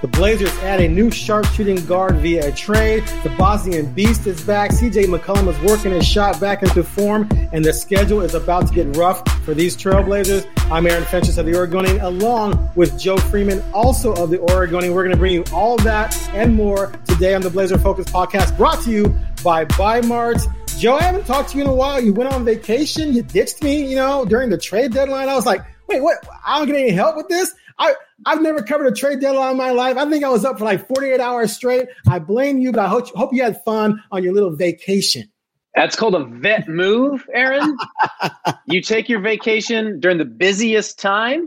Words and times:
The 0.00 0.06
Blazers 0.06 0.56
add 0.58 0.80
a 0.80 0.86
new 0.86 1.10
sharpshooting 1.10 1.84
guard 1.86 2.18
via 2.18 2.50
a 2.50 2.52
trade. 2.52 3.04
The 3.24 3.30
Bosnian 3.30 3.92
Beast 3.94 4.28
is 4.28 4.40
back. 4.40 4.70
CJ 4.70 5.06
McCollum 5.06 5.48
is 5.48 5.58
working 5.68 5.90
his 5.90 6.06
shot 6.06 6.40
back 6.40 6.62
into 6.62 6.84
form, 6.84 7.28
and 7.52 7.64
the 7.64 7.72
schedule 7.72 8.20
is 8.20 8.34
about 8.34 8.68
to 8.68 8.74
get 8.74 8.96
rough 8.96 9.28
for 9.44 9.54
these 9.54 9.76
Trailblazers. 9.76 10.46
I'm 10.70 10.86
Aaron 10.86 11.02
Fentress 11.02 11.36
of 11.36 11.46
the 11.46 11.56
Oregonian, 11.56 11.98
along 11.98 12.70
with 12.76 12.96
Joe 12.96 13.16
Freeman, 13.16 13.60
also 13.74 14.12
of 14.14 14.30
the 14.30 14.38
Oregonian. 14.38 14.94
We're 14.94 15.02
going 15.02 15.16
to 15.16 15.18
bring 15.18 15.32
you 15.32 15.42
all 15.52 15.76
that 15.78 16.16
and 16.32 16.54
more 16.54 16.92
today 17.08 17.34
on 17.34 17.40
the 17.40 17.50
Blazer 17.50 17.76
Focus 17.76 18.06
podcast, 18.06 18.56
brought 18.56 18.80
to 18.84 18.92
you 18.92 19.12
by 19.42 19.64
Bi-Mart. 19.64 20.38
Joe, 20.78 20.94
I 20.94 21.02
haven't 21.02 21.26
talked 21.26 21.50
to 21.50 21.58
you 21.58 21.64
in 21.64 21.68
a 21.68 21.74
while. 21.74 22.00
You 22.00 22.12
went 22.12 22.32
on 22.32 22.44
vacation. 22.44 23.12
You 23.14 23.22
ditched 23.22 23.64
me, 23.64 23.90
you 23.90 23.96
know, 23.96 24.24
during 24.24 24.48
the 24.48 24.58
trade 24.58 24.92
deadline. 24.92 25.28
I 25.28 25.34
was 25.34 25.44
like, 25.44 25.62
wait, 25.88 26.00
what? 26.00 26.18
I 26.46 26.58
don't 26.58 26.68
get 26.68 26.76
any 26.76 26.90
help 26.90 27.16
with 27.16 27.26
this. 27.26 27.52
I, 27.80 27.94
I've 28.26 28.42
never 28.42 28.62
covered 28.62 28.86
a 28.86 28.92
trade 28.92 29.20
deadline 29.20 29.52
in 29.52 29.56
my 29.56 29.70
life. 29.70 29.96
I 29.96 30.08
think 30.08 30.24
I 30.24 30.28
was 30.28 30.44
up 30.44 30.58
for 30.58 30.64
like 30.64 30.86
48 30.88 31.20
hours 31.20 31.52
straight. 31.52 31.88
I 32.08 32.18
blame 32.18 32.58
you, 32.58 32.72
but 32.72 32.80
I 32.80 32.88
hope, 32.88 33.08
hope 33.10 33.32
you 33.32 33.42
had 33.42 33.62
fun 33.64 34.02
on 34.10 34.22
your 34.22 34.32
little 34.32 34.54
vacation. 34.54 35.30
That's 35.74 35.94
called 35.94 36.14
a 36.14 36.24
vet 36.24 36.68
move, 36.68 37.28
Aaron. 37.32 37.76
you 38.66 38.82
take 38.82 39.08
your 39.08 39.20
vacation 39.20 40.00
during 40.00 40.18
the 40.18 40.24
busiest 40.24 40.98
time. 40.98 41.46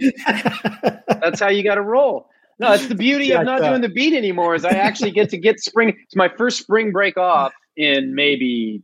That's 1.07 1.39
how 1.39 1.49
you 1.49 1.63
got 1.63 1.75
to 1.75 1.81
roll. 1.81 2.29
No, 2.59 2.71
it's 2.71 2.87
the 2.87 2.95
beauty 2.95 3.31
of 3.31 3.43
not 3.43 3.61
doing 3.61 3.81
the 3.81 3.89
beat 3.89 4.15
anymore. 4.15 4.55
Is 4.55 4.63
I 4.63 4.69
actually 4.69 5.11
get 5.11 5.29
to 5.31 5.37
get 5.37 5.59
spring. 5.59 5.97
It's 6.03 6.15
my 6.15 6.29
first 6.37 6.59
spring 6.59 6.91
break 6.91 7.17
off 7.17 7.51
in 7.75 8.13
maybe 8.13 8.83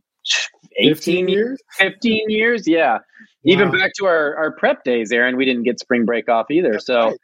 18 0.78 0.94
15 0.94 1.28
years? 1.28 1.62
15 1.78 2.28
years. 2.28 2.66
Yeah. 2.66 2.98
Even 3.44 3.70
back 3.70 3.92
to 3.98 4.06
our, 4.06 4.36
our 4.36 4.52
prep 4.52 4.84
days, 4.84 5.12
Aaron, 5.12 5.36
we 5.36 5.44
didn't 5.44 5.62
get 5.62 5.80
spring 5.80 6.04
break 6.04 6.28
off 6.28 6.50
either. 6.50 6.78
so, 6.78 7.10
right. 7.10 7.16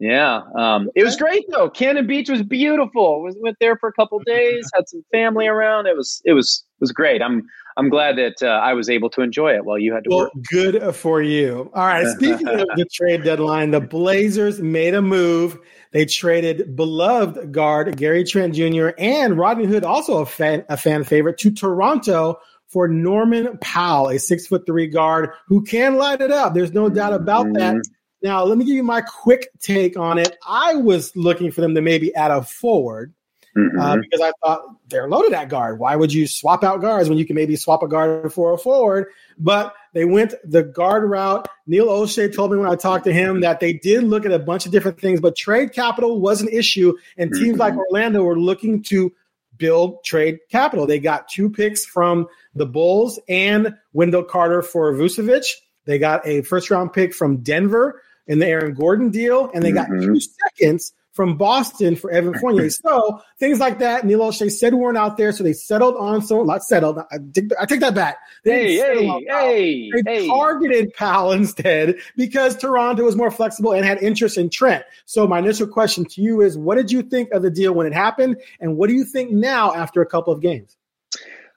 Yeah. 0.00 0.42
Um, 0.56 0.90
it 0.94 1.04
was 1.04 1.16
great 1.16 1.44
though. 1.50 1.68
Cannon 1.70 2.06
Beach 2.06 2.28
was 2.28 2.42
beautiful. 2.42 3.22
Was 3.22 3.36
went 3.40 3.56
there 3.60 3.76
for 3.76 3.88
a 3.88 3.92
couple 3.92 4.18
days, 4.26 4.70
had 4.74 4.88
some 4.88 5.04
family 5.12 5.46
around. 5.46 5.86
It 5.86 5.96
was 5.96 6.20
it 6.24 6.32
was 6.32 6.64
it 6.76 6.80
was 6.80 6.92
great. 6.92 7.20
I'm 7.22 7.46
I'm 7.76 7.88
glad 7.88 8.16
that 8.18 8.42
uh, 8.42 8.46
I 8.46 8.72
was 8.74 8.88
able 8.90 9.08
to 9.10 9.22
enjoy 9.22 9.54
it 9.54 9.64
while 9.64 9.78
you 9.78 9.92
had 9.94 10.04
to 10.04 10.10
Well, 10.10 10.18
work. 10.20 10.32
good 10.50 10.94
for 10.96 11.22
you. 11.22 11.70
All 11.74 11.86
right. 11.86 12.06
Speaking 12.16 12.48
of 12.48 12.66
the 12.76 12.86
trade 12.92 13.22
deadline, 13.22 13.70
the 13.70 13.80
Blazers 13.80 14.60
made 14.60 14.94
a 14.94 15.02
move. 15.02 15.58
They 15.92 16.04
traded 16.04 16.74
beloved 16.76 17.52
guard 17.52 17.96
Gary 17.96 18.24
Trent 18.24 18.54
Jr. 18.54 18.90
and 18.98 19.38
Rodney 19.38 19.64
Hood, 19.66 19.84
also 19.84 20.18
a 20.18 20.26
fan, 20.26 20.64
a 20.68 20.76
fan 20.76 21.04
favorite, 21.04 21.38
to 21.38 21.50
Toronto 21.52 22.38
for 22.66 22.86
Norman 22.88 23.56
Powell, 23.62 24.08
a 24.10 24.18
six 24.18 24.46
foot 24.46 24.66
three 24.66 24.88
guard 24.88 25.30
who 25.46 25.62
can 25.62 25.96
light 25.96 26.20
it 26.20 26.30
up. 26.30 26.52
There's 26.52 26.72
no 26.72 26.88
doubt 26.90 27.14
about 27.14 27.46
that. 27.54 27.76
Now, 28.22 28.44
let 28.44 28.58
me 28.58 28.64
give 28.64 28.74
you 28.74 28.82
my 28.82 29.00
quick 29.00 29.48
take 29.60 29.96
on 29.96 30.18
it. 30.18 30.36
I 30.46 30.74
was 30.74 31.14
looking 31.16 31.50
for 31.50 31.60
them 31.60 31.74
to 31.74 31.80
maybe 31.80 32.14
add 32.14 32.30
a 32.30 32.42
forward 32.42 33.12
uh, 33.56 33.60
Mhm. 33.96 34.02
because 34.02 34.20
I 34.20 34.32
thought 34.42 34.62
they're 34.88 35.08
loaded 35.08 35.32
at 35.32 35.48
guard. 35.48 35.78
Why 35.78 35.96
would 35.96 36.12
you 36.12 36.26
swap 36.26 36.62
out 36.62 36.80
guards 36.80 37.08
when 37.08 37.18
you 37.18 37.24
can 37.26 37.34
maybe 37.34 37.56
swap 37.56 37.82
a 37.82 37.88
guard 37.88 38.32
for 38.32 38.52
a 38.52 38.58
forward? 38.58 39.06
But 39.38 39.74
they 39.94 40.04
went 40.04 40.34
the 40.44 40.62
guard 40.62 41.08
route. 41.08 41.48
Neil 41.66 41.86
Olshey 41.86 42.32
told 42.32 42.52
me 42.52 42.58
when 42.58 42.68
I 42.68 42.76
talked 42.76 43.04
to 43.06 43.12
him 43.12 43.40
that 43.40 43.58
they 43.60 43.72
did 43.72 44.04
look 44.04 44.24
at 44.26 44.32
a 44.32 44.38
bunch 44.38 44.66
of 44.66 44.70
different 44.72 45.00
things, 45.00 45.20
but 45.20 45.34
trade 45.34 45.72
capital 45.72 46.20
was 46.20 46.40
an 46.40 46.48
issue, 46.48 46.94
and 47.16 47.32
teams 47.32 47.58
like 47.58 47.74
Orlando 47.74 48.22
were 48.22 48.38
looking 48.38 48.82
to 48.84 49.12
build 49.56 50.04
trade 50.04 50.38
capital. 50.50 50.86
They 50.86 51.00
got 51.00 51.28
two 51.28 51.50
picks 51.50 51.84
from 51.84 52.28
the 52.54 52.66
Bulls 52.66 53.18
and 53.28 53.74
Wendell 53.92 54.22
Carter 54.24 54.62
for 54.62 54.92
Vucevic. 54.92 55.46
They 55.84 55.98
got 55.98 56.24
a 56.24 56.42
first 56.42 56.70
round 56.70 56.92
pick 56.92 57.12
from 57.12 57.38
Denver 57.38 58.02
in 58.28 58.38
the 58.38 58.46
Aaron 58.46 58.74
Gordon 58.74 59.10
deal, 59.10 59.50
and 59.52 59.64
they 59.64 59.72
got 59.72 59.88
Mhm. 59.88 60.04
two 60.04 60.20
seconds 60.20 60.92
from 61.12 61.36
Boston 61.36 61.96
for 61.96 62.12
Evan 62.12 62.32
Fournier. 62.38 62.70
so 62.70 63.20
things 63.40 63.58
like 63.58 63.80
that, 63.80 64.06
Neil 64.06 64.20
Olshey 64.20 64.52
said 64.52 64.72
weren't 64.74 64.96
out 64.96 65.16
there, 65.16 65.32
so 65.32 65.42
they 65.42 65.52
settled 65.52 65.96
on 65.96 66.22
someone. 66.22 66.46
Not 66.46 66.62
settled. 66.62 66.98
I 67.10 67.18
take, 67.32 67.50
I 67.58 67.66
take 67.66 67.80
that 67.80 67.94
back. 67.96 68.18
They 68.44 68.76
Hey, 68.76 68.76
hey, 68.76 69.06
Powell. 69.06 69.20
hey, 69.26 69.90
They 69.90 70.02
hey. 70.04 70.26
targeted 70.28 70.94
Powell 70.94 71.32
instead 71.32 71.96
because 72.16 72.56
Toronto 72.56 73.02
was 73.02 73.16
more 73.16 73.32
flexible 73.32 73.72
and 73.72 73.84
had 73.84 74.00
interest 74.00 74.38
in 74.38 74.48
Trent. 74.48 74.84
So 75.06 75.26
my 75.26 75.40
initial 75.40 75.66
question 75.66 76.04
to 76.04 76.20
you 76.20 76.40
is, 76.42 76.56
what 76.56 76.76
did 76.76 76.92
you 76.92 77.02
think 77.02 77.32
of 77.32 77.42
the 77.42 77.50
deal 77.50 77.72
when 77.72 77.88
it 77.88 77.94
happened, 77.94 78.36
and 78.60 78.76
what 78.76 78.88
do 78.88 78.94
you 78.94 79.02
think 79.04 79.32
now 79.32 79.74
after 79.74 80.00
a 80.02 80.06
couple 80.06 80.32
of 80.32 80.40
games? 80.40 80.76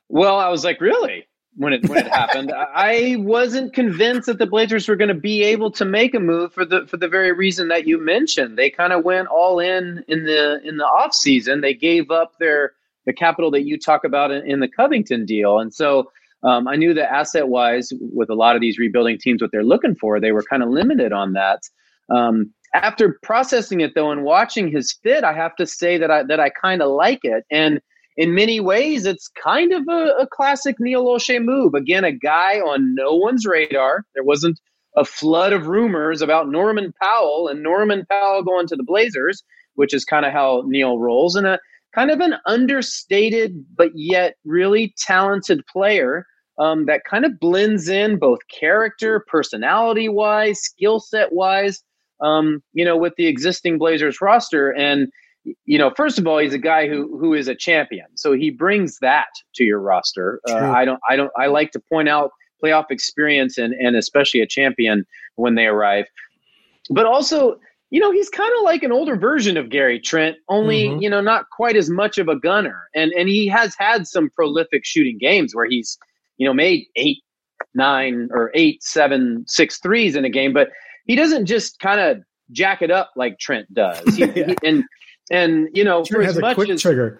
Well, 0.09 0.37
I 0.39 0.49
was 0.49 0.63
like, 0.65 0.81
really? 0.81 1.27
When 1.57 1.73
it 1.73 1.87
when 1.89 2.05
it 2.05 2.11
happened, 2.11 2.53
I 2.75 3.17
wasn't 3.19 3.73
convinced 3.73 4.27
that 4.27 4.37
the 4.37 4.45
Blazers 4.45 4.87
were 4.87 4.95
going 4.95 5.09
to 5.09 5.13
be 5.13 5.43
able 5.43 5.69
to 5.71 5.85
make 5.85 6.13
a 6.13 6.19
move 6.19 6.53
for 6.53 6.63
the 6.63 6.87
for 6.87 6.97
the 6.97 7.07
very 7.07 7.33
reason 7.33 7.67
that 7.67 7.87
you 7.87 7.97
mentioned. 7.97 8.57
They 8.57 8.69
kind 8.69 8.93
of 8.93 9.03
went 9.03 9.27
all 9.27 9.59
in 9.59 10.03
in 10.07 10.23
the 10.23 10.61
in 10.63 10.77
the 10.77 10.85
off 10.85 11.13
season. 11.13 11.61
They 11.61 11.73
gave 11.73 12.09
up 12.09 12.37
their 12.39 12.73
the 13.05 13.13
capital 13.13 13.51
that 13.51 13.63
you 13.63 13.77
talk 13.77 14.03
about 14.03 14.31
in, 14.31 14.49
in 14.49 14.59
the 14.59 14.67
Covington 14.67 15.25
deal, 15.25 15.59
and 15.59 15.73
so 15.73 16.09
um, 16.43 16.67
I 16.67 16.75
knew 16.75 16.93
that 16.93 17.11
asset 17.11 17.49
wise, 17.49 17.91
with 17.99 18.29
a 18.29 18.35
lot 18.35 18.55
of 18.55 18.61
these 18.61 18.79
rebuilding 18.79 19.17
teams, 19.19 19.41
what 19.41 19.51
they're 19.51 19.63
looking 19.63 19.95
for, 19.95 20.19
they 20.19 20.31
were 20.31 20.43
kind 20.43 20.63
of 20.63 20.69
limited 20.69 21.13
on 21.13 21.33
that. 21.33 21.61
Um, 22.09 22.51
after 22.73 23.19
processing 23.21 23.81
it 23.81 23.95
though 23.95 24.11
and 24.11 24.23
watching 24.23 24.71
his 24.71 24.93
fit, 25.03 25.23
I 25.23 25.33
have 25.33 25.55
to 25.57 25.65
say 25.65 25.97
that 25.97 26.09
I 26.09 26.23
that 26.23 26.39
I 26.39 26.49
kind 26.49 26.81
of 26.81 26.89
like 26.89 27.19
it 27.23 27.45
and 27.51 27.81
in 28.17 28.35
many 28.35 28.59
ways, 28.59 29.05
it's 29.05 29.29
kind 29.41 29.73
of 29.73 29.83
a, 29.87 30.15
a 30.19 30.27
classic 30.27 30.75
Neil 30.79 31.05
Olshey 31.05 31.43
move. 31.43 31.73
Again, 31.73 32.03
a 32.03 32.11
guy 32.11 32.59
on 32.59 32.95
no 32.95 33.15
one's 33.15 33.45
radar. 33.45 34.03
There 34.15 34.23
wasn't 34.23 34.59
a 34.97 35.05
flood 35.05 35.53
of 35.53 35.67
rumors 35.67 36.21
about 36.21 36.49
Norman 36.49 36.93
Powell 37.01 37.47
and 37.47 37.63
Norman 37.63 38.05
Powell 38.09 38.43
going 38.43 38.67
to 38.67 38.75
the 38.75 38.83
Blazers, 38.83 39.43
which 39.75 39.93
is 39.93 40.03
kind 40.03 40.25
of 40.25 40.33
how 40.33 40.63
Neil 40.65 40.99
rolls, 40.99 41.35
and 41.35 41.47
a 41.47 41.59
kind 41.95 42.11
of 42.11 42.19
an 42.19 42.35
understated 42.45 43.65
but 43.75 43.91
yet 43.95 44.35
really 44.45 44.93
talented 44.97 45.61
player 45.71 46.25
um, 46.57 46.85
that 46.85 47.03
kind 47.09 47.25
of 47.25 47.39
blends 47.39 47.87
in 47.87 48.17
both 48.17 48.39
character, 48.47 49.25
personality 49.27 50.09
wise, 50.09 50.59
skill 50.59 50.99
set 50.99 51.33
wise, 51.33 51.83
um, 52.21 52.61
you 52.73 52.85
know, 52.85 52.97
with 52.97 53.13
the 53.17 53.27
existing 53.27 53.77
Blazers 53.77 54.21
roster. 54.21 54.69
And 54.71 55.07
you 55.65 55.77
know, 55.77 55.91
first 55.95 56.19
of 56.19 56.27
all, 56.27 56.37
he's 56.37 56.53
a 56.53 56.57
guy 56.59 56.87
who 56.87 57.17
who 57.17 57.33
is 57.33 57.47
a 57.47 57.55
champion, 57.55 58.05
so 58.15 58.33
he 58.33 58.49
brings 58.51 58.99
that 58.99 59.27
to 59.55 59.63
your 59.63 59.79
roster. 59.79 60.39
Uh, 60.49 60.53
I 60.55 60.85
don't, 60.85 60.99
I 61.09 61.15
don't, 61.15 61.31
I 61.37 61.47
like 61.47 61.71
to 61.71 61.79
point 61.79 62.09
out 62.09 62.31
playoff 62.63 62.85
experience 62.91 63.57
and 63.57 63.73
and 63.73 63.95
especially 63.95 64.39
a 64.41 64.45
champion 64.47 65.05
when 65.35 65.55
they 65.55 65.65
arrive. 65.65 66.05
But 66.89 67.05
also, 67.05 67.59
you 67.89 67.99
know, 67.99 68.11
he's 68.11 68.29
kind 68.29 68.51
of 68.57 68.63
like 68.63 68.83
an 68.83 68.91
older 68.91 69.15
version 69.15 69.57
of 69.57 69.69
Gary 69.69 69.99
Trent, 69.99 70.37
only 70.49 70.85
Mhm. 70.89 71.01
you 71.01 71.09
know, 71.09 71.21
not 71.21 71.49
quite 71.51 71.75
as 71.75 71.89
much 71.89 72.17
of 72.19 72.27
a 72.27 72.35
gunner. 72.39 72.87
And 72.93 73.11
and 73.13 73.27
he 73.27 73.47
has 73.47 73.73
had 73.77 74.07
some 74.07 74.29
prolific 74.29 74.85
shooting 74.85 75.17
games 75.17 75.55
where 75.55 75.65
he's 75.67 75.97
you 76.37 76.45
know 76.47 76.53
made 76.53 76.85
eight, 76.95 77.17
nine, 77.73 78.29
or 78.31 78.51
eight, 78.53 78.83
seven, 78.83 79.43
six 79.47 79.79
threes 79.79 80.15
in 80.15 80.23
a 80.25 80.29
game, 80.29 80.53
but 80.53 80.69
he 81.05 81.15
doesn't 81.15 81.45
just 81.47 81.79
kind 81.79 81.99
of 81.99 82.17
jack 82.51 82.81
it 82.81 82.91
up 82.91 83.11
like 83.15 83.39
Trent 83.39 83.73
does. 83.73 84.03
He, 84.15 84.25
Yeah. 84.35 84.47
he- 84.47 84.57
and 84.63 84.83
and 85.31 85.69
you 85.73 85.83
know, 85.83 86.03
for 86.05 86.21
has 86.21 86.31
as 86.31 86.37
a 86.37 86.41
much 86.41 86.55
quick 86.55 86.69
as 86.69 86.81
trigger. 86.81 87.19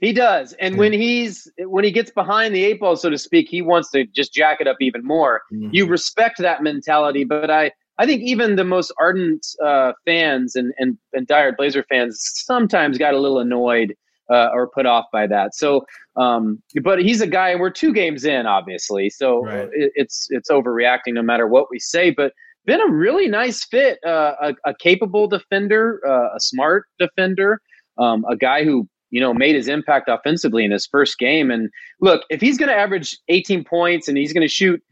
He 0.00 0.12
does, 0.12 0.52
and 0.54 0.78
when 0.78 0.92
he's 0.92 1.48
when 1.58 1.84
he 1.84 1.92
gets 1.92 2.10
behind 2.10 2.54
the 2.54 2.64
eight 2.64 2.80
ball, 2.80 2.96
so 2.96 3.08
to 3.08 3.16
speak, 3.16 3.48
he 3.48 3.62
wants 3.62 3.88
to 3.92 4.04
just 4.04 4.34
jack 4.34 4.60
it 4.60 4.66
up 4.66 4.76
even 4.80 5.04
more. 5.04 5.42
Mhm. 5.52 5.70
You 5.72 5.86
respect 5.86 6.38
that 6.38 6.62
mentality, 6.62 7.22
but 7.24 7.50
I 7.50 7.70
I 7.98 8.06
think 8.06 8.22
even 8.22 8.56
the 8.56 8.64
most 8.64 8.92
ardent 8.98 9.46
uh, 9.64 9.92
fans 10.04 10.56
and 10.56 10.74
and 10.78 10.98
and 11.12 11.28
diehard 11.28 11.56
Blazer 11.56 11.84
fans 11.88 12.20
sometimes 12.34 12.98
got 12.98 13.14
a 13.14 13.18
little 13.20 13.38
annoyed 13.38 13.94
uh, 14.28 14.48
or 14.52 14.68
put 14.68 14.86
off 14.86 15.04
by 15.12 15.26
that. 15.28 15.54
So, 15.54 15.84
um, 16.16 16.60
but 16.82 17.00
he's 17.00 17.20
a 17.20 17.26
guy. 17.26 17.54
We're 17.54 17.70
two 17.70 17.92
games 17.92 18.24
in, 18.24 18.46
obviously, 18.46 19.08
so 19.10 19.44
Right. 19.44 19.68
it, 19.72 19.92
it's 19.94 20.26
it's 20.30 20.50
overreacting 20.50 21.14
no 21.14 21.22
matter 21.22 21.46
what 21.46 21.66
we 21.70 21.78
say. 21.78 22.10
But 22.10 22.32
been 22.64 22.80
a 22.80 22.88
really 22.88 23.28
nice 23.28 23.64
fit, 23.64 23.98
uh, 24.06 24.34
a, 24.40 24.54
a 24.64 24.74
capable 24.74 25.26
defender, 25.26 26.00
uh, 26.06 26.34
a 26.36 26.40
smart 26.40 26.84
defender, 26.98 27.60
um, 27.98 28.24
a 28.28 28.36
guy 28.36 28.64
who 28.64 28.88
you 29.10 29.20
know 29.20 29.34
made 29.34 29.54
his 29.54 29.68
impact 29.68 30.08
offensively 30.08 30.64
in 30.64 30.70
his 30.70 30.86
first 30.86 31.18
game. 31.18 31.50
And 31.50 31.70
look, 32.00 32.22
if 32.30 32.40
he's 32.40 32.58
going 32.58 32.68
to 32.68 32.74
average 32.74 33.18
18 33.28 33.64
points 33.64 34.08
and 34.08 34.16
he's 34.16 34.32
going 34.32 34.46
to 34.46 34.52
shoot, 34.52 34.82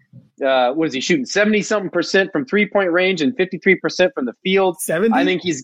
uh, 0.45 0.73
what 0.73 0.89
is 0.89 0.95
he 0.95 1.01
shooting 1.01 1.27
70 1.27 1.63
something 1.63 1.91
percent 1.91 2.31
from 2.33 2.45
three 2.45 2.69
point 2.69 2.93
range 2.93 3.23
and 3.23 3.37
53 3.37 3.77
percent 3.77 4.13
from 4.15 4.27
the 4.27 4.35
field? 4.43 4.77
70? 4.81 5.15
I 5.15 5.25
think 5.25 5.43
he's 5.43 5.63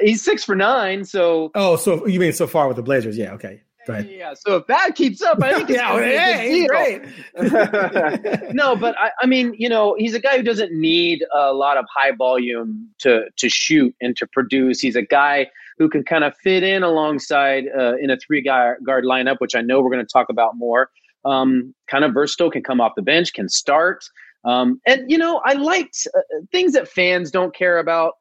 he's 0.00 0.22
six 0.24 0.44
for 0.44 0.54
nine. 0.54 1.04
So 1.04 1.50
Oh, 1.54 1.76
so 1.76 2.06
you 2.06 2.20
mean 2.20 2.32
so 2.32 2.46
far 2.46 2.68
with 2.68 2.76
the 2.76 2.82
Blazers? 2.82 3.16
Yeah. 3.16 3.32
Okay. 3.34 3.62
Go 3.88 3.98
yeah, 3.98 4.34
so 4.34 4.56
if 4.56 4.66
that 4.66 4.94
keeps 4.94 5.22
up, 5.22 5.42
I 5.42 5.54
think 5.54 5.70
it's 5.70 5.78
yeah. 5.78 5.88
gonna 5.88 6.04
be 6.04 6.14
a 6.14 6.22
good 6.22 6.36
Hey, 6.36 6.52
deal. 6.54 6.68
great. 6.68 8.54
no, 8.54 8.76
but 8.76 8.94
I, 8.98 9.10
I 9.22 9.26
mean, 9.26 9.54
you 9.56 9.68
know, 9.68 9.94
he's 9.98 10.14
a 10.14 10.20
guy 10.20 10.36
who 10.36 10.42
doesn't 10.42 10.72
need 10.72 11.24
a 11.34 11.52
lot 11.54 11.78
of 11.78 11.86
high 11.94 12.12
volume 12.12 12.88
to 12.98 13.24
to 13.36 13.48
shoot 13.48 13.94
and 14.00 14.14
to 14.18 14.26
produce. 14.26 14.80
He's 14.80 14.96
a 14.96 15.02
guy 15.02 15.48
who 15.78 15.88
can 15.88 16.04
kind 16.04 16.24
of 16.24 16.36
fit 16.36 16.62
in 16.62 16.82
alongside 16.82 17.64
uh, 17.76 17.96
in 17.96 18.10
a 18.10 18.18
three 18.18 18.42
guy 18.42 18.74
guard 18.84 19.04
lineup, 19.04 19.36
which 19.38 19.54
I 19.54 19.62
know 19.62 19.80
we're 19.80 19.90
going 19.90 20.04
to 20.04 20.12
talk 20.12 20.28
about 20.28 20.56
more. 20.56 20.90
Um, 21.24 21.74
kind 21.90 22.04
of 22.04 22.12
versatile, 22.14 22.50
can 22.50 22.62
come 22.62 22.80
off 22.80 22.92
the 22.94 23.02
bench, 23.02 23.32
can 23.32 23.48
start, 23.48 24.04
um, 24.44 24.80
and 24.86 25.10
you 25.10 25.18
know, 25.18 25.40
I 25.44 25.54
liked 25.54 26.06
uh, 26.14 26.20
things 26.52 26.72
that 26.74 26.88
fans 26.88 27.30
don't 27.30 27.54
care 27.54 27.78
about. 27.78 28.14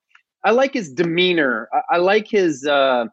I 0.44 0.52
like 0.52 0.74
his 0.74 0.92
demeanor. 0.92 1.68
I, 1.74 1.96
I 1.96 1.98
like 1.98 2.28
his. 2.28 2.66
Uh, 2.66 3.06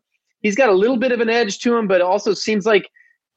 he's 0.45 0.55
got 0.55 0.69
a 0.69 0.73
little 0.73 0.97
bit 0.97 1.11
of 1.11 1.19
an 1.21 1.29
edge 1.29 1.59
to 1.61 1.77
him, 1.77 1.89
but 1.89 2.01
also 2.01 2.33
seems 2.35 2.65
like 2.67 2.89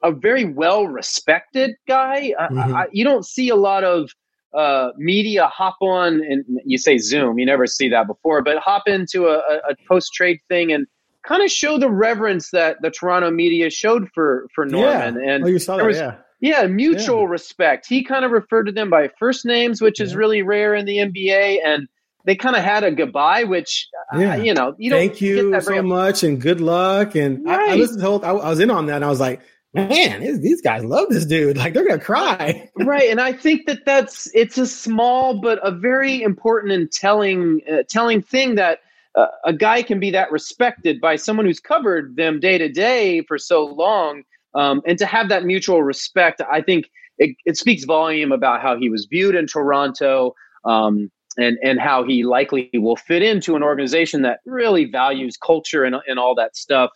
a 0.04 0.12
very 0.12 0.44
well 0.44 0.86
respected 0.86 1.74
guy. 1.88 2.32
I- 2.38 2.46
Mhm. 2.52 2.74
I, 2.76 2.86
you 2.92 3.02
don't 3.02 3.26
see 3.26 3.48
a 3.48 3.56
lot 3.56 3.82
of 3.82 4.10
uh, 4.54 4.90
media 4.96 5.46
hop 5.48 5.76
on 5.82 6.22
and 6.22 6.44
you 6.64 6.78
say 6.78 6.96
Zoom. 6.98 7.38
You 7.38 7.44
never 7.46 7.66
see 7.66 7.88
that 7.90 8.06
before, 8.06 8.40
but 8.42 8.56
hop 8.58 8.84
into 8.86 9.26
a, 9.26 9.38
a 9.68 9.74
post 9.88 10.14
trade 10.14 10.38
thing 10.48 10.72
and 10.72 10.86
kind 11.26 11.42
of 11.42 11.50
show 11.50 11.76
the 11.78 11.90
reverence 11.90 12.50
that 12.52 12.80
the 12.80 12.90
Toronto 12.90 13.30
media 13.30 13.68
showed 13.68 14.08
for 14.14 14.46
for 14.54 14.64
Norman. 14.64 15.16
Yeah. 15.22 15.30
And 15.34 15.44
oh, 15.44 15.48
you 15.48 15.58
saw 15.58 15.76
that? 15.76 15.84
was- 15.84 15.98
yeah. 15.98 16.14
yeah, 16.40 16.66
mutual 16.66 17.28
respect. 17.28 17.86
He 17.86 18.02
kind 18.04 18.24
of 18.24 18.30
referred 18.30 18.64
to 18.64 18.72
them 18.72 18.88
by 18.88 19.10
first 19.18 19.44
names, 19.44 19.82
which 19.82 20.00
is 20.00 20.14
really 20.16 20.42
rare 20.42 20.74
in 20.74 20.86
the 20.86 20.96
NBA, 20.98 21.58
and 21.64 21.86
they 22.24 22.36
kind 22.36 22.56
of 22.56 22.62
had 22.62 22.84
a 22.84 22.90
goodbye, 22.90 23.44
which 23.44 23.88
uh, 24.14 24.18
you 24.18 24.54
know 24.54 24.74
you 24.78 24.90
don't 24.90 24.98
Thank 24.98 25.12
get 25.14 25.20
you 25.22 25.60
so 25.60 25.82
much 25.82 26.22
and 26.22 26.40
good 26.40 26.60
luck. 26.60 27.14
And 27.14 27.48
I, 27.48 27.72
I 27.72 27.74
listened 27.74 27.98
to 27.98 28.02
the 28.02 28.06
whole, 28.06 28.24
I, 28.24 28.30
I 28.30 28.50
was 28.50 28.60
in 28.60 28.70
on 28.70 28.86
that 28.86 28.96
and 28.96 29.04
I 29.04 29.08
was 29.08 29.20
like, 29.20 29.40
man, 29.74 30.20
these, 30.20 30.40
these 30.40 30.62
guys 30.62 30.84
love 30.84 31.08
this 31.10 31.26
dude. 31.26 31.56
Like 31.56 31.74
they're 31.74 31.86
going 31.86 31.98
to 31.98 32.04
cry. 32.04 32.70
right 32.78 33.10
and 33.10 33.20
i 33.20 33.32
think 33.32 33.66
that 33.66 33.84
that's 33.84 34.30
it's 34.34 34.58
a 34.58 34.66
small 34.66 35.40
but 35.40 35.58
a 35.62 35.70
very 35.70 36.22
important 36.22 36.72
and 36.72 36.90
telling 36.90 37.60
uh, 37.70 37.82
telling 37.88 38.22
thing 38.22 38.54
that 38.54 38.80
uh, 39.14 39.26
a 39.44 39.52
guy 39.52 39.82
can 39.82 39.98
be 39.98 40.10
that 40.10 40.30
respected 40.30 41.00
by 41.00 41.16
someone 41.16 41.46
who's 41.46 41.60
covered 41.60 42.16
them 42.16 42.40
day 42.40 42.58
to 42.58 42.68
day 42.68 43.22
for 43.22 43.38
so 43.38 43.64
long 43.64 44.22
um, 44.54 44.80
and 44.86 44.98
to 44.98 45.06
have 45.06 45.28
that 45.28 45.44
mutual 45.44 45.82
respect 45.82 46.40
i 46.50 46.60
think 46.60 46.90
it, 47.18 47.36
it 47.44 47.56
speaks 47.56 47.84
volume 47.84 48.32
about 48.32 48.62
how 48.62 48.76
he 48.76 48.88
was 48.88 49.06
viewed 49.06 49.34
in 49.34 49.46
toronto 49.46 50.34
um, 50.64 51.10
and 51.38 51.56
and 51.62 51.80
how 51.80 52.04
he 52.04 52.24
likely 52.24 52.70
will 52.74 52.96
fit 52.96 53.22
into 53.22 53.56
an 53.56 53.62
organization 53.62 54.22
that 54.22 54.40
really 54.44 54.84
values 54.84 55.36
culture 55.36 55.84
and, 55.84 55.96
and 56.06 56.18
all 56.18 56.34
that 56.34 56.56
stuff 56.56 56.90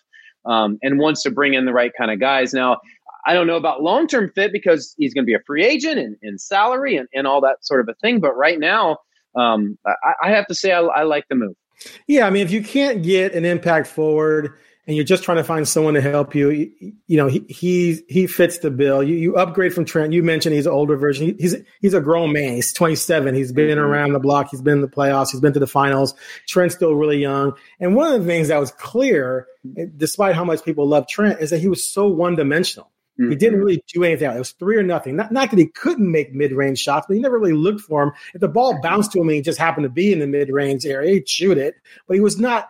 um, 0.44 0.78
and 0.82 0.98
wants 0.98 1.22
to 1.22 1.30
bring 1.30 1.54
in 1.54 1.64
the 1.64 1.72
right 1.72 1.92
kind 1.98 2.10
of 2.10 2.20
guys 2.20 2.52
now 2.52 2.78
I 3.24 3.34
don't 3.34 3.46
know 3.46 3.56
about 3.56 3.82
long 3.82 4.06
term 4.06 4.30
fit 4.34 4.52
because 4.52 4.94
he's 4.98 5.14
going 5.14 5.24
to 5.24 5.26
be 5.26 5.34
a 5.34 5.42
free 5.46 5.64
agent 5.64 5.98
and, 5.98 6.16
and 6.22 6.40
salary 6.40 6.96
and, 6.96 7.08
and 7.14 7.26
all 7.26 7.40
that 7.42 7.64
sort 7.64 7.80
of 7.80 7.88
a 7.88 7.94
thing. 7.94 8.20
But 8.20 8.36
right 8.36 8.58
now, 8.58 8.98
um, 9.36 9.78
I, 9.86 10.14
I 10.24 10.30
have 10.30 10.46
to 10.48 10.54
say 10.54 10.72
I, 10.72 10.80
I 10.80 11.02
like 11.04 11.26
the 11.28 11.36
move. 11.36 11.54
Yeah. 12.06 12.26
I 12.26 12.30
mean, 12.30 12.44
if 12.44 12.50
you 12.50 12.62
can't 12.62 13.02
get 13.02 13.34
an 13.34 13.44
impact 13.44 13.86
forward 13.86 14.58
and 14.86 14.96
you're 14.96 15.04
just 15.04 15.22
trying 15.22 15.36
to 15.36 15.44
find 15.44 15.66
someone 15.66 15.94
to 15.94 16.00
help 16.00 16.34
you, 16.34 16.50
you, 16.50 16.92
you 17.06 17.16
know, 17.16 17.28
he, 17.28 17.40
he, 17.48 18.00
he 18.08 18.26
fits 18.26 18.58
the 18.58 18.70
bill. 18.70 19.02
You, 19.02 19.14
you 19.14 19.36
upgrade 19.36 19.72
from 19.72 19.84
Trent. 19.84 20.12
You 20.12 20.24
mentioned 20.24 20.54
he's 20.54 20.66
an 20.66 20.72
older 20.72 20.96
version. 20.96 21.26
He, 21.26 21.32
he's, 21.38 21.56
he's 21.80 21.94
a 21.94 22.00
grown 22.00 22.32
man. 22.32 22.54
He's 22.54 22.72
27. 22.72 23.34
He's 23.34 23.52
been 23.52 23.68
mm-hmm. 23.68 23.78
around 23.78 24.12
the 24.12 24.18
block. 24.18 24.48
He's 24.50 24.62
been 24.62 24.74
in 24.74 24.80
the 24.80 24.88
playoffs. 24.88 25.30
He's 25.30 25.40
been 25.40 25.52
to 25.52 25.60
the 25.60 25.68
finals. 25.68 26.14
Trent's 26.48 26.74
still 26.74 26.94
really 26.94 27.18
young. 27.18 27.52
And 27.78 27.94
one 27.94 28.12
of 28.12 28.20
the 28.20 28.26
things 28.26 28.48
that 28.48 28.58
was 28.58 28.72
clear, 28.72 29.46
eh, 29.78 29.86
despite 29.96 30.34
how 30.34 30.44
much 30.44 30.64
people 30.64 30.88
love 30.88 31.06
Trent, 31.06 31.40
is 31.40 31.50
that 31.50 31.60
he 31.60 31.68
was 31.68 31.86
so 31.86 32.08
one 32.08 32.34
dimensional. 32.34 32.90
He 33.18 33.36
didn't 33.36 33.58
mm-hmm. 33.58 33.64
really 33.66 33.84
do 33.92 34.04
anything. 34.04 34.30
It 34.30 34.38
was 34.38 34.52
three 34.52 34.76
or 34.76 34.82
nothing. 34.82 35.16
Not, 35.16 35.30
not 35.30 35.50
that 35.50 35.58
he 35.58 35.66
couldn't 35.66 36.10
make 36.10 36.34
mid 36.34 36.52
range 36.52 36.78
shots, 36.78 37.06
but 37.06 37.14
he 37.14 37.20
never 37.20 37.38
really 37.38 37.52
looked 37.52 37.82
for 37.82 38.02
him. 38.02 38.12
If 38.34 38.40
the 38.40 38.48
ball 38.48 38.80
bounced 38.80 39.12
to 39.12 39.20
him 39.20 39.28
and 39.28 39.36
he 39.36 39.42
just 39.42 39.58
happened 39.58 39.84
to 39.84 39.90
be 39.90 40.12
in 40.12 40.18
the 40.18 40.26
mid 40.26 40.48
range 40.48 40.86
area, 40.86 41.14
he'd 41.14 41.28
shoot 41.28 41.58
it. 41.58 41.74
But 42.08 42.14
he 42.14 42.20
was 42.20 42.38
not 42.38 42.68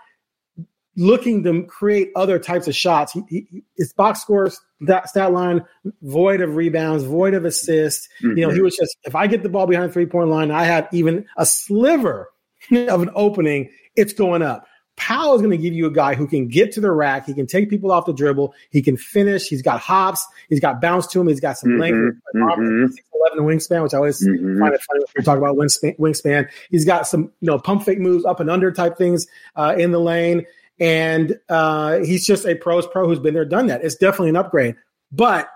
looking 0.97 1.43
to 1.45 1.63
create 1.65 2.11
other 2.17 2.39
types 2.39 2.69
of 2.69 2.75
shots. 2.77 3.13
He, 3.13 3.23
he, 3.51 3.65
his 3.77 3.93
box 3.93 4.21
scores 4.21 4.61
that 4.83 5.09
stat 5.09 5.33
line 5.33 5.65
void 6.03 6.41
of 6.41 6.57
rebounds, 6.57 7.05
void 7.05 7.35
of 7.35 7.45
assists. 7.45 8.09
You 8.21 8.35
know, 8.35 8.51
he 8.51 8.61
was 8.61 8.77
just 8.77 8.97
if 9.05 9.15
I 9.15 9.27
get 9.27 9.43
the 9.43 9.49
ball 9.49 9.67
behind 9.67 9.89
the 9.89 9.93
three 9.93 10.07
point 10.07 10.29
line, 10.29 10.51
I 10.51 10.65
have 10.65 10.89
even 10.93 11.25
a 11.37 11.47
sliver 11.47 12.29
of 12.73 13.03
an 13.03 13.11
opening, 13.15 13.71
it's 13.97 14.13
going 14.13 14.43
up. 14.43 14.67
Powell 14.97 15.35
is 15.35 15.41
going 15.41 15.51
to 15.53 15.57
give 15.57 15.73
you 15.73 15.87
a 15.87 15.91
guy 15.91 16.15
who 16.15 16.27
can 16.27 16.49
get 16.49 16.71
to 16.73 16.81
the 16.81 16.91
rack. 16.93 17.25
He 17.27 17.33
can 17.33 17.47
take 17.47 17.71
people 17.71 17.91
off 17.91 18.05
the 18.05 18.13
dribble. 18.13 18.55
He 18.71 18.83
can 18.83 18.97
finish. 18.99 19.49
He's 19.49 19.63
got 19.63 19.81
hops. 19.81 20.25
He's 20.51 20.61
got 20.61 20.83
bounce 20.83 21.07
to 21.09 21.21
him. 21.21 21.29
He's 21.29 21.41
got 21.41 21.57
some 21.57 21.79
length. 21.79 21.97
Mhm, 21.97 22.13
mhm. 22.37 22.89
Six 22.93 23.09
eleven 23.15 23.45
wingspan, 23.47 23.83
which 23.83 23.95
I 23.95 23.97
always 23.97 24.25
Mhm. 24.25 24.59
find 24.61 24.75
it 24.75 24.83
funny 24.83 25.01
when 25.01 25.07
we 25.17 25.25
talk 25.25 25.39
about 25.39 25.57
wingspan, 25.57 25.99
wingspan. 25.99 26.47
He's 26.71 26.85
got 26.85 27.07
some 27.07 27.33
you 27.41 27.47
know 27.47 27.59
pump 27.59 27.85
fake 27.85 28.01
moves 28.01 28.25
up 28.27 28.39
and 28.39 28.51
under 28.51 28.71
type 28.71 28.99
things 28.99 29.27
uh, 29.57 29.75
in 29.79 29.93
the 29.93 29.99
lane, 30.01 30.45
and 30.83 31.39
uh, 31.49 31.99
he's 32.01 32.27
just 32.27 32.45
a 32.45 32.57
pros 32.57 32.89
pro 32.89 33.07
who's 33.07 33.21
been 33.21 33.35
there, 33.35 33.45
done 33.45 33.69
that. 33.69 33.85
It's 33.85 33.95
definitely 33.95 34.31
an 34.31 34.37
upgrade, 34.37 34.75
but 35.13 35.49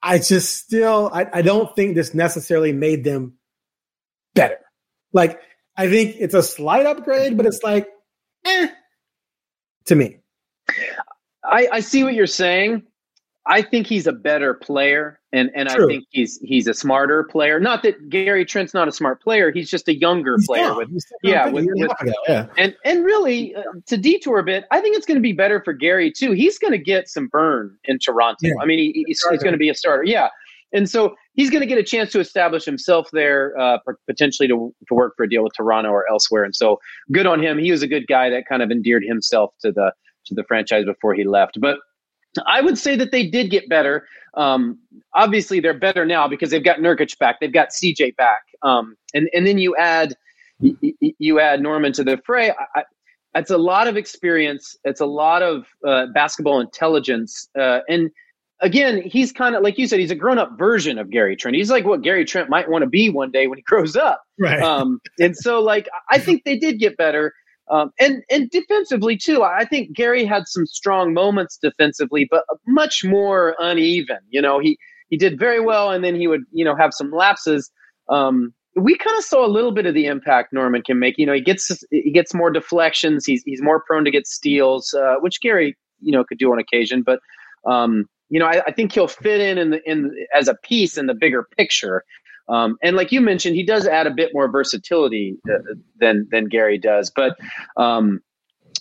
I 0.00 0.18
just 0.18 0.58
still 0.58 1.10
I, 1.12 1.26
I 1.32 1.42
don't 1.42 1.74
think 1.74 1.96
this 1.96 2.14
necessarily 2.14 2.72
made 2.72 3.02
them 3.02 3.34
better. 4.32 4.60
Like 5.12 5.40
I 5.76 5.88
think 5.90 6.14
it's 6.20 6.34
a 6.34 6.42
slight 6.42 6.86
upgrade, 6.86 7.36
but 7.36 7.46
it's 7.46 7.64
like 7.64 7.88
eh, 8.46 8.68
to 9.86 9.94
me. 9.96 10.18
I, 11.42 11.66
I 11.72 11.80
see 11.80 12.04
what 12.04 12.14
you're 12.14 12.28
saying. 12.28 12.84
I 13.50 13.62
think 13.62 13.86
he's 13.88 14.06
a 14.06 14.12
better 14.12 14.54
player, 14.54 15.18
and, 15.32 15.50
and 15.56 15.68
I 15.68 15.74
think 15.86 16.04
he's 16.10 16.38
he's 16.42 16.66
a 16.68 16.72
smarter 16.74 17.24
player. 17.24 17.58
Not 17.58 17.82
that 17.82 18.08
Gary 18.08 18.44
Trent's 18.44 18.72
not 18.72 18.86
a 18.86 18.92
smart 18.92 19.20
player; 19.20 19.50
he's 19.50 19.68
just 19.68 19.88
a 19.88 19.94
younger 19.94 20.36
He's 20.38 20.46
player. 20.46 20.62
young. 20.62 20.76
With, 20.76 21.04
yeah, 21.24 21.48
a 21.48 21.50
with- 21.52 21.64
and 21.66 21.80
with- 21.80 22.00
ago, 22.00 22.12
yeah. 22.28 22.46
and 22.56 22.76
and 22.84 23.04
really, 23.04 23.54
uh, 23.54 23.62
to 23.86 23.96
detour 23.96 24.38
a 24.38 24.44
bit, 24.44 24.64
I 24.70 24.80
think 24.80 24.96
it's 24.96 25.04
going 25.04 25.16
to 25.16 25.22
be 25.22 25.32
better 25.32 25.60
for 25.64 25.72
Gary 25.72 26.12
too. 26.12 26.30
He's 26.32 26.58
going 26.58 26.72
to 26.72 26.78
get 26.78 27.08
some 27.08 27.26
burn 27.26 27.76
in 27.84 27.98
Toronto. 27.98 28.36
Yeah. 28.42 28.52
I 28.62 28.66
mean, 28.66 28.78
he, 28.78 29.04
he's, 29.06 29.20
he's 29.30 29.42
going 29.42 29.52
to 29.52 29.58
be 29.58 29.68
a 29.68 29.74
starter. 29.74 30.04
Yeah, 30.04 30.28
and 30.72 30.88
so 30.88 31.16
he's 31.34 31.50
going 31.50 31.60
to 31.60 31.66
get 31.66 31.78
a 31.78 31.82
chance 31.82 32.12
to 32.12 32.20
establish 32.20 32.64
himself 32.64 33.08
there, 33.12 33.58
uh, 33.58 33.78
potentially 34.06 34.46
to 34.48 34.72
to 34.88 34.94
work 34.94 35.14
for 35.16 35.24
a 35.24 35.28
deal 35.28 35.42
with 35.42 35.54
Toronto 35.56 35.90
or 35.90 36.08
elsewhere. 36.10 36.44
And 36.44 36.54
so, 36.54 36.78
good 37.10 37.26
on 37.26 37.42
him. 37.42 37.58
He 37.58 37.72
was 37.72 37.82
a 37.82 37.88
good 37.88 38.06
guy 38.06 38.30
that 38.30 38.46
kind 38.48 38.62
of 38.62 38.70
endeared 38.70 39.02
himself 39.04 39.54
to 39.62 39.72
the 39.72 39.92
to 40.26 40.34
the 40.34 40.44
franchise 40.44 40.84
before 40.84 41.14
he 41.14 41.24
left. 41.24 41.58
But 41.60 41.78
I 42.46 42.60
would 42.60 42.78
say 42.78 42.96
that 42.96 43.10
they 43.12 43.26
did 43.26 43.50
get 43.50 43.68
better. 43.68 44.06
Um, 44.34 44.78
obviously, 45.14 45.60
they're 45.60 45.74
better 45.78 46.04
now 46.04 46.28
because 46.28 46.50
they've 46.50 46.64
got 46.64 46.78
Nurkic 46.78 47.18
back, 47.18 47.40
they've 47.40 47.52
got 47.52 47.70
CJ 47.70 48.16
back, 48.16 48.42
um, 48.62 48.96
and 49.14 49.28
and 49.34 49.46
then 49.46 49.58
you 49.58 49.76
add 49.76 50.14
you 51.18 51.40
add 51.40 51.60
Norman 51.62 51.92
to 51.94 52.04
the 52.04 52.16
fray. 52.24 52.52
I, 52.76 52.82
it's 53.34 53.50
a 53.50 53.58
lot 53.58 53.88
of 53.88 53.96
experience. 53.96 54.76
It's 54.84 55.00
a 55.00 55.06
lot 55.06 55.42
of 55.42 55.66
uh, 55.86 56.06
basketball 56.14 56.60
intelligence, 56.60 57.48
uh, 57.58 57.80
and 57.88 58.10
again, 58.60 59.02
he's 59.02 59.32
kind 59.32 59.54
of 59.56 59.62
like 59.62 59.78
you 59.78 59.86
said. 59.86 59.98
He's 60.00 60.10
a 60.10 60.16
grown 60.16 60.38
up 60.38 60.56
version 60.58 60.98
of 60.98 61.10
Gary 61.10 61.34
Trent. 61.36 61.56
He's 61.56 61.70
like 61.70 61.84
what 61.84 62.02
Gary 62.02 62.24
Trent 62.24 62.48
might 62.50 62.68
want 62.70 62.82
to 62.82 62.88
be 62.88 63.08
one 63.10 63.30
day 63.30 63.46
when 63.46 63.58
he 63.58 63.62
grows 63.66 63.96
up 63.96 64.22
Right. 64.38 64.60
um, 64.62 65.00
and 65.18 65.36
so 65.36 65.60
like 65.60 65.88
I 66.10 66.18
think 66.18 66.44
they 66.44 66.56
did 66.58 66.78
get 66.78 66.96
better. 66.96 67.32
Um, 67.70 67.92
and 68.00 68.22
and 68.30 68.50
defensively 68.50 69.16
too, 69.16 69.42
I 69.44 69.64
think 69.64 69.92
Gary 69.92 70.24
had 70.24 70.48
some 70.48 70.66
strong 70.66 71.14
moments 71.14 71.56
defensively, 71.62 72.26
but 72.28 72.44
much 72.66 73.04
more 73.04 73.54
uneven. 73.60 74.18
You 74.28 74.42
know, 74.42 74.58
he 74.58 74.76
he 75.08 75.16
did 75.16 75.38
very 75.38 75.60
well, 75.60 75.90
and 75.90 76.04
then 76.04 76.16
he 76.16 76.26
would 76.26 76.42
you 76.52 76.64
know 76.64 76.74
have 76.76 76.92
some 76.92 77.12
lapses. 77.12 77.70
Um, 78.08 78.52
we 78.76 78.96
kind 78.96 79.16
of 79.16 79.24
saw 79.24 79.44
a 79.44 79.48
little 79.48 79.72
bit 79.72 79.86
of 79.86 79.94
the 79.94 80.06
impact 80.06 80.52
Norman 80.52 80.82
can 80.82 80.98
make. 80.98 81.16
You 81.16 81.26
know, 81.26 81.32
he 81.32 81.40
gets 81.40 81.70
he 81.90 82.10
gets 82.10 82.34
more 82.34 82.50
deflections. 82.50 83.24
He's 83.24 83.42
he's 83.44 83.62
more 83.62 83.82
prone 83.86 84.04
to 84.04 84.10
get 84.10 84.26
steals, 84.26 84.92
uh, 84.94 85.16
which 85.20 85.40
Gary 85.40 85.76
you 86.00 86.12
know 86.12 86.24
could 86.24 86.38
do 86.38 86.52
on 86.52 86.58
occasion. 86.58 87.02
But 87.02 87.20
um, 87.66 88.06
you 88.30 88.38
know, 88.40 88.46
I, 88.46 88.62
I, 88.66 88.72
think 88.72 88.92
he'll 88.92 89.08
fit 89.08 89.40
in 89.40 89.58
in 89.58 89.70
the 89.70 89.90
in 89.90 90.10
as 90.34 90.48
a 90.48 90.54
piece 90.54 90.96
in 90.96 91.06
the 91.06 91.14
bigger 91.14 91.46
picture. 91.56 92.04
Um, 92.50 92.76
and 92.82 92.96
like 92.96 93.12
you 93.12 93.20
mentioned, 93.20 93.56
he 93.56 93.62
does 93.62 93.86
add 93.86 94.06
a 94.06 94.10
bit 94.10 94.30
more 94.34 94.50
versatility 94.50 95.36
uh, 95.48 95.58
than 95.98 96.26
than 96.30 96.46
Gary 96.46 96.78
does. 96.78 97.10
But 97.14 97.36
um, 97.76 98.20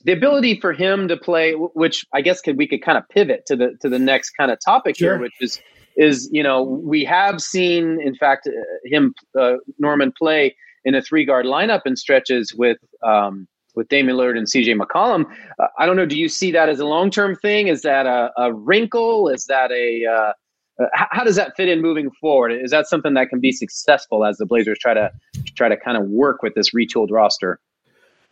the 0.03 0.11
ability 0.11 0.59
for 0.59 0.73
him 0.73 1.07
to 1.07 1.17
play, 1.17 1.53
which 1.53 2.05
I 2.13 2.21
guess 2.21 2.41
could 2.41 2.57
we 2.57 2.67
could 2.67 2.81
kind 2.81 2.97
of 2.97 3.07
pivot 3.09 3.45
to 3.47 3.55
the 3.55 3.77
to 3.81 3.89
the 3.89 3.99
next 3.99 4.31
kind 4.31 4.51
of 4.51 4.57
topic 4.63 4.97
sure. 4.97 5.13
here, 5.13 5.21
which 5.21 5.33
is 5.39 5.61
is 5.97 6.29
you 6.31 6.41
know 6.41 6.63
we 6.63 7.03
have 7.05 7.41
seen 7.41 7.99
in 8.01 8.15
fact 8.15 8.47
uh, 8.47 8.51
him 8.85 9.13
uh, 9.39 9.55
Norman 9.77 10.11
play 10.17 10.55
in 10.85 10.95
a 10.95 11.01
three 11.01 11.25
guard 11.25 11.45
lineup 11.45 11.81
in 11.85 11.95
stretches 11.95 12.53
with 12.55 12.77
um, 13.03 13.47
with 13.75 13.88
Damian 13.89 14.17
Lillard 14.17 14.38
and 14.38 14.47
CJ 14.47 14.79
McCollum. 14.79 15.25
Uh, 15.59 15.67
I 15.77 15.85
don't 15.85 15.95
know. 15.95 16.05
Do 16.05 16.17
you 16.17 16.29
see 16.29 16.51
that 16.51 16.69
as 16.69 16.79
a 16.79 16.85
long 16.85 17.11
term 17.11 17.35
thing? 17.35 17.67
Is 17.67 17.81
that 17.83 18.05
a, 18.05 18.31
a 18.38 18.53
wrinkle? 18.53 19.29
Is 19.29 19.45
that 19.45 19.71
a 19.71 20.33
uh, 20.79 20.83
uh, 20.83 20.88
how 20.93 21.24
does 21.24 21.36
that 21.36 21.55
fit 21.55 21.67
in 21.67 21.81
moving 21.81 22.09
forward? 22.21 22.51
Is 22.51 22.71
that 22.71 22.88
something 22.88 23.13
that 23.15 23.29
can 23.29 23.39
be 23.39 23.51
successful 23.51 24.25
as 24.25 24.38
the 24.38 24.45
Blazers 24.45 24.79
try 24.79 24.93
to 24.93 25.12
try 25.55 25.69
to 25.69 25.77
kind 25.77 25.98
of 25.98 26.03
work 26.03 26.41
with 26.41 26.55
this 26.55 26.71
retooled 26.71 27.12
roster? 27.12 27.59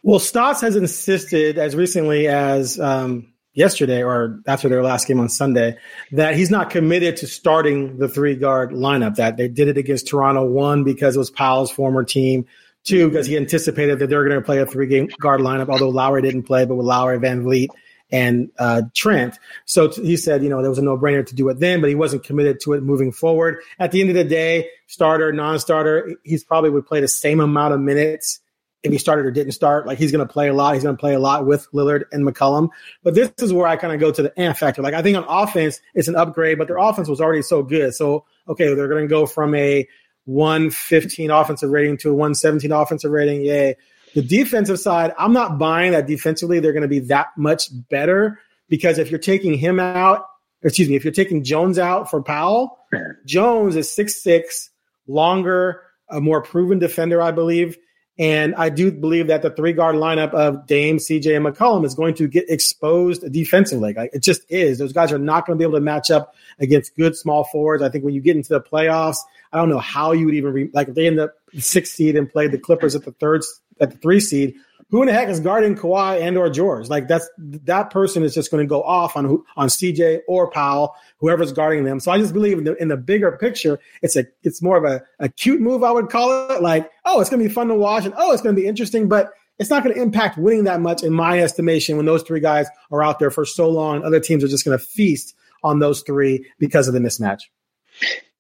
Well, 0.04 0.20
Stotts 0.20 0.62
has 0.62 0.76
insisted 0.76 1.58
as 1.58 1.76
recently 1.76 2.28
as 2.28 2.80
um, 2.80 3.34
yesterday 3.54 4.04
or 4.04 4.40
after 4.48 4.70
their 4.70 4.84
last 4.84 5.08
game 5.08 5.20
on 5.20 5.28
Sunday 5.28 5.78
that 6.12 6.36
he's 6.36 6.52
not 6.52 6.70
committed 6.70 7.18
to 7.18 7.28
starting 7.28 7.98
the 7.98 8.08
three 8.08 8.36
guard 8.36 8.72
lineup. 8.72 9.16
That 9.16 9.38
they 9.38 9.48
did 9.48 9.68
it 9.68 9.78
against 9.78 10.08
Toronto 10.08 10.46
one 10.46 10.84
because 10.84 11.16
it 11.16 11.20
was 11.20 11.32
Powell's 11.32 11.72
former 11.72 12.04
team. 12.04 12.46
Two, 12.84 13.10
because 13.10 13.28
he 13.28 13.36
anticipated 13.36 14.00
that 14.00 14.08
they're 14.08 14.24
going 14.24 14.40
to 14.40 14.46
play 14.46 14.60
a 14.60 14.66
three 14.66 14.88
game 14.88 15.10
guard 15.20 15.42
lineup, 15.42 15.68
although 15.68 15.90
Lowry 15.90 16.22
didn't 16.22 16.44
play, 16.44 16.64
but 16.64 16.76
with 16.76 16.86
Lowry, 16.86 17.20
VanVleet, 17.20 17.68
and 18.12 18.50
uh, 18.58 18.84
Trent. 18.94 19.38
So 19.66 19.90
t- 19.90 20.04
he 20.04 20.18
said, 20.18 20.44
you 20.44 20.50
know, 20.50 20.62
there 20.62 20.70
was 20.70 20.80
a 20.80 20.84
no 20.84 20.98
brainer 20.98 21.26
to 21.26 21.36
do 21.36 21.50
it 21.50 21.60
then, 21.60 21.82
but 21.82 21.90
he 21.90 21.96
wasn't 21.96 22.24
committed 22.24 22.60
to 22.62 22.74
it 22.74 22.84
moving 22.84 23.12
forward. 23.12 23.60
At 23.80 23.92
the 23.92 24.02
end 24.02 24.10
of 24.10 24.16
the 24.16 24.24
day, 24.24 24.70
starter, 24.88 25.32
non 25.34 25.60
starter, 25.60 26.16
he's 26.24 26.44
probably 26.44 26.70
would 26.70 26.86
play 26.86 27.02
the 27.02 27.08
same 27.08 27.40
amount 27.40 27.74
of 27.74 27.82
minutes 27.82 28.40
if 28.84 28.92
he 28.92 28.98
started 28.98 29.26
or 29.26 29.32
didn't 29.32 29.54
start. 29.54 29.86
Like 29.86 29.98
he's 29.98 30.12
going 30.12 30.26
to 30.26 30.32
play 30.32 30.48
a 30.48 30.54
lot. 30.54 30.76
He's 30.76 30.84
going 30.84 30.96
to 30.96 31.00
play 31.00 31.14
a 31.14 31.20
lot 31.20 31.46
with 31.46 31.68
Lillard 31.74 32.06
and 32.12 32.26
McCollum. 32.26 32.70
But 33.04 33.16
this 33.16 33.32
is 33.40 33.52
where 33.52 33.68
I 33.68 33.76
kind 33.76 33.94
of 33.94 34.00
go 34.00 34.12
to 34.12 34.24
the 34.24 34.40
ant 34.40 34.58
factor. 34.58 34.82
Like 34.82 34.94
I 34.94 35.02
think 35.02 35.18
on 35.18 35.26
offense, 35.28 35.82
it's 35.94 36.08
an 36.08 36.16
upgrade, 36.16 36.58
but 36.58 36.68
their 36.68 36.78
offense 36.78 37.10
was 37.10 37.22
already 37.22 37.42
so 37.42 37.64
good. 37.64 37.94
So, 37.94 38.26
okay, 38.48 38.74
they're 38.74 38.88
going 38.88 39.04
to 39.04 39.10
go 39.10 39.26
from 39.26 39.54
a 39.56 39.88
115 40.26 41.32
offensive 41.32 41.70
rating 41.70 41.98
to 41.98 42.10
a 42.10 42.14
117 42.14 42.72
offensive 42.72 43.12
rating. 43.12 43.42
Yay. 43.42 43.76
The 44.14 44.22
defensive 44.22 44.80
side, 44.80 45.14
I'm 45.18 45.34
not 45.34 45.58
buying 45.58 45.92
that 45.92 46.08
defensively 46.08 46.60
they're 46.60 46.74
going 46.74 46.82
to 46.82 46.88
be 46.88 47.00
that 47.00 47.28
much 47.38 47.70
better 47.90 48.40
because 48.70 48.98
if 48.98 49.12
you're 49.12 49.20
taking 49.20 49.54
him 49.54 49.80
out, 49.80 50.26
excuse 50.64 50.90
me, 50.90 50.96
if 50.96 51.04
you're 51.04 51.14
taking 51.14 51.44
Jones 51.44 51.78
out 51.78 52.10
for 52.10 52.22
Powell, 52.22 52.78
Jones 53.26 53.76
is 53.76 53.94
six 53.94 54.22
six, 54.22 54.70
longer, 55.08 55.84
a 56.10 56.22
more 56.22 56.42
proven 56.42 56.80
defender, 56.80 57.22
I 57.22 57.32
believe. 57.32 57.78
And 58.20 58.56
I 58.56 58.70
do 58.70 58.92
believe 58.92 59.28
that 59.28 59.44
the 59.44 59.52
three 59.52 59.74
guard 59.74 59.96
lineup 59.96 60.34
of 60.34 60.66
Dame, 60.66 60.98
CJ, 60.98 61.36
and 61.36 61.46
McCollum 61.46 61.86
is 61.86 61.94
going 61.94 62.16
to 62.16 62.28
get 62.28 62.50
exposed 62.50 63.32
defensively. 63.32 63.94
Like 63.94 64.10
it 64.12 64.24
just 64.24 64.42
is. 64.50 64.80
Those 64.80 64.94
guys 64.94 65.12
are 65.12 65.20
not 65.20 65.46
going 65.46 65.56
to 65.56 65.60
be 65.60 65.64
able 65.64 65.78
to 65.78 65.84
match 65.84 66.10
up 66.10 66.34
against 66.60 66.96
good 66.96 67.16
small 67.16 67.44
forwards. 67.44 67.84
I 67.84 67.90
think 67.90 68.04
when 68.04 68.16
you 68.16 68.22
get 68.22 68.36
into 68.36 68.50
the 68.50 68.62
playoffs, 68.62 69.18
I 69.54 69.58
don't 69.58 69.70
know 69.70 69.78
how 69.78 70.14
you 70.14 70.26
would 70.26 70.34
even 70.34 70.52
re- 70.52 70.70
like 70.74 70.88
if 70.88 70.96
they 70.96 71.06
end 71.06 71.20
up 71.20 71.36
sixth 71.60 71.94
seed 71.94 72.16
and 72.16 72.28
played 72.28 72.52
the 72.52 72.58
Clippers 72.58 72.96
at 72.96 73.06
the 73.06 73.12
third 73.12 73.44
at 73.80 73.92
the 73.92 73.98
three 73.98 74.20
seed. 74.20 74.56
Who 74.90 75.02
in 75.02 75.08
the 75.08 75.14
heck 75.14 75.28
is 75.28 75.42
guarding 75.42 75.76
Kawhi 75.76 76.22
and 76.22 76.38
or 76.38 76.50
George? 76.50 76.88
Like 76.88 77.10
that's 77.10 77.30
that 77.38 77.90
person 77.90 78.24
is 78.24 78.34
just 78.34 78.52
going 78.52 78.66
to 78.66 78.70
go 78.70 78.82
off 78.84 79.18
on 79.18 79.26
who, 79.26 79.46
on 79.58 79.68
CJ 79.68 80.22
or 80.30 80.50
Powell, 80.50 80.96
whoever's 81.18 81.52
guarding 81.52 81.84
them. 81.84 82.00
So 82.00 82.10
I 82.10 82.18
just 82.18 82.34
believe 82.34 82.60
in 82.60 82.64
the, 82.64 82.76
in 82.76 82.88
the 82.88 82.96
bigger 82.96 83.38
picture, 83.38 83.80
it's 84.02 84.16
a 84.16 84.26
it's 84.44 84.62
more 84.62 84.78
of 84.78 84.86
a, 84.86 85.04
a 85.20 85.28
cute 85.28 85.60
move 85.60 85.84
I 85.84 85.92
would 85.92 86.10
call 86.10 86.52
it. 86.52 86.62
Like 86.62 86.90
oh, 87.04 87.20
it's 87.20 87.30
going 87.30 87.42
to 87.42 87.48
be 87.50 87.54
fun 87.54 87.68
to 87.68 87.76
watch 87.76 88.06
and 88.06 88.14
oh, 88.18 88.32
it's 88.32 88.42
going 88.42 88.56
to 88.56 88.62
be 88.62 88.68
interesting, 88.68 89.10
but 89.10 89.34
it's 89.60 89.70
not 89.70 89.84
going 89.84 89.94
to 89.94 90.02
impact 90.02 90.38
winning 90.38 90.66
that 90.66 90.82
much 90.82 91.04
in 91.04 91.14
my 91.14 91.40
estimation 91.40 91.98
when 91.98 92.06
those 92.06 92.24
three 92.24 92.40
guys 92.40 92.68
are 92.92 93.04
out 93.04 93.20
there 93.20 93.32
for 93.32 93.44
so 93.44 93.70
long. 93.70 94.04
Other 94.04 94.20
teams 94.20 94.44
are 94.44 94.48
just 94.48 94.64
going 94.64 94.78
to 94.78 94.84
feast 94.84 95.36
on 95.64 95.80
those 95.80 96.02
three 96.04 96.46
because 96.60 96.88
of 96.88 96.94
the 96.94 97.00
mismatch. 97.00 97.42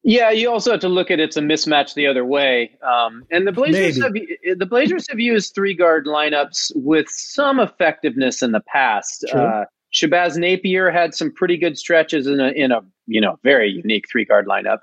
Yeah, 0.04 0.32
you 0.32 0.50
also 0.50 0.72
have 0.72 0.80
to 0.82 0.90
look 0.90 1.12
at 1.12 1.20
it's 1.20 1.38
a 1.38 1.42
mismatch 1.42 1.94
the 1.94 2.08
other 2.08 2.24
way. 2.24 2.78
Um, 2.82 3.26
and 3.32 3.46
the 3.46 3.52
Blazers 3.52 4.00
Maybe. 4.00 4.38
have 4.48 4.60
the 4.60 4.66
Blazers 4.66 5.06
have 5.10 5.20
used 5.20 5.54
three 5.54 5.74
guard 5.74 6.06
lineups 6.06 6.72
with 6.76 7.08
some 7.10 7.60
effectiveness 7.60 8.42
in 8.42 8.52
the 8.52 8.62
past. 8.62 9.26
Uh, 9.34 9.66
Shabazz 9.94 10.38
Napier 10.38 10.92
had 10.92 11.14
some 11.14 11.32
pretty 11.32 11.58
good 11.58 11.78
stretches 11.78 12.28
in 12.28 12.40
a 12.40 12.50
in 12.50 12.72
a 12.72 12.82
you 13.08 13.22
know 13.22 13.40
very 13.44 13.70
unique 13.70 14.06
three 14.10 14.26
guard 14.26 14.48
lineup. 14.48 14.80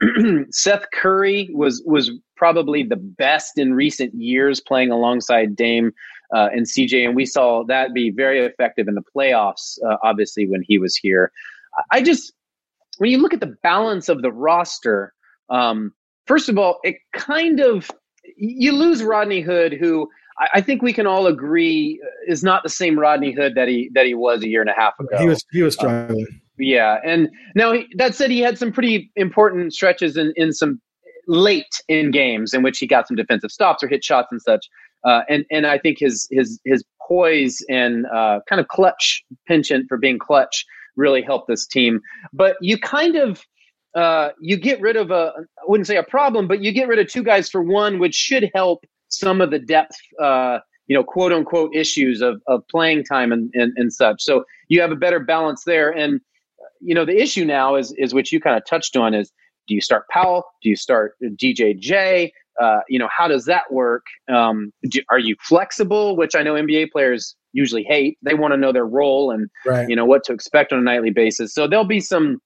Seth 0.50 0.84
Curry 0.92 1.50
was 1.52 1.82
was 1.84 2.10
probably 2.36 2.82
the 2.82 2.96
best 2.96 3.58
in 3.58 3.74
recent 3.74 4.14
years 4.14 4.60
playing 4.60 4.90
alongside 4.90 5.56
Dame 5.56 5.92
uh, 6.34 6.48
and 6.52 6.66
CJ, 6.66 7.06
and 7.06 7.16
we 7.16 7.26
saw 7.26 7.64
that 7.64 7.94
be 7.94 8.10
very 8.10 8.40
effective 8.40 8.88
in 8.88 8.94
the 8.94 9.04
playoffs. 9.14 9.78
Uh, 9.86 9.96
obviously, 10.02 10.46
when 10.46 10.62
he 10.66 10.78
was 10.78 10.96
here, 10.96 11.32
I 11.90 12.02
just 12.02 12.32
when 13.02 13.10
you 13.10 13.18
look 13.18 13.34
at 13.34 13.40
the 13.40 13.56
balance 13.64 14.08
of 14.08 14.22
the 14.22 14.30
roster, 14.30 15.12
um, 15.50 15.92
first 16.28 16.48
of 16.48 16.56
all, 16.56 16.78
it 16.84 16.98
kind 17.12 17.58
of 17.58 17.90
you 18.36 18.70
lose 18.70 19.02
Rodney 19.02 19.40
Hood, 19.40 19.72
who 19.72 20.08
I, 20.38 20.48
I, 20.54 20.60
think 20.60 20.82
we 20.82 20.92
can 20.92 21.04
all 21.04 21.26
agree 21.26 22.00
is 22.28 22.44
not 22.44 22.62
the 22.62 22.68
same 22.68 22.96
Rodney 22.96 23.32
Hood 23.32 23.56
that 23.56 23.66
he 23.66 23.90
that 23.94 24.06
he 24.06 24.14
was 24.14 24.44
a 24.44 24.48
year 24.48 24.60
and 24.60 24.70
a 24.70 24.74
half 24.80 24.92
ago. 25.00 25.18
He 25.18 25.26
was 25.26 25.44
he 25.50 25.62
was 25.62 25.74
struggling. 25.74 26.28
Uh, 26.30 26.34
yeah, 26.58 26.98
and 27.04 27.28
now 27.56 27.72
he, 27.72 27.88
that 27.96 28.14
said, 28.14 28.30
he 28.30 28.38
had 28.38 28.56
some 28.56 28.70
pretty 28.70 29.10
important 29.16 29.74
stretches 29.74 30.16
in 30.16 30.32
in 30.36 30.52
some 30.52 30.80
late 31.26 31.82
in 31.88 32.12
games 32.12 32.54
in 32.54 32.62
which 32.62 32.78
he 32.78 32.86
got 32.86 33.08
some 33.08 33.16
defensive 33.16 33.50
stops 33.50 33.82
or 33.82 33.88
hit 33.88 34.04
shots 34.04 34.28
and 34.30 34.40
such. 34.40 34.64
Uh, 35.04 35.22
and 35.28 35.44
and 35.50 35.66
I 35.66 35.76
think 35.76 35.98
his 35.98 36.28
his 36.30 36.60
his 36.64 36.84
poise 37.08 37.66
and 37.68 38.06
uh, 38.14 38.38
kind 38.48 38.60
of 38.60 38.68
clutch 38.68 39.24
penchant 39.48 39.86
for 39.88 39.98
being 39.98 40.20
clutch 40.20 40.64
really 40.96 41.22
help 41.22 41.46
this 41.46 41.66
team. 41.66 42.00
But 42.32 42.56
you 42.60 42.78
kind 42.78 43.16
of 43.16 43.44
uh, 43.94 44.30
you 44.40 44.56
get 44.56 44.80
rid 44.80 44.96
of 44.96 45.10
a 45.10 45.32
I 45.36 45.64
wouldn't 45.66 45.86
say 45.86 45.96
a 45.96 46.02
problem, 46.02 46.48
but 46.48 46.62
you 46.62 46.72
get 46.72 46.88
rid 46.88 46.98
of 46.98 47.08
two 47.08 47.22
guys 47.22 47.48
for 47.48 47.62
one, 47.62 47.98
which 47.98 48.14
should 48.14 48.50
help 48.54 48.84
some 49.08 49.40
of 49.40 49.50
the 49.50 49.58
depth, 49.58 49.96
uh, 50.20 50.58
you 50.86 50.96
know, 50.96 51.04
quote 51.04 51.32
unquote 51.32 51.74
issues 51.74 52.20
of 52.20 52.40
of 52.46 52.62
playing 52.68 53.04
time 53.04 53.32
and, 53.32 53.50
and 53.54 53.72
and 53.76 53.92
such. 53.92 54.22
So 54.22 54.44
you 54.68 54.80
have 54.80 54.92
a 54.92 54.96
better 54.96 55.20
balance 55.20 55.64
there. 55.64 55.90
And 55.90 56.20
you 56.80 56.94
know, 56.94 57.04
the 57.04 57.20
issue 57.20 57.44
now 57.44 57.76
is 57.76 57.94
is 57.98 58.14
which 58.14 58.32
you 58.32 58.40
kind 58.40 58.56
of 58.56 58.64
touched 58.64 58.96
on 58.96 59.14
is 59.14 59.32
do 59.68 59.74
you 59.74 59.80
start 59.80 60.08
Powell? 60.08 60.44
Do 60.62 60.68
you 60.68 60.76
start 60.76 61.14
DJJ? 61.22 62.32
Uh, 62.60 62.80
you 62.88 62.98
know, 62.98 63.08
how 63.16 63.28
does 63.28 63.44
that 63.46 63.72
work? 63.72 64.02
Um, 64.32 64.72
do, 64.88 65.00
are 65.10 65.18
you 65.18 65.36
flexible? 65.40 66.16
Which 66.16 66.34
I 66.34 66.42
know 66.42 66.54
NBA 66.54 66.90
players 66.90 67.34
usually 67.52 67.84
hate. 67.84 68.18
They 68.22 68.34
want 68.34 68.52
to 68.52 68.58
know 68.58 68.72
their 68.72 68.86
role 68.86 69.30
and 69.30 69.48
right. 69.66 69.88
you 69.88 69.96
know 69.96 70.04
what 70.04 70.24
to 70.24 70.32
expect 70.32 70.72
on 70.72 70.78
a 70.78 70.82
nightly 70.82 71.10
basis. 71.10 71.54
So 71.54 71.66
there'll 71.66 71.84
be 71.84 72.00
some 72.00 72.40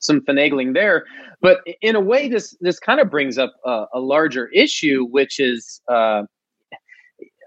some 0.00 0.20
finagling 0.20 0.74
there. 0.74 1.04
But 1.40 1.60
in 1.82 1.96
a 1.96 2.00
way, 2.00 2.28
this 2.28 2.56
this 2.60 2.78
kind 2.78 3.00
of 3.00 3.10
brings 3.10 3.38
up 3.38 3.54
a, 3.64 3.86
a 3.94 4.00
larger 4.00 4.48
issue, 4.48 5.06
which 5.06 5.40
is, 5.40 5.80
uh, 5.90 6.22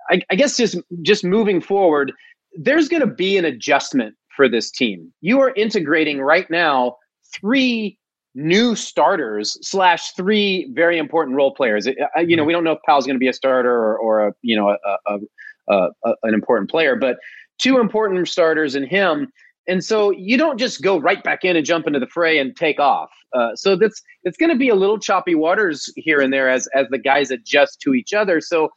I, 0.09 0.21
I 0.29 0.35
guess, 0.35 0.57
just 0.57 0.77
just 1.01 1.23
moving 1.23 1.61
forward. 1.61 2.11
There's 2.59 2.87
going 2.87 3.01
to 3.01 3.07
be 3.07 3.37
an 3.37 3.45
adjustment 3.45 4.15
for 4.35 4.49
this 4.49 4.71
team. 4.71 5.11
You 5.21 5.39
are 5.41 5.53
integrating 5.55 6.21
right 6.21 6.49
now 6.49 6.97
three 7.39 7.97
new 8.37 8.75
starters 8.75 9.57
slash 9.67 10.11
three 10.11 10.69
very 10.73 10.99
important 10.99 11.35
role 11.35 11.53
players. 11.53 11.87
You 12.17 12.35
know, 12.35 12.43
we 12.43 12.53
don't 12.53 12.63
know 12.63 12.73
if 12.73 12.79
Powell's 12.85 13.07
going 13.07 13.15
to 13.15 13.19
be 13.19 13.27
a 13.27 13.33
starter 13.33 13.73
or, 13.73 13.97
or 13.97 14.27
a 14.27 14.33
you 14.43 14.55
know 14.55 14.69
a, 14.69 14.97
a, 15.07 15.19
uh, 15.67 16.13
an 16.23 16.33
important 16.33 16.69
player, 16.69 16.95
but 16.95 17.17
two 17.57 17.79
important 17.79 18.27
starters 18.27 18.75
in 18.75 18.83
him. 18.83 19.31
And 19.67 19.83
so 19.83 20.11
you 20.11 20.37
don't 20.37 20.57
just 20.57 20.81
go 20.81 20.97
right 20.97 21.21
back 21.23 21.43
in 21.43 21.57
and 21.57 21.65
jump 21.65 21.87
into 21.87 21.99
the 21.99 22.07
fray 22.07 22.37
and 22.37 22.55
take 22.55 22.79
off. 22.79 23.09
Uh, 23.33 23.55
so 23.55 23.75
that's 23.75 24.01
it's 24.23 24.37
going 24.37 24.51
to 24.51 24.57
be 24.57 24.69
a 24.69 24.75
little 24.75 24.99
choppy 24.99 25.35
waters 25.35 25.91
here 25.95 26.21
and 26.21 26.31
there 26.31 26.47
as 26.47 26.67
as 26.75 26.87
the 26.89 26.99
guys 26.99 27.31
adjust 27.31 27.81
to 27.81 27.95
each 27.95 28.13
other. 28.13 28.39
So 28.39 28.69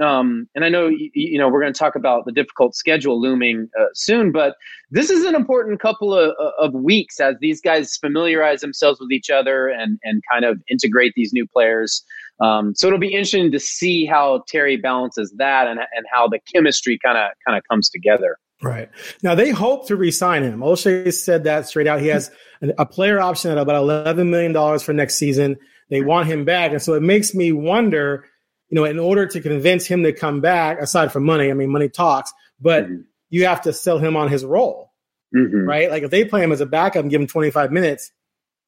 um, 0.00 0.48
and 0.54 0.64
I 0.64 0.68
know 0.68 0.88
you, 0.88 1.10
you 1.14 1.38
know 1.38 1.48
we're 1.48 1.60
going 1.60 1.72
to 1.72 1.78
talk 1.78 1.96
about 1.96 2.24
the 2.26 2.32
difficult 2.32 2.74
schedule 2.74 3.20
looming 3.20 3.68
uh, 3.78 3.86
soon, 3.94 4.32
but 4.32 4.56
this 4.90 5.10
is 5.10 5.24
an 5.24 5.34
important 5.34 5.80
couple 5.80 6.14
of, 6.14 6.34
of 6.58 6.74
weeks 6.74 7.18
as 7.20 7.36
these 7.40 7.60
guys 7.60 7.96
familiarize 7.96 8.60
themselves 8.60 9.00
with 9.00 9.10
each 9.10 9.30
other 9.30 9.68
and 9.68 9.98
and 10.02 10.22
kind 10.30 10.44
of 10.44 10.60
integrate 10.68 11.12
these 11.16 11.32
new 11.32 11.46
players. 11.46 12.04
Um, 12.40 12.74
so 12.74 12.86
it'll 12.86 12.98
be 12.98 13.12
interesting 13.12 13.50
to 13.52 13.60
see 13.60 14.04
how 14.04 14.42
Terry 14.48 14.76
balances 14.76 15.32
that 15.38 15.66
and 15.66 15.80
and 15.80 16.06
how 16.12 16.28
the 16.28 16.40
chemistry 16.52 16.98
kind 17.02 17.16
of 17.16 17.30
kind 17.46 17.56
of 17.56 17.64
comes 17.70 17.88
together. 17.88 18.38
Right 18.62 18.88
now, 19.22 19.34
they 19.34 19.50
hope 19.50 19.86
to 19.88 19.96
re-sign 19.96 20.42
him. 20.42 20.60
Olshey 20.60 21.12
said 21.12 21.44
that 21.44 21.66
straight 21.66 21.86
out. 21.86 22.00
He 22.00 22.08
has 22.08 22.30
a 22.78 22.86
player 22.86 23.20
option 23.20 23.50
at 23.50 23.58
about 23.58 23.76
eleven 23.76 24.30
million 24.30 24.52
dollars 24.52 24.82
for 24.82 24.92
next 24.92 25.16
season. 25.16 25.56
They 25.90 26.00
want 26.00 26.26
him 26.26 26.44
back, 26.44 26.72
and 26.72 26.80
so 26.82 26.94
it 26.94 27.02
makes 27.02 27.34
me 27.34 27.52
wonder 27.52 28.24
you 28.68 28.74
know, 28.74 28.84
in 28.84 28.98
order 28.98 29.26
to 29.26 29.40
convince 29.40 29.86
him 29.86 30.02
to 30.02 30.12
come 30.12 30.40
back, 30.40 30.80
aside 30.80 31.12
from 31.12 31.24
money, 31.24 31.50
I 31.50 31.54
mean, 31.54 31.70
money 31.70 31.88
talks, 31.88 32.32
but 32.60 32.84
mm-hmm. 32.84 33.02
you 33.30 33.46
have 33.46 33.62
to 33.62 33.72
sell 33.72 33.98
him 33.98 34.16
on 34.16 34.28
his 34.28 34.44
role. 34.44 34.86
Mhm. 35.34 35.66
right? 35.66 35.90
Like 35.90 36.02
if 36.02 36.10
they 36.10 36.24
play 36.24 36.42
him 36.42 36.52
as 36.52 36.60
a 36.60 36.66
backup 36.66 37.02
and 37.02 37.10
give 37.10 37.20
him 37.20 37.26
25 37.26 37.72
minutes, 37.72 38.12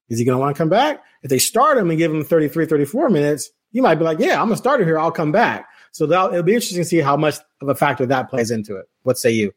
is 0.08 0.18
he 0.18 0.24
going 0.24 0.36
to 0.36 0.40
want 0.40 0.56
to 0.56 0.58
come 0.58 0.68
back? 0.68 1.02
If 1.22 1.30
they 1.30 1.38
start 1.38 1.78
him 1.78 1.90
and 1.90 1.98
give 1.98 2.12
him 2.12 2.24
33, 2.24 2.66
34 2.66 3.10
minutes, 3.10 3.50
you 3.72 3.82
might 3.82 3.96
be 3.96 4.04
like, 4.04 4.18
yeah, 4.18 4.40
I'm 4.40 4.50
a 4.52 4.56
starter 4.56 4.84
here. 4.84 4.98
I'll 4.98 5.10
come 5.12 5.32
back. 5.32 5.66
So 5.92 6.06
that 6.06 6.30
it'll 6.30 6.42
be 6.42 6.54
interesting 6.54 6.78
to 6.78 6.84
see 6.84 6.98
how 6.98 7.16
much 7.16 7.36
of 7.60 7.68
a 7.68 7.74
factor 7.74 8.06
that 8.06 8.30
plays 8.30 8.50
into 8.50 8.76
it. 8.76 8.86
What 9.02 9.18
say 9.18 9.30
you? 9.30 9.52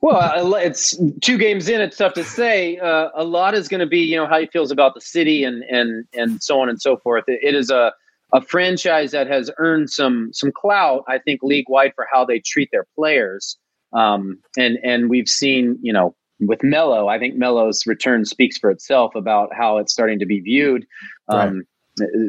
Well, 0.00 0.54
it's 0.54 0.96
two 1.20 1.38
games 1.38 1.68
in. 1.68 1.80
It's 1.80 1.96
tough 1.96 2.14
to 2.14 2.24
say. 2.24 2.76
Uh, 2.78 3.08
a 3.14 3.24
lot 3.24 3.54
is 3.54 3.68
going 3.68 3.80
to 3.80 3.86
be, 3.86 4.00
you 4.00 4.16
know, 4.16 4.26
how 4.26 4.38
he 4.38 4.46
feels 4.46 4.70
about 4.70 4.94
the 4.94 5.00
city 5.00 5.44
and 5.44 5.62
and 5.64 6.06
and 6.12 6.42
so 6.42 6.60
on 6.60 6.68
and 6.68 6.80
so 6.80 6.96
forth. 6.96 7.24
It, 7.28 7.40
it 7.42 7.54
is 7.54 7.70
a 7.70 7.92
a 8.32 8.40
franchise 8.40 9.12
that 9.12 9.26
has 9.26 9.50
earned 9.58 9.90
some 9.90 10.30
some 10.32 10.52
clout, 10.52 11.04
I 11.08 11.18
think, 11.18 11.42
league 11.42 11.68
wide 11.68 11.92
for 11.94 12.06
how 12.12 12.24
they 12.24 12.40
treat 12.40 12.68
their 12.72 12.86
players. 12.94 13.58
Um, 13.92 14.38
and 14.56 14.78
and 14.84 15.08
we've 15.08 15.28
seen, 15.28 15.78
you 15.82 15.92
know, 15.92 16.14
with 16.40 16.62
Melo, 16.62 17.08
I 17.08 17.18
think 17.18 17.36
Melo's 17.36 17.86
return 17.86 18.24
speaks 18.24 18.58
for 18.58 18.70
itself 18.70 19.14
about 19.14 19.50
how 19.54 19.78
it's 19.78 19.92
starting 19.92 20.18
to 20.18 20.26
be 20.26 20.40
viewed. 20.40 20.86
Um, 21.28 21.62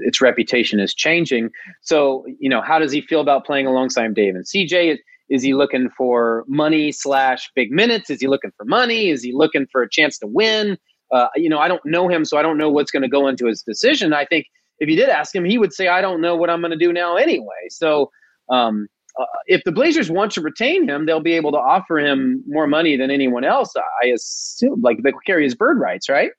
Its 0.03 0.19
reputation 0.19 0.79
is 0.79 0.95
changing. 0.95 1.51
So, 1.81 2.25
you 2.39 2.49
know, 2.49 2.61
how 2.61 2.79
does 2.79 2.91
he 2.91 3.01
feel 3.01 3.21
about 3.21 3.45
playing 3.45 3.67
alongside 3.67 4.15
Dame 4.15 4.35
and 4.35 4.45
CJ? 4.45 4.97
Is 5.29 5.43
he 5.43 5.53
looking 5.53 5.89
for 5.95 6.43
money 6.47 6.91
slash 6.91 7.51
big 7.53 7.71
minutes? 7.71 8.09
Is 8.09 8.19
he 8.19 8.27
looking 8.27 8.51
for 8.57 8.65
money? 8.65 9.09
Is 9.09 9.21
he 9.21 9.31
looking 9.31 9.67
for 9.71 9.83
a 9.83 9.89
chance 9.89 10.17
to 10.19 10.27
win? 10.27 10.75
Uh, 11.11 11.27
you 11.35 11.49
know, 11.49 11.59
I 11.59 11.67
don't 11.67 11.85
know 11.85 12.07
him, 12.07 12.25
so 12.25 12.37
I 12.37 12.41
don't 12.41 12.57
know 12.57 12.69
what's 12.69 12.89
going 12.89 13.03
to 13.03 13.09
go 13.09 13.27
into 13.27 13.45
his 13.45 13.61
decision. 13.61 14.11
I 14.11 14.25
think 14.25 14.47
if 14.79 14.89
you 14.89 14.95
did 14.95 15.09
ask 15.09 15.35
him, 15.35 15.45
he 15.45 15.57
would 15.57 15.73
say, 15.73 15.87
"I 15.87 16.01
don't 16.01 16.21
know 16.21 16.35
what 16.35 16.49
I'm 16.49 16.61
going 16.61 16.71
to 16.71 16.77
do 16.77 16.91
now 16.93 17.15
anyway." 17.15 17.67
So, 17.69 18.11
um, 18.49 18.87
uh, 19.19 19.25
if 19.47 19.63
the 19.63 19.71
Blazers 19.71 20.09
want 20.09 20.31
to 20.33 20.41
retain 20.41 20.87
him, 20.87 21.05
they'll 21.05 21.19
be 21.19 21.33
able 21.33 21.51
to 21.51 21.57
offer 21.57 21.99
him 21.99 22.43
more 22.47 22.67
money 22.67 22.95
than 22.95 23.11
anyone 23.11 23.43
else. 23.43 23.73
I 24.01 24.07
assume, 24.07 24.81
like 24.81 25.03
they 25.03 25.11
carry 25.25 25.43
his 25.43 25.55
bird 25.55 25.79
rights, 25.79 26.07
right? 26.09 26.31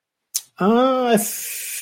Uh, 0.59 1.17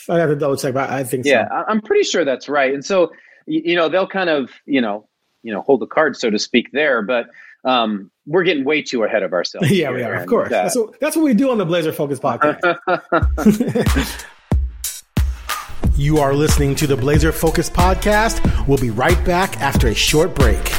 I 0.08 0.18
have 0.18 0.30
to 0.30 0.36
double 0.36 0.56
check, 0.56 0.74
but 0.74 0.88
I 0.90 1.04
think 1.04 1.26
Yeah, 1.26 1.48
so. 1.48 1.64
I'm 1.68 1.80
pretty 1.80 2.04
sure 2.04 2.24
that's 2.24 2.48
right. 2.48 2.72
And 2.72 2.84
so, 2.84 3.12
you 3.46 3.74
know, 3.76 3.88
they'll 3.88 4.06
kind 4.06 4.30
of, 4.30 4.50
you 4.66 4.80
know, 4.80 5.08
you 5.42 5.52
know, 5.52 5.60
hold 5.62 5.80
the 5.80 5.86
card, 5.86 6.16
so 6.16 6.30
to 6.30 6.38
speak, 6.38 6.70
there. 6.72 7.02
But 7.02 7.26
um, 7.64 8.10
we're 8.26 8.44
getting 8.44 8.64
way 8.64 8.82
too 8.82 9.02
ahead 9.04 9.22
of 9.22 9.32
ourselves. 9.32 9.70
Yeah, 9.72 9.90
we 9.90 10.02
are, 10.02 10.14
of 10.14 10.26
course. 10.26 10.46
uh, 10.52 10.62
That's 10.62 10.76
what, 10.76 11.00
that's 11.00 11.16
what 11.16 11.24
we 11.24 11.34
do 11.34 11.50
on 11.50 11.58
the 11.58 11.66
Blazer 11.66 11.92
Focus 11.92 12.18
podcast. 12.20 12.60
you 15.98 16.18
are 16.18 16.32
listening 16.32 16.76
to 16.76 16.86
the 16.86 16.96
Blazer 16.96 17.32
Focus 17.32 17.68
podcast. 17.68 18.66
We'll 18.68 18.78
be 18.78 18.90
right 18.90 19.22
back 19.24 19.60
after 19.60 19.88
a 19.88 19.94
short 19.94 20.34
break. 20.34 20.72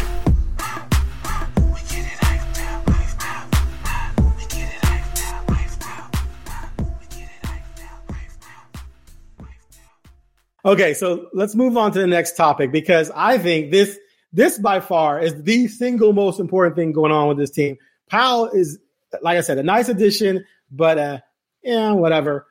Okay, 10.65 10.93
so 10.93 11.29
let's 11.33 11.55
move 11.55 11.77
on 11.77 11.91
to 11.93 11.99
the 11.99 12.07
next 12.07 12.35
topic 12.35 12.71
because 12.71 13.11
I 13.15 13.37
think 13.37 13.71
this 13.71 13.97
this 14.31 14.59
by 14.59 14.79
far 14.79 15.21
is 15.21 15.41
the 15.43 15.67
single 15.67 16.13
most 16.13 16.39
important 16.39 16.75
thing 16.75 16.91
going 16.91 17.11
on 17.11 17.27
with 17.27 17.37
this 17.37 17.49
team. 17.49 17.77
Powell 18.09 18.47
is, 18.47 18.77
like 19.21 19.37
I 19.37 19.41
said, 19.41 19.57
a 19.57 19.63
nice 19.63 19.89
addition, 19.89 20.45
but 20.71 20.97
uh, 20.97 21.19
yeah, 21.63 21.91
whatever. 21.91 22.47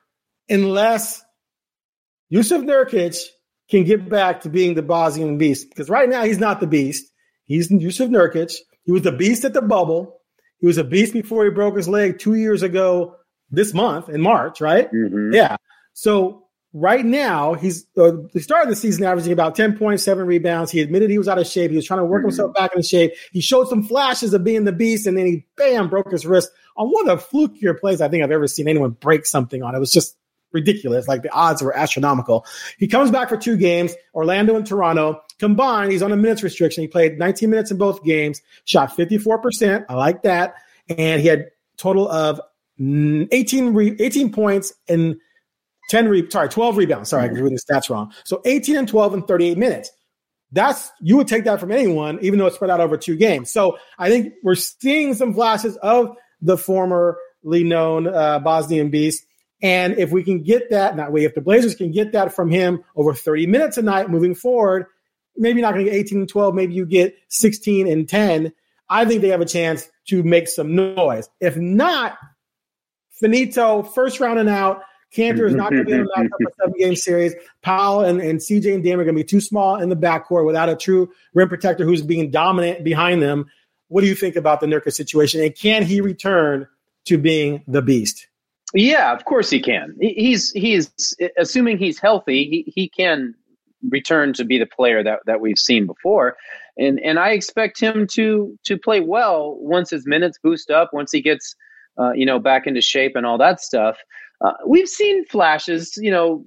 Unless 0.49 1.23
Yusuf 2.29 2.61
Nurkic 2.63 3.17
can 3.69 3.83
get 3.83 4.09
back 4.09 4.41
to 4.41 4.49
being 4.49 4.73
the 4.75 4.81
Bosnian 4.81 5.37
beast, 5.37 5.69
because 5.69 5.89
right 5.89 6.09
now 6.09 6.23
he's 6.23 6.39
not 6.39 6.59
the 6.59 6.67
beast. 6.67 7.05
He's 7.45 7.69
Yusuf 7.71 8.09
Nurkic. 8.09 8.53
He 8.83 8.91
was 8.91 9.03
the 9.03 9.11
beast 9.11 9.45
at 9.45 9.53
the 9.53 9.61
bubble. 9.61 10.19
He 10.59 10.67
was 10.67 10.77
a 10.77 10.83
beast 10.83 11.13
before 11.13 11.43
he 11.45 11.51
broke 11.51 11.75
his 11.77 11.87
leg 11.87 12.19
two 12.19 12.33
years 12.35 12.63
ago 12.63 13.15
this 13.51 13.73
month 13.73 14.09
in 14.09 14.21
March, 14.21 14.61
right? 14.61 14.91
mhm. 14.91 15.33
Yeah. 15.33 15.55
So 15.93 16.43
right 16.73 17.03
now, 17.05 17.53
he's 17.55 17.85
uh, 17.97 18.11
the 18.33 18.39
start 18.39 18.63
of 18.63 18.69
the 18.69 18.75
season 18.75 19.03
averaging 19.03 19.33
about 19.33 19.55
10.7 19.55 20.25
rebounds. 20.27 20.71
He 20.71 20.81
admitted 20.81 21.09
he 21.09 21.17
was 21.17 21.27
out 21.27 21.39
of 21.39 21.47
shape. 21.47 21.71
He 21.71 21.75
was 21.77 21.85
trying 21.85 21.99
to 22.01 22.05
work 22.05 22.21
Mhm. 22.21 22.27
himself 22.27 22.53
back 22.53 22.73
into 22.75 22.87
shape. 22.87 23.13
He 23.31 23.41
showed 23.41 23.67
some 23.67 23.83
flashes 23.83 24.33
of 24.33 24.43
being 24.43 24.65
the 24.65 24.71
beast, 24.71 25.07
and 25.07 25.17
then 25.17 25.25
he 25.25 25.45
bam 25.57 25.89
broke 25.89 26.11
his 26.11 26.25
wrist 26.25 26.51
on 26.77 26.89
one 26.89 27.09
of 27.09 27.19
the 27.19 27.25
flukier 27.37 27.77
plays 27.79 28.01
I 28.01 28.07
think 28.09 28.23
I've 28.23 28.31
ever 28.31 28.47
seen 28.47 28.67
anyone 28.67 28.91
break 28.91 29.25
something 29.25 29.63
on. 29.63 29.73
It 29.75 29.79
was 29.79 29.91
just 29.91 30.15
ridiculous. 30.51 31.07
Like 31.07 31.23
the 31.23 31.31
odds 31.31 31.61
were 31.61 31.75
astronomical. 31.75 32.45
He 32.77 32.87
comes 32.87 33.11
back 33.11 33.29
for 33.29 33.37
two 33.37 33.57
games, 33.57 33.95
Orlando 34.13 34.55
and 34.55 34.65
Toronto. 34.65 35.21
Combined, 35.39 35.91
he's 35.91 36.01
on 36.01 36.11
a 36.11 36.17
minutes 36.17 36.43
restriction. 36.43 36.81
He 36.81 36.87
played 36.87 37.17
19 37.17 37.49
minutes 37.49 37.71
in 37.71 37.77
both 37.77 38.03
games, 38.03 38.41
shot 38.65 38.95
54%. 38.95 39.85
I 39.87 39.93
like 39.93 40.23
that. 40.23 40.55
And 40.89 41.21
he 41.21 41.27
had 41.27 41.47
total 41.77 42.09
of 42.09 42.41
mm, 42.79 43.27
18, 43.31 43.73
re- 43.73 43.95
18 43.99 44.31
points 44.31 44.73
and 44.87 45.15
10 45.89 46.07
re- 46.07 46.29
sorry, 46.29 46.49
12 46.49 46.77
rebounds. 46.77 47.09
Sorry, 47.09 47.23
I'm 47.27 47.35
doing 47.35 47.53
the 47.53 47.61
stats 47.61 47.89
wrong. 47.89 48.13
So 48.23 48.41
18 48.45 48.77
and 48.77 48.87
12 48.87 49.13
in 49.15 49.23
38 49.23 49.57
minutes. 49.57 49.91
That's 50.51 50.91
you 50.99 51.15
would 51.17 51.27
take 51.27 51.43
that 51.43 51.59
from 51.59 51.71
anyone, 51.71 52.17
even 52.21 52.39
though 52.39 52.47
it's 52.47 52.55
spread 52.55 52.71
out 52.71 52.81
over 52.81 52.97
two 52.97 53.15
games. 53.15 53.51
So 53.51 53.77
I 53.99 54.09
think 54.09 54.33
we're 54.43 54.55
seeing 54.55 55.13
some 55.13 55.33
flashes 55.33 55.77
of 55.77 56.15
the 56.41 56.57
formerly 56.57 57.63
known 57.63 58.07
uh, 58.07 58.39
Bosnian 58.39 58.89
beast. 58.89 59.25
And 59.61 59.97
if 59.97 60.11
we 60.11 60.23
can 60.23 60.41
get 60.43 60.69
that 60.69 60.95
that 60.95 61.11
way, 61.11 61.25
if 61.25 61.35
the 61.35 61.41
Blazers 61.41 61.75
can 61.75 61.91
get 61.91 62.13
that 62.13 62.33
from 62.33 62.49
him 62.49 62.83
over 62.95 63.13
30 63.13 63.47
minutes 63.47 63.77
a 63.77 63.81
night 63.81 64.09
moving 64.09 64.35
forward, 64.35 64.85
maybe 65.35 65.61
not 65.61 65.73
going 65.73 65.85
to 65.85 65.91
get 65.91 65.97
18 65.97 66.19
and 66.19 66.29
12, 66.29 66.55
maybe 66.55 66.73
you 66.73 66.85
get 66.85 67.15
16 67.29 67.87
and 67.87 68.07
10. 68.07 68.53
I 68.89 69.05
think 69.05 69.21
they 69.21 69.29
have 69.29 69.41
a 69.41 69.45
chance 69.45 69.89
to 70.07 70.23
make 70.23 70.47
some 70.47 70.75
noise. 70.75 71.29
If 71.39 71.57
not, 71.57 72.17
finito, 73.11 73.83
first 73.83 74.19
round 74.19 74.39
and 74.39 74.49
out. 74.49 74.81
Kanter 75.15 75.47
is 75.47 75.55
not 75.55 75.71
going 75.71 75.85
to 75.85 75.89
be 75.89 75.93
able 75.93 76.05
to 76.05 76.11
match 76.21 76.31
up 76.31 76.39
a 76.41 76.53
seven 76.61 76.75
game 76.77 76.95
series. 76.95 77.33
Powell 77.63 78.01
and, 78.01 78.21
and 78.21 78.39
CJ 78.39 78.75
and 78.75 78.83
Dame 78.83 78.99
are 78.99 79.03
going 79.03 79.15
to 79.15 79.23
be 79.23 79.27
too 79.27 79.41
small 79.41 79.77
in 79.77 79.89
the 79.89 79.95
backcourt 79.95 80.45
without 80.45 80.69
a 80.69 80.75
true 80.75 81.11
rim 81.33 81.49
protector 81.49 81.83
who's 81.83 82.03
being 82.03 82.29
dominant 82.29 82.83
behind 82.83 83.21
them. 83.21 83.49
What 83.87 84.01
do 84.01 84.07
you 84.07 84.13
think 84.13 84.35
about 84.35 84.59
the 84.59 84.67
Nurkic 84.67 84.93
situation? 84.93 85.41
And 85.41 85.55
can 85.55 85.83
he 85.83 85.99
return 85.99 86.67
to 87.05 87.17
being 87.17 87.63
the 87.67 87.81
beast? 87.81 88.27
Yeah, 88.73 89.13
of 89.13 89.25
course 89.25 89.49
he 89.49 89.59
can. 89.59 89.95
He's 89.99 90.51
he's 90.51 91.15
assuming 91.37 91.77
he's 91.77 91.99
healthy. 91.99 92.45
He 92.45 92.71
he 92.75 92.89
can 92.89 93.33
return 93.89 94.33
to 94.33 94.43
be 94.43 94.59
the 94.59 94.65
player 94.65 95.03
that, 95.03 95.19
that 95.25 95.41
we've 95.41 95.57
seen 95.57 95.87
before, 95.87 96.37
and 96.77 96.99
and 96.99 97.17
I 97.17 97.31
expect 97.31 97.79
him 97.79 98.05
to 98.13 98.57
to 98.65 98.77
play 98.77 98.99
well 98.99 99.57
once 99.59 99.89
his 99.89 100.05
minutes 100.05 100.37
boost 100.43 100.69
up, 100.69 100.91
once 100.93 101.11
he 101.11 101.21
gets 101.21 101.55
uh, 101.99 102.11
you 102.11 102.25
know 102.25 102.37
back 102.39 102.67
into 102.67 102.81
shape 102.81 103.15
and 103.15 103.25
all 103.25 103.39
that 103.39 103.59
stuff. 103.59 103.97
Uh, 104.41 104.53
we've 104.65 104.87
seen 104.87 105.25
flashes, 105.25 105.97
you 105.97 106.11
know, 106.11 106.43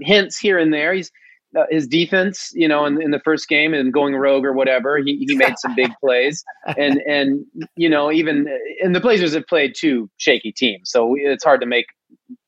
hints 0.00 0.36
here 0.38 0.58
and 0.58 0.72
there. 0.72 0.92
He's 0.94 1.12
uh, 1.58 1.64
his 1.70 1.86
defense, 1.88 2.50
you 2.54 2.68
know, 2.68 2.84
in, 2.84 3.00
in 3.02 3.10
the 3.10 3.20
first 3.20 3.48
game 3.48 3.74
and 3.74 3.92
going 3.92 4.14
rogue 4.14 4.44
or 4.44 4.52
whatever, 4.52 4.98
he, 4.98 5.24
he 5.26 5.34
made 5.34 5.54
some 5.58 5.74
big 5.74 5.90
plays, 6.00 6.44
and 6.76 7.00
and 7.08 7.44
you 7.76 7.88
know 7.88 8.12
even 8.12 8.46
and 8.82 8.94
the 8.94 9.00
Blazers 9.00 9.34
have 9.34 9.46
played 9.46 9.74
two 9.76 10.08
shaky 10.16 10.52
teams, 10.52 10.90
so 10.90 11.14
it's 11.18 11.44
hard 11.44 11.60
to 11.60 11.66
make 11.66 11.86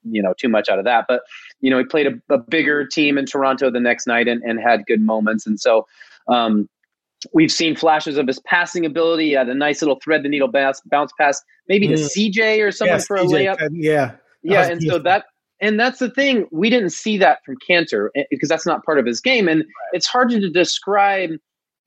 you 0.04 0.22
know 0.22 0.34
too 0.38 0.48
much 0.48 0.68
out 0.68 0.78
of 0.78 0.84
that. 0.84 1.06
But 1.08 1.22
you 1.60 1.70
know 1.70 1.78
he 1.78 1.84
played 1.84 2.06
a, 2.06 2.34
a 2.34 2.38
bigger 2.38 2.86
team 2.86 3.18
in 3.18 3.26
Toronto 3.26 3.70
the 3.70 3.80
next 3.80 4.06
night 4.06 4.28
and, 4.28 4.42
and 4.42 4.60
had 4.60 4.86
good 4.86 5.00
moments, 5.00 5.46
and 5.46 5.58
so. 5.58 5.86
Um, 6.28 6.68
We've 7.32 7.52
seen 7.52 7.76
flashes 7.76 8.18
of 8.18 8.26
his 8.26 8.40
passing 8.40 8.84
ability. 8.84 9.26
He 9.26 9.32
had 9.34 9.48
a 9.48 9.54
nice 9.54 9.80
little 9.80 10.00
thread 10.02 10.24
the 10.24 10.28
needle 10.28 10.48
bounce, 10.48 10.80
bounce 10.86 11.12
pass, 11.16 11.40
maybe 11.68 11.86
to 11.86 11.94
Mm. 11.94 12.32
CJ 12.34 12.60
or 12.66 12.72
someone 12.72 13.00
for 13.00 13.16
a 13.16 13.20
CJ, 13.20 13.46
layup 13.56 13.68
Yeah. 13.70 14.10
yeah 14.42 14.66
and 14.66 14.82
so 14.82 14.98
that 14.98 15.26
and 15.62 15.79
that's 15.79 16.01
the 16.01 16.11
thing 16.11 16.46
we 16.51 16.68
didn't 16.68 16.90
see 16.90 17.16
that 17.18 17.38
from 17.46 17.57
Kanter 17.66 18.09
eh, 18.16 18.25
because 18.31 18.48
that's 18.48 18.66
not 18.66 18.85
part 18.85 18.98
of 18.98 19.07
his 19.07 19.20
game. 19.20 19.48
And 19.48 19.64
it's 19.92 20.07
hard 20.07 20.31
to 20.31 20.51
describe 20.51 21.31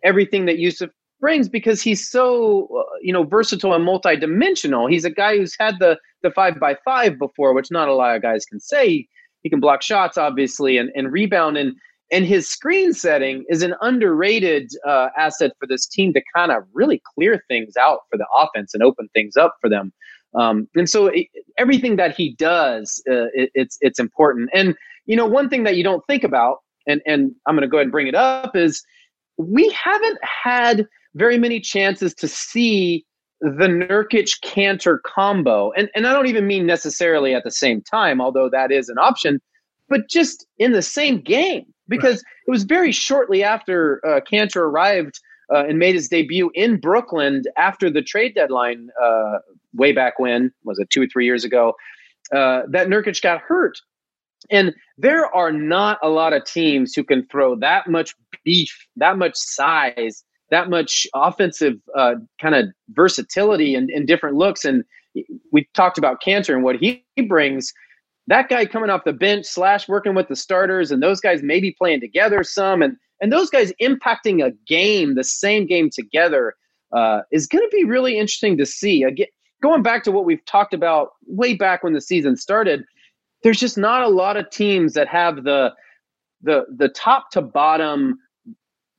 everything 0.03 0.45
that 0.45 0.57
yusuf 0.57 0.89
brings 1.19 1.49
because 1.49 1.81
he's 1.81 2.09
so 2.09 2.67
uh, 2.77 2.83
you 3.01 3.11
know 3.11 3.23
versatile 3.23 3.73
and 3.73 3.85
multidimensional. 3.85 4.89
He's 4.89 5.05
a 5.05 5.09
guy 5.09 5.37
who's 5.37 5.55
had 5.59 5.75
the 5.79 5.99
the 6.23 6.31
five 6.31 6.59
by 6.59 6.77
five 6.85 7.19
before 7.19 7.53
which 7.53 7.69
not 7.69 7.89
a 7.89 7.93
lot 7.93 8.15
of 8.15 8.21
guys 8.21 8.45
can 8.45 8.61
say. 8.61 9.07
He 9.43 9.49
can 9.49 9.59
block 9.59 9.83
shots 9.83 10.17
obviously 10.17 10.77
and, 10.77 10.89
and 10.95 11.11
rebound. 11.11 11.57
And 11.57 11.75
and 12.11 12.25
his 12.25 12.47
screen 12.47 12.93
setting 12.93 13.43
is 13.49 13.61
an 13.61 13.75
underrated 13.81 14.69
uh, 14.87 15.09
asset 15.17 15.51
for 15.59 15.67
this 15.67 15.85
team 15.85 16.13
to 16.13 16.21
kind 16.33 16.51
of 16.51 16.63
really 16.73 17.01
clear 17.13 17.43
things 17.49 17.75
out 17.75 18.01
for 18.09 18.17
the 18.17 18.27
offense 18.33 18.73
and 18.73 18.83
open 18.83 19.09
things 19.13 19.35
up 19.35 19.55
for 19.59 19.69
them 19.69 19.91
um, 20.35 20.67
and 20.75 20.89
so 20.89 21.07
it, 21.07 21.27
everything 21.57 21.95
that 21.95 22.15
he 22.15 22.35
does, 22.35 23.01
uh, 23.09 23.27
it, 23.33 23.51
it's 23.53 23.77
it's 23.81 23.99
important. 23.99 24.49
And 24.53 24.75
you 25.05 25.15
know, 25.15 25.25
one 25.25 25.49
thing 25.49 25.63
that 25.63 25.77
you 25.77 25.83
don't 25.83 26.05
think 26.07 26.23
about, 26.23 26.59
and 26.87 27.01
and 27.05 27.31
I'm 27.45 27.55
going 27.55 27.61
to 27.61 27.67
go 27.67 27.77
ahead 27.77 27.85
and 27.85 27.91
bring 27.91 28.07
it 28.07 28.15
up, 28.15 28.55
is 28.55 28.83
we 29.37 29.69
haven't 29.69 30.19
had 30.21 30.87
very 31.15 31.37
many 31.37 31.59
chances 31.59 32.13
to 32.15 32.27
see 32.27 33.05
the 33.41 33.67
Nurkic 33.67 34.39
Kanter 34.43 34.97
combo, 35.05 35.71
and 35.77 35.89
and 35.95 36.07
I 36.07 36.13
don't 36.13 36.27
even 36.27 36.47
mean 36.47 36.65
necessarily 36.65 37.33
at 37.33 37.43
the 37.43 37.51
same 37.51 37.81
time, 37.81 38.19
although 38.19 38.49
that 38.49 38.71
is 38.71 38.89
an 38.89 38.97
option, 38.97 39.39
but 39.89 40.09
just 40.09 40.45
in 40.57 40.71
the 40.73 40.81
same 40.81 41.21
game. 41.21 41.65
Because 41.87 42.21
it 42.47 42.49
was 42.49 42.63
very 42.63 42.91
shortly 42.91 43.43
after 43.43 44.01
uh, 44.03 44.19
Kanter 44.19 44.55
arrived 44.55 45.19
uh, 45.53 45.65
and 45.65 45.79
made 45.79 45.95
his 45.95 46.07
debut 46.07 46.51
in 46.53 46.79
Brooklyn 46.79 47.43
after 47.57 47.89
the 47.89 48.01
trade 48.01 48.35
deadline 48.35 48.89
uh, 49.01 49.39
way 49.73 49.91
back 49.91 50.19
when 50.19 50.51
was 50.63 50.79
it 50.79 50.89
two 50.89 51.03
or 51.03 51.07
three 51.07 51.25
years 51.25 51.43
ago 51.43 51.75
uh, 52.31 52.61
that 52.69 52.87
Nurkic 52.87 53.21
got 53.21 53.41
hurt. 53.41 53.77
And 54.49 54.73
there 54.97 55.33
are 55.35 55.51
not 55.51 55.97
a 56.03 56.09
lot 56.09 56.33
of 56.33 56.45
teams 56.45 56.93
who 56.93 57.03
can 57.03 57.25
throw 57.27 57.55
that 57.57 57.87
much 57.87 58.13
beef, 58.43 58.87
that 58.95 59.17
much 59.17 59.35
size, 59.35 60.23
that 60.51 60.69
much 60.69 61.07
offensive 61.15 61.73
uh, 61.97 62.15
kind 62.39 62.55
of 62.55 62.65
versatility 62.89 63.73
and, 63.75 63.89
and, 63.89 64.07
different 64.07 64.35
looks. 64.37 64.63
And 64.63 64.83
we 65.51 65.67
talked 65.73 65.97
about 65.97 66.21
Kanter 66.21 66.53
and 66.53 66.63
what 66.63 66.75
he, 66.75 67.03
he 67.15 67.23
brings. 67.23 67.73
That 68.27 68.49
guy 68.49 68.65
coming 68.65 68.89
off 68.89 69.03
the 69.03 69.13
bench 69.13 69.45
slash 69.45 69.87
working 69.87 70.13
with 70.13 70.27
the 70.27 70.35
starters, 70.35 70.91
and 70.91 71.01
those 71.01 71.19
guys 71.19 71.41
maybe 71.43 71.71
playing 71.71 72.01
together 72.01 72.43
some, 72.43 72.81
and 72.81 72.97
and 73.21 73.31
those 73.31 73.49
guys 73.49 73.71
impacting 73.81 74.45
a 74.45 74.51
game, 74.67 75.15
the 75.15 75.23
same 75.23 75.65
game 75.65 75.89
together, 75.89 76.55
uh, 76.91 77.21
is 77.31 77.47
going 77.47 77.63
to 77.63 77.75
be 77.75 77.83
really 77.83 78.17
interesting 78.17 78.57
to 78.57 78.65
see. 78.65 79.03
Again, 79.03 79.27
going 79.61 79.83
back 79.83 80.03
to 80.03 80.11
what 80.11 80.25
we've 80.25 80.43
talked 80.45 80.73
about 80.73 81.09
way 81.27 81.53
back 81.53 81.83
when 81.83 81.93
the 81.93 82.01
season 82.01 82.35
started, 82.35 82.83
there's 83.43 83.59
just 83.59 83.77
not 83.77 84.01
a 84.01 84.09
lot 84.09 84.37
of 84.37 84.49
teams 84.49 84.93
that 84.93 85.07
have 85.07 85.43
the 85.43 85.73
the 86.41 86.65
the 86.75 86.89
top 86.89 87.31
to 87.31 87.41
bottom 87.41 88.19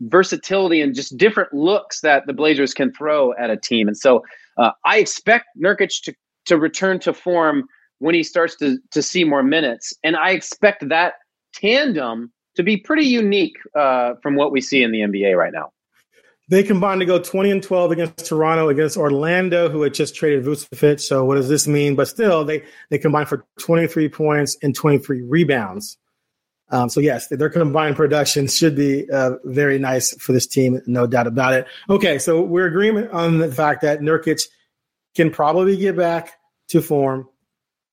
versatility 0.00 0.80
and 0.80 0.94
just 0.94 1.16
different 1.16 1.52
looks 1.54 2.00
that 2.00 2.26
the 2.26 2.32
Blazers 2.32 2.74
can 2.74 2.92
throw 2.92 3.32
at 3.34 3.50
a 3.50 3.56
team. 3.56 3.88
And 3.88 3.96
so 3.96 4.22
uh, 4.58 4.70
I 4.84 4.98
expect 4.98 5.46
Nurkic 5.62 6.02
to 6.04 6.14
to 6.46 6.58
return 6.58 7.00
to 7.00 7.12
form 7.12 7.64
when 7.98 8.14
he 8.14 8.22
starts 8.22 8.56
to 8.56 8.78
to 8.92 9.02
see 9.02 9.24
more 9.24 9.42
minutes, 9.42 9.92
and 10.02 10.16
I 10.16 10.30
expect 10.30 10.88
that 10.88 11.14
tandem 11.54 12.32
to 12.56 12.62
be 12.62 12.76
pretty 12.76 13.04
unique 13.04 13.56
uh, 13.74 14.14
from 14.22 14.34
what 14.34 14.52
we 14.52 14.60
see 14.60 14.82
in 14.82 14.92
the 14.92 15.00
NBA 15.00 15.36
right 15.36 15.52
now. 15.52 15.72
They 16.48 16.62
combined 16.62 17.00
to 17.00 17.06
go 17.06 17.18
20 17.18 17.50
and 17.50 17.62
12 17.62 17.90
against 17.90 18.26
Toronto, 18.26 18.68
against 18.68 18.96
Orlando, 18.96 19.68
who 19.68 19.82
had 19.82 19.94
just 19.94 20.14
traded 20.14 20.44
Vucevic. 20.44 21.00
So 21.00 21.24
what 21.24 21.34
does 21.34 21.48
this 21.48 21.66
mean? 21.66 21.96
But 21.96 22.06
still, 22.06 22.44
they 22.44 22.62
they 22.88 22.98
combined 22.98 23.28
for 23.28 23.44
23 23.58 24.08
points 24.08 24.56
and 24.62 24.74
23 24.74 25.22
rebounds. 25.22 25.98
Um, 26.68 26.88
so 26.88 27.00
yes, 27.00 27.28
their 27.28 27.50
combined 27.50 27.96
production 27.96 28.46
should 28.48 28.76
be 28.76 29.10
uh, 29.10 29.32
very 29.44 29.78
nice 29.78 30.16
for 30.16 30.32
this 30.32 30.46
team, 30.46 30.80
no 30.86 31.06
doubt 31.06 31.26
about 31.26 31.52
it. 31.52 31.66
Okay, 31.88 32.18
so 32.18 32.42
we're 32.42 32.66
agreement 32.66 33.10
on 33.12 33.38
the 33.38 33.50
fact 33.50 33.82
that 33.82 34.00
Nurkic 34.00 34.46
can 35.14 35.30
probably 35.30 35.76
get 35.76 35.96
back 35.96 36.32
to 36.68 36.82
form. 36.82 37.28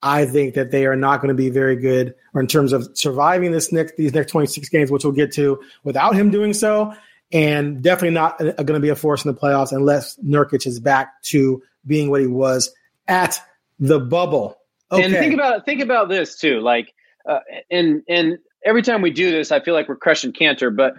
I 0.03 0.25
think 0.25 0.53
that 0.55 0.69
they 0.69 0.85
are 0.85 0.95
not 0.95 1.21
going 1.21 1.29
to 1.29 1.41
be 1.41 1.49
very 1.49 1.77
good, 1.77 2.13
or 2.33 2.41
in 2.41 2.47
terms 2.47 2.73
of 2.73 2.89
surviving 2.93 3.51
this 3.51 3.71
next 3.71 3.95
these 3.95 4.13
next 4.13 4.31
26 4.31 4.69
games, 4.69 4.91
which 4.91 5.03
we'll 5.03 5.13
get 5.13 5.31
to, 5.33 5.59
without 5.83 6.13
him 6.15 6.29
doing 6.29 6.53
so 6.53 6.93
and 7.33 7.81
definitely 7.81 8.11
not 8.11 8.37
going 8.37 8.67
to 8.67 8.79
be 8.79 8.89
a 8.89 8.95
force 8.95 9.25
in 9.25 9.33
the 9.33 9.39
playoffs 9.39 9.71
unless 9.71 10.17
Nurkic 10.17 10.67
is 10.67 10.79
back 10.79 11.21
to 11.23 11.61
being 11.85 12.11
what 12.11 12.21
he 12.21 12.27
was 12.27 12.71
at 13.07 13.41
the 13.79 13.99
bubble. 13.99 14.57
Okay. 14.91 15.03
And 15.03 15.13
think 15.13 15.33
about 15.33 15.65
think 15.65 15.81
about 15.81 16.07
this 16.07 16.37
too, 16.37 16.59
like, 16.59 16.93
uh, 17.27 17.39
and 17.71 18.03
and 18.07 18.37
every 18.63 18.83
time 18.83 19.01
we 19.01 19.09
do 19.09 19.31
this, 19.31 19.51
I 19.51 19.59
feel 19.59 19.73
like 19.73 19.89
we're 19.89 19.95
crushing 19.95 20.31
Kanter, 20.31 20.73
but 20.73 20.93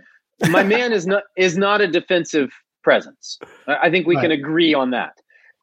my 0.51 0.63
man 0.65 0.93
is 0.93 1.07
not 1.07 1.23
is 1.37 1.57
not 1.57 1.81
a 1.81 1.87
defensive 1.87 2.51
presence. 2.83 3.39
I 3.69 3.91
think 3.91 4.07
we 4.07 4.17
right. 4.17 4.23
can 4.23 4.31
agree 4.33 4.75
on 4.75 4.91
that. 4.91 5.21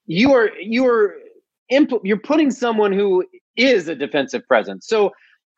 You 0.08 0.34
are 0.34 0.50
you 0.58 0.88
are 0.88 1.16
impl- 1.72 2.02
you're 2.04 2.20
putting 2.20 2.52
someone 2.52 2.92
who 2.92 3.26
is 3.56 3.88
a 3.88 3.96
defensive 3.96 4.46
presence. 4.48 4.88
So. 4.88 5.12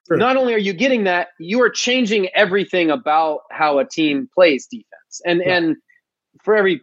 Not 0.09 0.35
only 0.35 0.53
are 0.53 0.57
you 0.59 0.73
getting 0.73 1.05
that, 1.05 1.29
you 1.39 1.61
are 1.61 1.69
changing 1.69 2.27
everything 2.35 2.91
about 2.91 3.43
how 3.51 3.79
a 3.79 3.85
team 3.85 4.27
plays 4.35 4.67
defense. 4.67 5.21
And 5.25 5.41
yeah. 5.45 5.55
and 5.55 5.77
for 6.43 6.57
every 6.57 6.81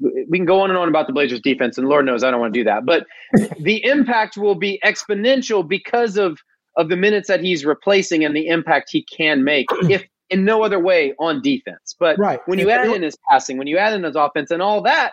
we 0.00 0.38
can 0.38 0.44
go 0.44 0.60
on 0.60 0.70
and 0.70 0.78
on 0.78 0.88
about 0.88 1.06
the 1.06 1.12
Blazers 1.12 1.40
defense, 1.40 1.78
and 1.78 1.88
Lord 1.88 2.04
knows 2.04 2.24
I 2.24 2.30
don't 2.30 2.40
want 2.40 2.54
to 2.54 2.60
do 2.60 2.64
that. 2.64 2.84
But 2.84 3.06
the 3.60 3.84
impact 3.84 4.36
will 4.36 4.54
be 4.54 4.80
exponential 4.84 5.66
because 5.66 6.16
of 6.16 6.38
of 6.76 6.88
the 6.88 6.96
minutes 6.96 7.28
that 7.28 7.40
he's 7.40 7.64
replacing 7.64 8.24
and 8.24 8.34
the 8.34 8.48
impact 8.48 8.90
he 8.90 9.04
can 9.04 9.44
make, 9.44 9.66
if 9.88 10.04
in 10.30 10.44
no 10.44 10.62
other 10.62 10.80
way 10.80 11.14
on 11.18 11.40
defense. 11.40 11.94
But 11.98 12.18
right. 12.18 12.40
when 12.46 12.58
you 12.58 12.70
add 12.70 12.88
in 12.88 13.02
his 13.02 13.16
passing, 13.30 13.58
when 13.58 13.66
you 13.66 13.78
add 13.78 13.92
in 13.92 14.02
his 14.02 14.16
offense, 14.16 14.50
and 14.50 14.60
all 14.60 14.82
that, 14.82 15.12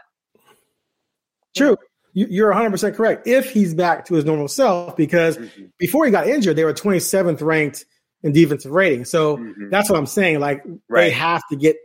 true. 1.56 1.78
You're 2.14 2.54
100% 2.54 2.96
correct. 2.96 3.28
If 3.28 3.52
he's 3.52 3.74
back 3.74 4.06
to 4.06 4.16
his 4.16 4.26
normal 4.26 4.48
self, 4.48 4.98
because 4.98 5.38
mm-hmm. 5.38 5.66
before 5.78 6.06
he 6.06 6.12
got 6.12 6.28
injured, 6.28 6.56
they 6.56 6.66
were 6.66 6.74
27th 6.74 7.42
ranked 7.42 7.86
in 8.24 8.34
defensive 8.34 8.72
rating. 8.72 9.06
So 9.06 9.38
mm-hmm. 9.38 9.70
that's 9.70 9.90
what 9.90 9.98
I'm 9.98 10.06
saying. 10.06 10.40
Like 10.40 10.64
right. 10.90 11.04
they 11.04 11.10
have 11.12 11.42
to 11.50 11.56
get 11.56 11.78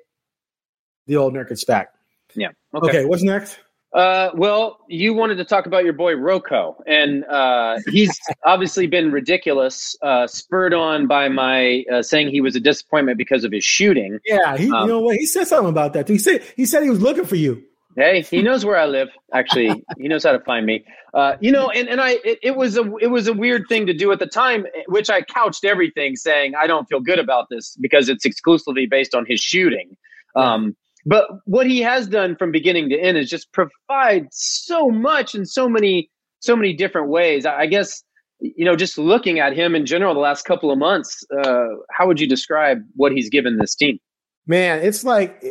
the 1.07 1.17
old 1.17 1.35
Nurkic 1.35 1.65
back. 1.67 1.89
Yeah. 2.35 2.49
Okay. 2.75 2.89
okay 2.89 3.05
what's 3.05 3.23
next? 3.23 3.59
Uh, 3.93 4.31
well, 4.35 4.81
you 4.89 5.15
wanted 5.15 5.37
to 5.37 5.45
talk 5.45 5.65
about 5.65 5.85
your 5.85 5.95
boy 5.95 6.13
RoCo, 6.13 6.75
and 6.87 7.25
uh, 7.27 7.79
he's 7.89 8.19
obviously 8.45 8.87
been 8.87 9.11
ridiculous, 9.11 9.97
uh, 10.03 10.27
spurred 10.27 10.75
on 10.75 11.07
by 11.07 11.31
my 11.31 11.83
uh, 11.91 12.03
saying 12.03 12.29
he 12.29 12.43
was 12.43 12.55
a 12.57 12.61
disappointment 12.61 13.17
because 13.17 13.43
of 13.43 13.53
his 13.53 13.65
shooting. 13.65 14.19
Yeah, 14.27 14.57
he, 14.59 14.71
um, 14.71 14.83
you 14.83 14.87
know 14.89 15.01
what? 15.01 15.17
He 15.17 15.25
said 15.25 15.47
something 15.47 15.71
about 15.71 15.95
that. 15.95 16.09
He 16.09 16.19
said 16.19 16.43
he 16.57 16.67
said 16.67 16.83
he 16.83 16.91
was 16.91 17.01
looking 17.01 17.25
for 17.25 17.37
you. 17.37 17.63
Hey, 17.97 18.21
he 18.21 18.43
knows 18.43 18.63
where 18.65 18.77
I 18.77 18.85
live. 18.85 19.09
Actually, 19.33 19.83
he 19.99 20.07
knows 20.07 20.23
how 20.23 20.33
to 20.33 20.41
find 20.41 20.67
me. 20.67 20.85
Uh, 21.15 21.37
you 21.41 21.51
know, 21.51 21.71
and, 21.71 21.89
and 21.89 22.01
I 22.01 22.19
it, 22.25 22.39
it, 22.43 22.57
was 22.57 22.77
a 22.77 22.85
it 23.01 23.07
was 23.07 23.27
a 23.27 23.33
weird 23.33 23.65
thing 23.71 23.87
to 23.87 23.95
do 23.95 24.13
at 24.13 24.19
the 24.19 24.27
time, 24.27 24.67
which 24.89 25.09
I 25.09 25.23
couched 25.23 25.65
everything 25.65 26.15
saying 26.15 26.53
I 26.55 26.67
don't 26.67 26.87
feel 26.87 27.01
good 27.01 27.19
about 27.19 27.47
this 27.49 27.75
because 27.81 28.11
it's 28.11 28.27
exclusively 28.27 28.87
based 28.87 29.15
on 29.15 29.25
his 29.27 29.41
shooting. 29.41 29.97
Um, 30.35 30.77
but 31.07 31.27
what 31.47 31.67
he 31.67 31.81
has 31.81 32.07
done 32.07 32.37
from 32.37 32.53
beginning 32.53 32.91
to 32.91 32.99
end 33.01 33.17
is 33.17 33.31
just 33.31 33.51
provide 33.53 34.29
so 34.31 34.91
much 34.91 35.35
in 35.35 35.47
so 35.47 35.67
many 35.67 36.11
so 36.41 36.55
many 36.55 36.75
different 36.75 37.09
ways. 37.09 37.47
I, 37.47 37.61
I 37.61 37.67
guess 37.67 38.03
you 38.41 38.67
know, 38.67 38.77
just 38.77 38.99
looking 38.99 39.39
at 39.39 39.55
him 39.55 39.75
in 39.75 39.87
general 39.87 40.13
the 40.13 40.21
last 40.21 40.45
couple 40.45 40.71
of 40.71 40.77
months, 40.79 41.25
uh, 41.43 41.69
how 41.91 42.07
would 42.07 42.21
you 42.21 42.29
describe 42.29 42.79
what 42.95 43.13
he's 43.13 43.31
given 43.31 43.57
this 43.57 43.75
team? 43.75 43.99
Man, 44.47 44.83
it's 44.83 45.03
like 45.03 45.43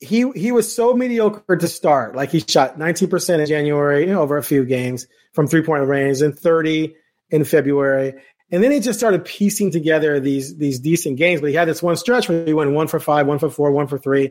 he 0.00 0.30
he 0.32 0.52
was 0.52 0.74
so 0.74 0.94
mediocre 0.94 1.56
to 1.56 1.68
start. 1.68 2.14
Like 2.14 2.30
he 2.30 2.40
shot 2.40 2.78
19% 2.78 3.40
in 3.40 3.46
January, 3.46 4.06
you 4.06 4.12
know, 4.12 4.22
over 4.22 4.36
a 4.36 4.42
few 4.42 4.64
games 4.64 5.06
from 5.32 5.46
three 5.46 5.62
point 5.62 5.86
range, 5.86 6.20
and 6.20 6.38
30 6.38 6.94
in 7.30 7.44
February. 7.44 8.14
And 8.50 8.62
then 8.62 8.70
he 8.70 8.78
just 8.78 8.98
started 8.98 9.24
piecing 9.24 9.70
together 9.70 10.20
these 10.20 10.56
these 10.56 10.78
decent 10.78 11.16
games. 11.16 11.40
But 11.40 11.50
he 11.50 11.56
had 11.56 11.68
this 11.68 11.82
one 11.82 11.96
stretch 11.96 12.28
where 12.28 12.44
he 12.44 12.52
went 12.52 12.72
one 12.72 12.88
for 12.88 13.00
five, 13.00 13.26
one 13.26 13.38
for 13.38 13.50
four, 13.50 13.72
one 13.72 13.86
for 13.86 13.98
three, 13.98 14.30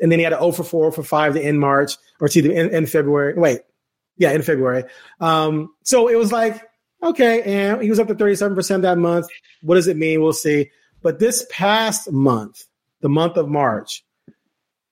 and 0.00 0.12
then 0.12 0.18
he 0.18 0.24
had 0.24 0.32
an 0.32 0.40
0 0.40 0.52
for 0.52 0.64
4, 0.64 0.84
0 0.84 0.90
for 0.92 1.02
5 1.02 1.34
to 1.34 1.42
end 1.42 1.58
March, 1.60 1.96
or 2.20 2.28
to 2.28 2.42
the 2.42 2.76
in 2.76 2.86
February. 2.86 3.34
Wait, 3.34 3.60
yeah, 4.16 4.32
in 4.32 4.42
February. 4.42 4.84
Um, 5.20 5.74
so 5.82 6.08
it 6.08 6.16
was 6.16 6.30
like, 6.30 6.62
okay, 7.02 7.42
and 7.42 7.82
he 7.82 7.90
was 7.90 7.98
up 7.98 8.08
to 8.08 8.14
37% 8.14 8.82
that 8.82 8.98
month. 8.98 9.26
What 9.62 9.76
does 9.76 9.88
it 9.88 9.96
mean? 9.96 10.22
We'll 10.22 10.32
see. 10.32 10.70
But 11.02 11.18
this 11.18 11.44
past 11.50 12.12
month, 12.12 12.64
the 13.00 13.08
month 13.08 13.36
of 13.36 13.48
March, 13.48 14.03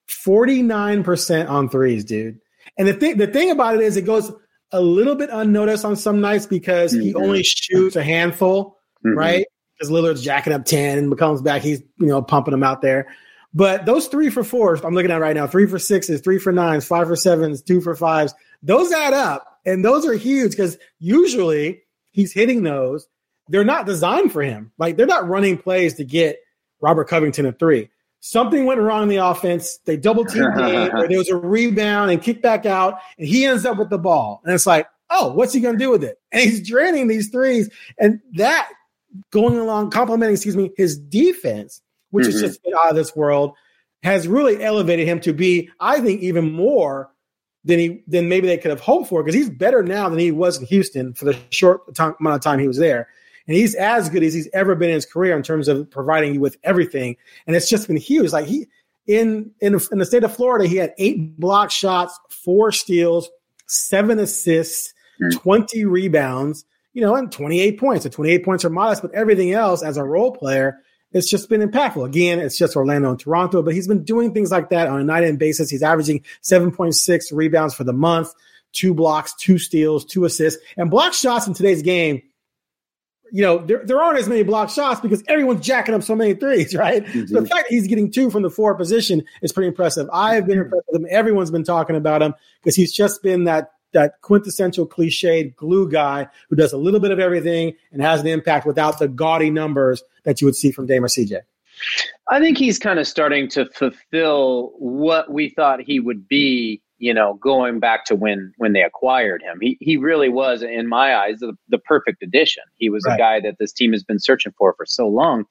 49% 0.07 1.49
on 1.49 1.69
threes, 1.69 2.05
dude. 2.05 2.39
And 2.77 2.87
the 2.87 2.93
thing 2.93 3.17
the 3.17 3.27
thing 3.27 3.51
about 3.51 3.75
it 3.75 3.81
is 3.81 3.97
it 3.97 4.03
goes 4.03 4.31
a 4.71 4.81
little 4.81 5.15
bit 5.15 5.29
unnoticed 5.31 5.85
on 5.85 5.95
some 5.95 6.21
nights 6.21 6.45
because 6.45 6.93
mm-hmm. 6.93 7.01
he 7.01 7.15
only 7.15 7.43
shoots 7.43 7.95
a 7.95 8.03
handful, 8.03 8.79
mm-hmm. 9.05 9.17
right? 9.17 9.45
Because 9.77 9.91
Lillard's 9.91 10.23
jacking 10.23 10.53
up 10.53 10.65
10 10.65 10.97
and 10.97 11.11
McCollum's 11.11 11.41
back, 11.41 11.61
he's 11.61 11.81
you 11.99 12.07
know 12.07 12.21
pumping 12.21 12.51
them 12.51 12.63
out 12.63 12.81
there. 12.81 13.07
But 13.53 13.85
those 13.85 14.07
three 14.07 14.29
for 14.29 14.43
fours, 14.43 14.81
I'm 14.83 14.95
looking 14.95 15.11
at 15.11 15.21
right 15.21 15.35
now, 15.35 15.45
three 15.45 15.67
for 15.67 15.77
sixes, 15.77 16.21
three 16.21 16.39
for 16.39 16.51
nines, 16.51 16.85
five 16.85 17.07
for 17.07 17.15
sevens, 17.15 17.61
two 17.61 17.81
for 17.81 17.95
fives, 17.95 18.33
those 18.63 18.91
add 18.91 19.13
up. 19.13 19.59
And 19.65 19.85
those 19.85 20.05
are 20.05 20.13
huge 20.13 20.51
because 20.51 20.77
usually 20.99 21.83
he's 22.11 22.33
hitting 22.33 22.63
those. 22.63 23.07
They're 23.49 23.63
not 23.63 23.85
designed 23.85 24.31
for 24.31 24.41
him. 24.41 24.71
Like 24.79 24.97
they're 24.97 25.05
not 25.05 25.27
running 25.27 25.57
plays 25.57 25.95
to 25.95 26.03
get 26.03 26.39
Robert 26.81 27.05
Covington 27.05 27.45
a 27.45 27.51
three 27.51 27.89
something 28.23 28.65
went 28.65 28.79
wrong 28.79 29.03
in 29.03 29.09
the 29.09 29.17
offense. 29.17 29.79
They 29.85 29.97
double 29.97 30.23
teamed 30.23 30.53
him, 30.57 30.95
or 30.95 31.07
there 31.07 31.17
was 31.17 31.29
a 31.29 31.35
rebound 31.35 32.09
and 32.09 32.21
kick 32.21 32.41
back 32.41 32.65
out, 32.65 32.99
and 33.17 33.27
he 33.27 33.45
ends 33.45 33.65
up 33.65 33.77
with 33.77 33.89
the 33.89 33.97
ball. 33.97 34.41
And 34.45 34.53
it's 34.53 34.65
like, 34.65 34.87
oh, 35.09 35.33
what's 35.33 35.53
he 35.53 35.59
going 35.59 35.77
to 35.77 35.83
do 35.83 35.91
with 35.91 36.03
it? 36.03 36.19
And 36.31 36.41
he's 36.41 36.65
draining 36.67 37.07
these 37.07 37.29
threes. 37.29 37.69
And 37.99 38.21
that 38.35 38.69
going 39.31 39.59
along, 39.59 39.91
complimenting, 39.91 40.35
excuse 40.35 40.55
me, 40.55 40.71
his 40.77 40.97
defense, 40.97 41.81
which 42.11 42.25
mm-hmm. 42.25 42.35
is 42.35 42.41
just 42.41 42.61
out 42.81 42.89
of 42.89 42.95
this 42.95 43.13
world, 43.15 43.55
has 44.03 44.27
really 44.27 44.63
elevated 44.63 45.07
him 45.07 45.19
to 45.19 45.33
be, 45.33 45.69
I 45.79 45.99
think, 45.99 46.21
even 46.21 46.51
more 46.51 47.11
than 47.65 47.79
he 47.79 48.03
than 48.07 48.29
maybe 48.29 48.47
they 48.47 48.57
could 48.57 48.71
have 48.71 48.81
hoped 48.81 49.09
for 49.09 49.23
because 49.23 49.35
he's 49.35 49.49
better 49.49 49.83
now 49.83 50.09
than 50.09 50.19
he 50.19 50.31
was 50.31 50.59
in 50.59 50.65
Houston 50.65 51.13
for 51.13 51.25
the 51.25 51.37
short 51.49 51.93
time, 51.95 52.13
amount 52.19 52.35
of 52.35 52.41
time 52.41 52.59
he 52.59 52.67
was 52.67 52.77
there 52.77 53.07
and 53.47 53.57
he's 53.57 53.75
as 53.75 54.09
good 54.09 54.23
as 54.23 54.33
he's 54.33 54.49
ever 54.53 54.75
been 54.75 54.89
in 54.89 54.95
his 54.95 55.05
career 55.05 55.35
in 55.35 55.43
terms 55.43 55.67
of 55.67 55.89
providing 55.89 56.35
you 56.35 56.39
with 56.39 56.57
everything. 56.63 57.17
And 57.45 57.55
it's 57.55 57.69
just 57.69 57.87
been 57.87 57.97
huge. 57.97 58.31
Like 58.31 58.45
he 58.45 58.67
in 59.07 59.51
in, 59.59 59.79
in 59.91 59.97
the 59.97 60.05
state 60.05 60.23
of 60.23 60.35
Florida, 60.35 60.67
he 60.67 60.77
had 60.77 60.93
eight 60.97 61.39
block 61.39 61.71
shots, 61.71 62.17
four 62.29 62.71
steals, 62.71 63.29
seven 63.67 64.19
assists, 64.19 64.93
mm. 65.21 65.33
twenty 65.41 65.85
rebounds. 65.85 66.65
You 66.95 67.01
know, 67.01 67.15
and 67.15 67.31
28 67.31 67.79
points. 67.79 68.03
So 68.03 68.09
28 68.11 68.45
points 68.45 68.63
are 68.63 68.69
modest, 68.69 69.01
but 69.01 69.11
everything 69.15 69.51
else 69.51 69.81
as 69.81 69.97
a 69.97 70.03
role 70.03 70.31
player, 70.31 70.77
it's 71.11 71.27
just 71.27 71.49
been 71.49 71.67
impactful. 71.67 72.05
Again, 72.05 72.39
it's 72.39 72.55
just 72.55 72.75
Orlando 72.75 73.09
and 73.09 73.19
Toronto, 73.19 73.63
but 73.63 73.73
he's 73.73 73.87
been 73.87 74.03
doing 74.03 74.31
things 74.31 74.51
like 74.51 74.69
that 74.69 74.87
on 74.87 75.01
a 75.01 75.03
night 75.03 75.23
in 75.23 75.37
basis. 75.37 75.71
He's 75.71 75.81
averaging 75.81 76.23
7.6 76.43 77.23
rebounds 77.31 77.73
for 77.73 77.83
the 77.83 77.93
month, 77.93 78.31
two 78.73 78.93
blocks, 78.93 79.33
two 79.39 79.57
steals, 79.57 80.05
two 80.05 80.25
assists, 80.25 80.61
and 80.77 80.91
block 80.91 81.13
shots 81.13 81.47
in 81.47 81.55
today's 81.55 81.81
game. 81.81 82.21
You 83.33 83.41
know, 83.41 83.57
there, 83.57 83.83
there 83.83 83.99
aren't 83.99 84.19
as 84.19 84.29
many 84.29 84.43
block 84.43 84.69
shots 84.69 85.01
because 85.01 85.23
everyone's 85.27 85.65
jacking 85.65 85.95
up 85.95 86.03
so 86.03 86.15
many 86.15 86.35
threes, 86.35 86.75
right? 86.77 87.03
Mm-hmm. 87.03 87.25
So 87.25 87.41
the 87.41 87.47
fact 87.47 87.67
that 87.69 87.75
he's 87.75 87.87
getting 87.87 88.11
two 88.11 88.29
from 88.29 88.43
the 88.43 88.49
four 88.49 88.75
position 88.75 89.23
is 89.41 89.51
pretty 89.51 89.67
impressive. 89.67 90.07
I've 90.13 90.45
been 90.45 90.59
impressed 90.59 90.85
with 90.91 91.01
him. 91.01 91.07
Everyone's 91.09 91.51
been 91.51 91.63
talking 91.63 91.95
about 91.95 92.21
him 92.21 92.35
because 92.61 92.75
he's 92.75 92.93
just 92.93 93.21
been 93.23 93.43
that 93.45 93.71
that 93.93 94.21
quintessential 94.21 94.87
cliched 94.87 95.55
glue 95.55 95.89
guy 95.89 96.27
who 96.49 96.55
does 96.55 96.73
a 96.73 96.77
little 96.77 96.99
bit 96.99 97.11
of 97.11 97.19
everything 97.19 97.73
and 97.91 98.01
has 98.01 98.21
an 98.21 98.27
impact 98.27 98.65
without 98.65 98.99
the 98.99 99.07
gaudy 99.07 99.49
numbers 99.49 100.03
that 100.23 100.41
you 100.41 100.45
would 100.47 100.55
see 100.55 100.71
from 100.71 100.85
Dame 100.87 101.03
or 101.03 101.07
CJ. 101.07 101.41
I 102.29 102.39
think 102.39 102.57
he's 102.57 102.79
kind 102.79 102.99
of 102.99 103.07
starting 103.07 103.49
to 103.49 103.65
fulfill 103.65 104.73
what 104.77 105.31
we 105.31 105.49
thought 105.49 105.81
he 105.81 105.99
would 105.99 106.27
be, 106.27 106.81
you 107.03 107.13
know, 107.13 107.33
going 107.33 107.81
back 107.81 108.05
to 108.05 108.15
when 108.15 108.53
when 108.57 108.71
they 108.71 108.81
acquired 108.81 109.41
him. 109.41 109.57
He 109.59 109.77
he 109.81 109.97
really 109.97 110.29
was 110.29 110.63
in 110.63 110.87
my 110.87 111.13
eyes 111.13 111.39
the, 111.39 111.53
the 111.67 111.77
perfect 111.77 112.23
addition. 112.23 112.63
He 112.77 112.89
was 112.89 113.03
right. 113.05 113.15
a 113.15 113.17
guy 113.17 113.39
that 113.41 113.57
this 113.59 113.73
team 113.73 113.91
has 113.91 114.05
been 114.05 114.19
searching 114.19 114.53
for 114.57 114.73
for 114.77 114.85
so 114.85 115.09
long. 115.09 115.43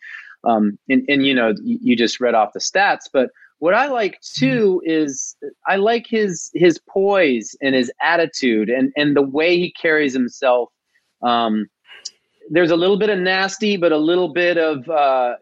Um, 0.45 0.79
and 0.89 1.05
and 1.09 1.27
you 1.27 1.35
know, 1.35 1.53
you 1.63 1.95
just 1.95 2.21
read 2.21 2.35
off 2.35 2.55
the 2.55 2.59
stats, 2.61 3.03
but 3.13 3.29
what 3.59 3.75
I 3.75 3.87
like 3.87 4.19
too 4.23 4.81
is 4.87 5.37
I 5.69 5.77
like 5.77 6.07
his 6.09 6.51
his 6.55 6.81
poise 6.89 7.55
and 7.61 7.75
his 7.75 7.93
attitude 8.01 8.71
and 8.71 8.91
and 8.97 9.15
the 9.15 9.23
way 9.23 9.59
he 9.59 9.73
carries 9.73 10.15
himself. 10.15 10.71
Um, 11.23 11.67
there's 12.51 12.71
a 12.71 12.77
little 12.77 12.99
bit 12.99 13.11
of 13.11 13.19
nasty, 13.19 13.77
but 13.77 13.93
a 13.93 13.99
little 13.99 14.33
bit 14.33 14.59
of 14.59 14.89
uh, 14.89 15.35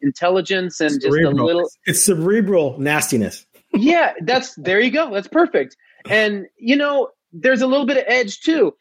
intelligence 0.00 0.80
and 0.80 1.02
cerebral. 1.02 1.32
just 1.32 1.40
a 1.40 1.44
little. 1.44 1.70
It's 1.86 2.02
cerebral 2.02 2.78
nastiness. 2.78 3.45
Yeah, 3.76 4.12
that's 4.22 4.54
there 4.56 4.80
you 4.80 4.90
go. 4.90 5.12
That's 5.12 5.28
perfect. 5.28 5.76
And 6.08 6.46
you 6.58 6.76
know, 6.76 7.10
there's 7.32 7.62
a 7.62 7.66
little 7.66 7.86
bit 7.86 7.98
of 7.98 8.04
edge 8.06 8.40
too. 8.40 8.74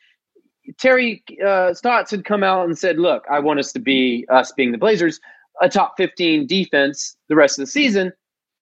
Terry 0.80 1.24
uh, 1.46 1.74
Stotts 1.74 2.12
had 2.12 2.26
come 2.26 2.44
out 2.44 2.66
and 2.66 2.78
said, 2.78 2.98
"Look, 2.98 3.24
I 3.30 3.40
want 3.40 3.60
us 3.60 3.72
to 3.74 3.80
be 3.80 4.26
us 4.30 4.52
being 4.52 4.72
the 4.72 4.78
Blazers, 4.78 5.20
a 5.62 5.70
top 5.70 5.96
15 5.98 6.48
defense 6.48 7.16
the 7.30 7.36
rest 7.36 7.60
of 7.60 7.64
the 7.66 7.72
season." 7.72 8.12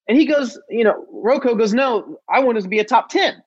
And 0.08 0.18
he 0.18 0.26
goes, 0.26 0.60
you 0.70 0.84
know, 0.84 1.06
RoCo 1.14 1.58
goes, 1.58 1.74
no, 1.74 2.20
I 2.30 2.40
want 2.42 2.58
us 2.58 2.64
to 2.64 2.70
be 2.70 2.80
a 2.80 2.84
top 2.84 3.10
10. 3.10 3.42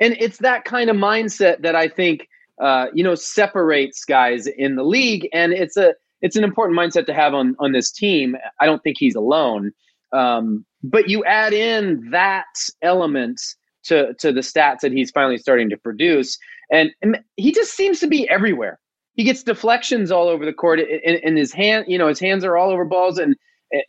And 0.00 0.16
it's 0.18 0.38
that 0.38 0.64
kind 0.64 0.90
of 0.90 0.96
mindset 0.96 1.62
that 1.62 1.74
I 1.74 1.88
think, 1.88 2.28
uh, 2.60 2.86
you 2.92 3.02
know, 3.02 3.14
separates 3.14 4.04
guys 4.04 4.46
in 4.46 4.76
the 4.76 4.84
league. 4.84 5.28
And 5.32 5.52
it's 5.52 5.76
a, 5.76 5.94
it's 6.20 6.36
an 6.36 6.44
important 6.44 6.78
mindset 6.78 7.06
to 7.06 7.14
have 7.14 7.34
on, 7.34 7.56
on 7.58 7.72
this 7.72 7.90
team. 7.90 8.36
I 8.60 8.66
don't 8.66 8.82
think 8.82 8.96
he's 8.98 9.14
alone. 9.14 9.72
Um, 10.12 10.64
but 10.82 11.08
you 11.08 11.24
add 11.24 11.52
in 11.52 12.08
that 12.10 12.46
element 12.82 13.40
to, 13.84 14.14
to 14.14 14.32
the 14.32 14.40
stats 14.40 14.80
that 14.80 14.92
he's 14.92 15.10
finally 15.10 15.38
starting 15.38 15.70
to 15.70 15.76
produce. 15.76 16.38
And, 16.70 16.90
and 17.02 17.20
he 17.36 17.52
just 17.52 17.74
seems 17.74 18.00
to 18.00 18.06
be 18.06 18.28
everywhere. 18.28 18.78
He 19.14 19.24
gets 19.24 19.42
deflections 19.42 20.10
all 20.10 20.28
over 20.28 20.44
the 20.44 20.52
court 20.52 20.80
and, 20.80 21.20
and 21.22 21.36
his 21.36 21.52
hand, 21.52 21.86
you 21.88 21.98
know, 21.98 22.08
his 22.08 22.20
hands 22.20 22.44
are 22.44 22.56
all 22.56 22.70
over 22.70 22.84
balls 22.84 23.18
and, 23.18 23.36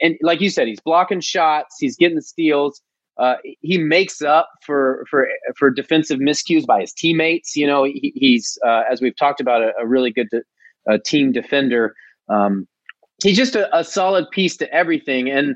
and, 0.01 0.17
like 0.21 0.41
you 0.41 0.49
said, 0.49 0.67
he's 0.67 0.79
blocking 0.79 1.19
shots, 1.19 1.75
he's 1.79 1.97
getting 1.97 2.15
the 2.15 2.21
steals. 2.21 2.81
Uh, 3.17 3.35
he 3.61 3.77
makes 3.77 4.23
up 4.23 4.49
for 4.65 5.05
for 5.07 5.27
for 5.55 5.69
defensive 5.69 6.19
miscues 6.19 6.65
by 6.65 6.81
his 6.81 6.91
teammates. 6.93 7.55
You 7.55 7.67
know, 7.67 7.83
he, 7.83 8.11
he's 8.15 8.57
uh, 8.65 8.83
as 8.91 9.01
we've 9.01 9.15
talked 9.15 9.39
about 9.39 9.61
a, 9.61 9.71
a 9.79 9.85
really 9.85 10.09
good 10.09 10.29
de- 10.31 10.99
team 10.99 11.31
defender. 11.31 11.93
Um, 12.27 12.67
he's 13.21 13.37
just 13.37 13.55
a, 13.55 13.77
a, 13.77 13.83
solid 13.83 14.25
piece 14.31 14.57
to 14.57 14.73
everything, 14.73 15.29
and 15.29 15.51
uh, 15.51 15.55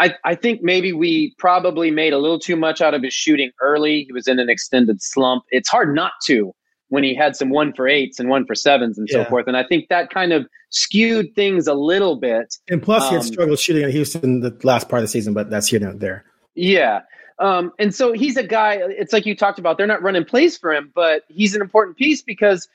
I 0.00 0.14
I 0.24 0.34
think 0.34 0.62
maybe 0.62 0.92
we 0.92 1.34
probably 1.38 1.90
made 1.90 2.12
a 2.12 2.18
little 2.18 2.38
too 2.40 2.56
much 2.56 2.80
out 2.80 2.94
of 2.94 3.02
his 3.02 3.14
shooting 3.14 3.50
early. 3.60 4.04
He 4.04 4.12
was 4.12 4.26
in 4.26 4.38
an 4.40 4.48
extended 4.48 5.00
slump. 5.00 5.44
It's 5.50 5.68
hard 5.68 5.94
not 5.94 6.12
to 6.26 6.52
when 6.88 7.04
he 7.04 7.14
had 7.14 7.36
some 7.36 7.50
one 7.50 7.72
for 7.72 7.86
eights 7.86 8.18
and 8.18 8.28
one 8.28 8.44
for 8.44 8.54
sevens 8.54 8.98
and 8.98 9.08
yeah. 9.10 9.22
so 9.22 9.30
forth. 9.30 9.46
And 9.46 9.56
I 9.56 9.64
think 9.64 9.88
that 9.90 10.10
kind 10.10 10.32
of 10.32 10.46
skewed 10.70 11.34
things 11.34 11.66
a 11.66 11.74
little 11.74 12.16
bit. 12.16 12.56
And 12.68 12.82
plus, 12.82 13.04
he 13.08 13.14
had 13.14 13.22
um, 13.22 13.26
struggled 13.26 13.58
shooting 13.60 13.84
at 13.84 13.90
Houston 13.90 14.40
the 14.40 14.56
last 14.64 14.88
part 14.88 15.00
of 15.00 15.04
the 15.04 15.08
season, 15.08 15.32
but 15.32 15.50
that's 15.50 15.68
here 15.68 15.86
and 15.86 16.00
there. 16.00 16.24
Yeah. 16.54 17.02
Um, 17.38 17.72
and 17.78 17.94
so 17.94 18.12
he's 18.12 18.36
a 18.36 18.42
guy, 18.42 18.80
it's 18.82 19.12
like 19.12 19.24
you 19.24 19.34
talked 19.34 19.58
about, 19.58 19.78
they're 19.78 19.86
not 19.86 20.02
running 20.02 20.24
plays 20.24 20.58
for 20.58 20.74
him, 20.74 20.92
but 20.94 21.22
he's 21.28 21.54
an 21.54 21.62
important 21.62 21.96
piece 21.96 22.22
because 22.22 22.68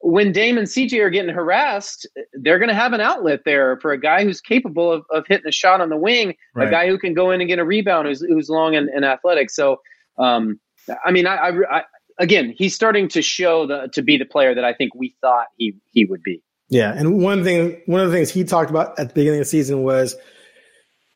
when 0.00 0.32
Dame 0.32 0.58
and 0.58 0.66
CJ 0.66 1.00
are 1.00 1.10
getting 1.10 1.34
harassed, 1.34 2.06
they're 2.34 2.58
going 2.58 2.68
to 2.68 2.74
have 2.74 2.92
an 2.92 3.00
outlet 3.00 3.40
there 3.44 3.78
for 3.80 3.92
a 3.92 4.00
guy 4.00 4.24
who's 4.24 4.40
capable 4.40 4.92
of, 4.92 5.04
of 5.10 5.24
hitting 5.26 5.46
a 5.46 5.52
shot 5.52 5.80
on 5.80 5.88
the 5.88 5.96
wing, 5.96 6.34
right. 6.54 6.68
a 6.68 6.70
guy 6.70 6.88
who 6.88 6.98
can 6.98 7.14
go 7.14 7.30
in 7.30 7.40
and 7.40 7.48
get 7.48 7.58
a 7.58 7.64
rebound 7.64 8.06
who's, 8.06 8.20
who's 8.20 8.48
long 8.48 8.74
and, 8.74 8.88
and 8.88 9.04
athletic. 9.04 9.50
So, 9.50 9.80
um, 10.18 10.60
I 11.04 11.10
mean, 11.10 11.26
I, 11.26 11.50
I, 11.70 11.82
again, 12.18 12.54
he's 12.56 12.74
starting 12.74 13.08
to 13.08 13.22
show 13.22 13.66
the 13.66 13.88
to 13.92 14.02
be 14.02 14.16
the 14.16 14.24
player 14.24 14.54
that 14.54 14.64
I 14.64 14.74
think 14.74 14.94
we 14.94 15.14
thought 15.20 15.46
he 15.56 15.74
he 15.90 16.04
would 16.04 16.22
be. 16.22 16.42
Yeah, 16.68 16.92
and 16.92 17.22
one 17.22 17.44
thing, 17.44 17.80
one 17.86 18.00
of 18.00 18.10
the 18.10 18.16
things 18.16 18.30
he 18.30 18.44
talked 18.44 18.70
about 18.70 18.98
at 18.98 19.08
the 19.08 19.14
beginning 19.14 19.40
of 19.40 19.46
the 19.46 19.50
season 19.50 19.82
was, 19.82 20.14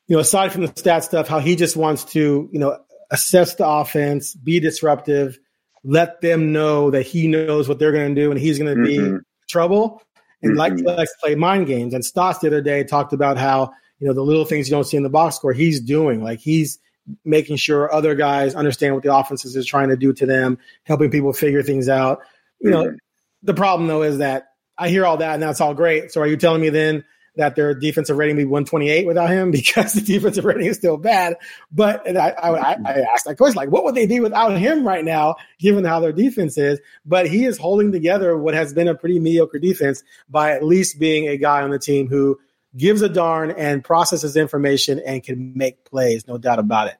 you 0.06 0.16
know, 0.16 0.20
aside 0.20 0.52
from 0.52 0.62
the 0.62 0.72
stat 0.74 1.04
stuff, 1.04 1.28
how 1.28 1.40
he 1.40 1.56
just 1.56 1.76
wants 1.76 2.04
to, 2.04 2.48
you 2.50 2.58
know, 2.58 2.78
assess 3.10 3.56
the 3.56 3.66
offense, 3.66 4.34
be 4.34 4.60
disruptive, 4.60 5.38
let 5.84 6.20
them 6.20 6.52
know 6.52 6.90
that 6.90 7.02
he 7.02 7.26
knows 7.26 7.68
what 7.68 7.78
they're 7.78 7.92
going 7.92 8.14
to 8.14 8.20
do 8.20 8.30
and 8.30 8.38
he's 8.38 8.58
going 8.58 8.74
to 8.74 8.80
mm-hmm. 8.80 9.16
be 9.16 9.22
trouble, 9.48 10.02
and 10.42 10.56
mm-hmm. 10.56 10.58
like 10.58 10.76
to 10.76 11.14
play 11.20 11.34
mind 11.34 11.66
games. 11.66 11.94
And 11.94 12.04
Stotts 12.04 12.38
the 12.38 12.48
other 12.48 12.62
day 12.62 12.84
talked 12.84 13.12
about 13.12 13.38
how 13.38 13.72
you 13.98 14.06
know 14.06 14.14
the 14.14 14.22
little 14.22 14.44
things 14.44 14.68
you 14.68 14.74
don't 14.74 14.84
see 14.84 14.96
in 14.96 15.02
the 15.02 15.10
box 15.10 15.36
score 15.36 15.52
he's 15.52 15.80
doing, 15.80 16.22
like 16.22 16.40
he's 16.40 16.78
making 17.24 17.56
sure 17.56 17.92
other 17.92 18.14
guys 18.14 18.54
understand 18.54 18.94
what 18.94 19.02
the 19.02 19.14
offenses 19.14 19.56
is 19.56 19.66
trying 19.66 19.88
to 19.88 19.96
do 19.96 20.12
to 20.12 20.26
them, 20.26 20.58
helping 20.84 21.10
people 21.10 21.32
figure 21.32 21.62
things 21.62 21.88
out. 21.88 22.20
You 22.60 22.70
know, 22.70 22.84
mm-hmm. 22.84 22.96
the 23.42 23.54
problem 23.54 23.88
though 23.88 24.02
is 24.02 24.18
that 24.18 24.48
I 24.78 24.88
hear 24.88 25.04
all 25.04 25.16
that 25.16 25.34
and 25.34 25.42
that's 25.42 25.60
all 25.60 25.74
great. 25.74 26.12
So 26.12 26.20
are 26.20 26.26
you 26.26 26.36
telling 26.36 26.60
me 26.60 26.68
then 26.68 27.04
that 27.36 27.56
their 27.56 27.74
defensive 27.74 28.16
rating 28.16 28.36
be 28.36 28.44
128 28.44 29.06
without 29.06 29.30
him 29.30 29.50
because 29.52 29.92
the 29.92 30.00
defensive 30.00 30.44
rating 30.44 30.66
is 30.66 30.76
still 30.76 30.96
bad? 30.96 31.36
But 31.70 32.06
I, 32.08 32.30
I, 32.30 32.76
I 32.84 33.04
asked 33.12 33.24
that 33.26 33.36
question, 33.36 33.56
like, 33.56 33.70
what 33.70 33.84
would 33.84 33.94
they 33.94 34.06
be 34.06 34.20
without 34.20 34.58
him 34.58 34.86
right 34.86 35.04
now, 35.04 35.36
given 35.58 35.84
how 35.84 36.00
their 36.00 36.12
defense 36.12 36.58
is? 36.58 36.80
But 37.04 37.28
he 37.28 37.44
is 37.44 37.58
holding 37.58 37.92
together 37.92 38.36
what 38.36 38.54
has 38.54 38.72
been 38.74 38.88
a 38.88 38.94
pretty 38.94 39.18
mediocre 39.18 39.58
defense 39.58 40.02
by 40.28 40.52
at 40.52 40.64
least 40.64 40.98
being 40.98 41.28
a 41.28 41.36
guy 41.36 41.62
on 41.62 41.70
the 41.70 41.78
team 41.78 42.08
who– 42.08 42.38
gives 42.76 43.02
a 43.02 43.08
darn 43.08 43.50
and 43.50 43.84
processes 43.84 44.36
information 44.36 45.00
and 45.04 45.22
can 45.22 45.52
make 45.56 45.84
plays, 45.84 46.26
no 46.26 46.38
doubt 46.38 46.58
about 46.58 46.88
it. 46.88 46.96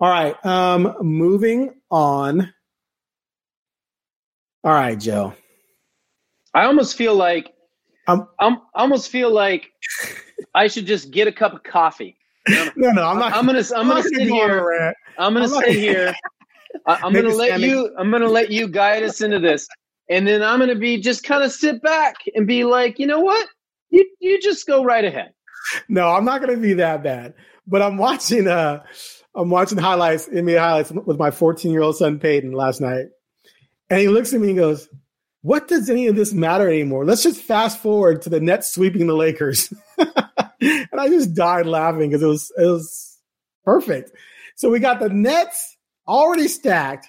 All 0.00 0.08
right, 0.08 0.44
um, 0.44 0.96
moving 1.02 1.74
on. 1.90 2.52
All 4.62 4.72
right, 4.72 4.98
Joe. 4.98 5.34
I 6.52 6.64
almost 6.64 6.96
feel 6.96 7.14
like 7.14 7.53
I'm, 8.06 8.26
I'm 8.38 8.58
I 8.74 8.82
almost 8.82 9.10
feel 9.10 9.32
like 9.32 9.72
I 10.54 10.68
should 10.68 10.86
just 10.86 11.10
get 11.10 11.28
a 11.28 11.32
cup 11.32 11.54
of 11.54 11.62
coffee. 11.62 12.16
no, 12.48 12.90
no, 12.90 13.06
I'm 13.06 13.18
not. 13.18 13.34
I'm 13.34 13.46
gonna 13.46 13.62
I'm, 13.74 13.82
I'm 13.82 13.88
gonna 13.88 14.02
sit 14.02 14.28
here. 14.28 14.94
I'm 15.18 15.34
gonna 15.34 15.48
sit 15.48 15.68
here. 15.68 16.14
I'm 16.86 17.12
gonna 17.12 17.28
let 17.30 17.60
you. 17.60 17.94
I'm 17.98 18.10
gonna 18.10 18.28
let 18.28 18.50
you 18.50 18.68
guide 18.68 19.02
us 19.02 19.20
into 19.20 19.38
this, 19.38 19.66
and 20.10 20.26
then 20.26 20.42
I'm 20.42 20.58
gonna 20.58 20.74
be 20.74 21.00
just 21.00 21.24
kind 21.24 21.42
of 21.42 21.52
sit 21.52 21.80
back 21.82 22.16
and 22.34 22.46
be 22.46 22.64
like, 22.64 22.98
you 22.98 23.06
know 23.06 23.20
what? 23.20 23.48
you 23.94 24.04
you 24.18 24.40
just 24.40 24.66
go 24.66 24.84
right 24.84 25.04
ahead. 25.04 25.32
No, 25.88 26.08
I'm 26.08 26.24
not 26.24 26.42
going 26.42 26.54
to 26.54 26.60
be 26.60 26.74
that 26.74 27.02
bad. 27.02 27.34
But 27.66 27.80
I'm 27.80 27.96
watching 27.96 28.46
uh 28.46 28.82
I'm 29.34 29.50
watching 29.50 29.78
highlights, 29.78 30.28
NBA 30.28 30.58
highlights 30.58 30.92
with 30.92 31.18
my 31.18 31.30
14 31.30 31.72
year 31.72 31.80
old 31.80 31.96
son 31.96 32.18
Peyton 32.18 32.52
last 32.52 32.80
night, 32.80 33.06
and 33.88 34.00
he 34.00 34.08
looks 34.08 34.34
at 34.34 34.40
me 34.40 34.50
and 34.50 34.58
goes, 34.58 34.88
"What 35.44 35.68
does 35.68 35.90
any 35.90 36.06
of 36.06 36.16
this 36.16 36.32
matter 36.32 36.68
anymore? 36.68 37.04
Let's 37.04 37.22
just 37.22 37.40
fast 37.40 37.78
forward 37.78 38.22
to 38.22 38.30
the 38.30 38.40
Nets 38.40 38.74
sweeping 38.74 39.06
the 39.06 39.14
Lakers." 39.14 39.72
and 39.98 40.98
I 40.98 41.08
just 41.08 41.34
died 41.34 41.66
laughing 41.66 42.08
because 42.08 42.22
it 42.22 42.26
was 42.26 42.52
it 42.56 42.66
was 42.66 43.18
perfect. 43.64 44.12
So 44.56 44.70
we 44.70 44.80
got 44.80 45.00
the 45.00 45.10
Nets 45.10 45.76
already 46.08 46.48
stacked 46.48 47.08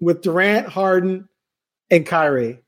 with 0.00 0.20
Durant, 0.20 0.68
Harden, 0.68 1.28
and 1.90 2.04
Kyrie. 2.04 2.58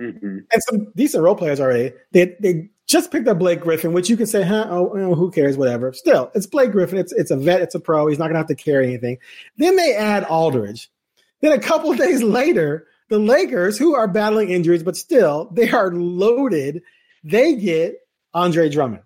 Mm-hmm. 0.00 0.38
And 0.50 0.62
some 0.68 0.92
decent 0.96 1.22
role 1.22 1.36
players 1.36 1.60
already. 1.60 1.92
They 2.12 2.36
they 2.40 2.70
just 2.86 3.10
picked 3.10 3.28
up 3.28 3.38
Blake 3.38 3.60
Griffin, 3.60 3.92
which 3.92 4.10
you 4.10 4.16
can 4.16 4.26
say, 4.26 4.42
huh, 4.42 4.66
oh, 4.68 4.92
oh, 4.94 5.14
who 5.14 5.30
cares, 5.30 5.56
whatever. 5.56 5.92
Still, 5.92 6.30
it's 6.34 6.46
Blake 6.46 6.72
Griffin. 6.72 6.98
It's 6.98 7.12
it's 7.12 7.30
a 7.30 7.36
vet. 7.36 7.60
It's 7.60 7.74
a 7.74 7.80
pro. 7.80 8.06
He's 8.06 8.18
not 8.18 8.26
going 8.26 8.34
to 8.34 8.38
have 8.38 8.46
to 8.48 8.54
carry 8.54 8.86
anything. 8.86 9.18
Then 9.56 9.76
they 9.76 9.94
add 9.94 10.24
Aldridge. 10.24 10.90
Then 11.40 11.52
a 11.52 11.60
couple 11.60 11.92
days 11.96 12.22
later, 12.22 12.86
the 13.08 13.18
Lakers, 13.18 13.78
who 13.78 13.94
are 13.94 14.08
battling 14.08 14.50
injuries, 14.50 14.82
but 14.82 14.96
still 14.96 15.50
they 15.52 15.70
are 15.70 15.92
loaded. 15.92 16.82
They 17.22 17.54
get 17.56 17.96
Andre 18.32 18.68
Drummond. 18.68 19.02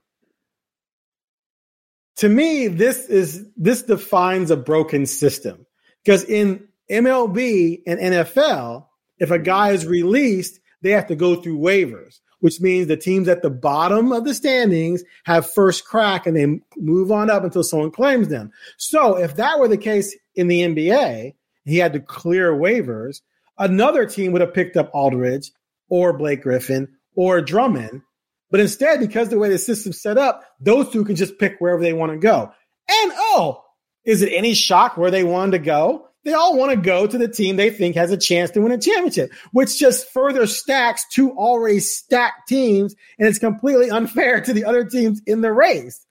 To 2.16 2.28
me, 2.28 2.66
this 2.66 3.06
is 3.06 3.46
this 3.56 3.82
defines 3.82 4.50
a 4.50 4.56
broken 4.56 5.06
system 5.06 5.66
because 6.04 6.24
in 6.24 6.66
MLB 6.90 7.82
and 7.86 8.00
NFL, 8.00 8.86
if 9.18 9.30
a 9.30 9.38
guy 9.38 9.70
is 9.70 9.86
released, 9.86 10.58
they 10.82 10.90
have 10.90 11.06
to 11.08 11.16
go 11.16 11.36
through 11.36 11.58
waivers 11.58 12.20
which 12.40 12.60
means 12.60 12.86
the 12.86 12.96
teams 12.96 13.28
at 13.28 13.42
the 13.42 13.50
bottom 13.50 14.12
of 14.12 14.24
the 14.24 14.34
standings 14.34 15.02
have 15.24 15.50
first 15.50 15.84
crack 15.84 16.26
and 16.26 16.36
they 16.36 16.60
move 16.76 17.10
on 17.10 17.30
up 17.30 17.44
until 17.44 17.62
someone 17.62 17.90
claims 17.90 18.28
them. 18.28 18.50
So 18.76 19.16
if 19.16 19.36
that 19.36 19.58
were 19.58 19.68
the 19.68 19.76
case 19.76 20.16
in 20.34 20.48
the 20.48 20.62
NBA, 20.62 21.34
he 21.64 21.78
had 21.78 21.92
to 21.94 22.00
clear 22.00 22.52
waivers. 22.52 23.20
Another 23.58 24.06
team 24.06 24.32
would 24.32 24.40
have 24.40 24.54
picked 24.54 24.76
up 24.76 24.90
Aldridge 24.92 25.50
or 25.88 26.12
Blake 26.12 26.42
Griffin 26.42 26.88
or 27.14 27.40
Drummond. 27.40 28.02
But 28.50 28.60
instead, 28.60 29.00
because 29.00 29.28
the 29.28 29.38
way 29.38 29.50
the 29.50 29.58
system's 29.58 30.00
set 30.00 30.16
up, 30.16 30.44
those 30.60 30.90
two 30.90 31.04
can 31.04 31.16
just 31.16 31.38
pick 31.38 31.56
wherever 31.58 31.82
they 31.82 31.92
want 31.92 32.12
to 32.12 32.18
go. 32.18 32.52
And 32.90 33.12
oh, 33.14 33.64
is 34.04 34.22
it 34.22 34.32
any 34.32 34.54
shock 34.54 34.96
where 34.96 35.10
they 35.10 35.24
wanted 35.24 35.52
to 35.52 35.58
go? 35.58 36.08
They 36.24 36.32
all 36.32 36.56
want 36.56 36.72
to 36.72 36.76
go 36.76 37.06
to 37.06 37.18
the 37.18 37.28
team 37.28 37.56
they 37.56 37.70
think 37.70 37.94
has 37.94 38.10
a 38.10 38.16
chance 38.16 38.50
to 38.50 38.60
win 38.60 38.72
a 38.72 38.78
championship, 38.78 39.32
which 39.52 39.78
just 39.78 40.08
further 40.10 40.46
stacks 40.46 41.06
two 41.10 41.32
already 41.32 41.80
stacked 41.80 42.48
teams. 42.48 42.94
And 43.18 43.28
it's 43.28 43.38
completely 43.38 43.90
unfair 43.90 44.40
to 44.40 44.52
the 44.52 44.64
other 44.64 44.84
teams 44.84 45.20
in 45.26 45.42
the 45.42 45.52
race. 45.52 46.04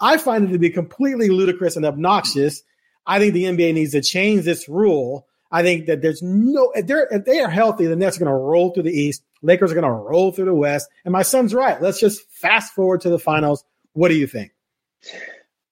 I 0.00 0.16
find 0.16 0.48
it 0.48 0.52
to 0.52 0.58
be 0.58 0.70
completely 0.70 1.28
ludicrous 1.28 1.76
and 1.76 1.84
obnoxious. 1.84 2.62
I 3.06 3.18
think 3.18 3.34
the 3.34 3.44
NBA 3.44 3.74
needs 3.74 3.92
to 3.92 4.02
change 4.02 4.44
this 4.44 4.68
rule. 4.68 5.26
I 5.50 5.62
think 5.62 5.86
that 5.86 6.02
there's 6.02 6.22
no 6.22 6.72
if 6.74 6.86
they're 6.86 7.08
if 7.10 7.24
they 7.24 7.40
are 7.40 7.48
healthy, 7.48 7.86
the 7.86 7.96
Nets 7.96 8.16
are 8.16 8.20
going 8.20 8.30
to 8.30 8.36
roll 8.36 8.72
through 8.72 8.82
the 8.84 8.92
East. 8.92 9.22
Lakers 9.42 9.72
are 9.72 9.74
going 9.74 9.84
to 9.84 9.90
roll 9.90 10.32
through 10.32 10.46
the 10.46 10.54
West. 10.54 10.88
And 11.04 11.12
my 11.12 11.22
son's 11.22 11.54
right. 11.54 11.80
Let's 11.80 12.00
just 12.00 12.28
fast 12.30 12.74
forward 12.74 13.00
to 13.02 13.08
the 13.08 13.18
finals. 13.18 13.64
What 13.92 14.08
do 14.08 14.14
you 14.14 14.26
think? 14.26 14.52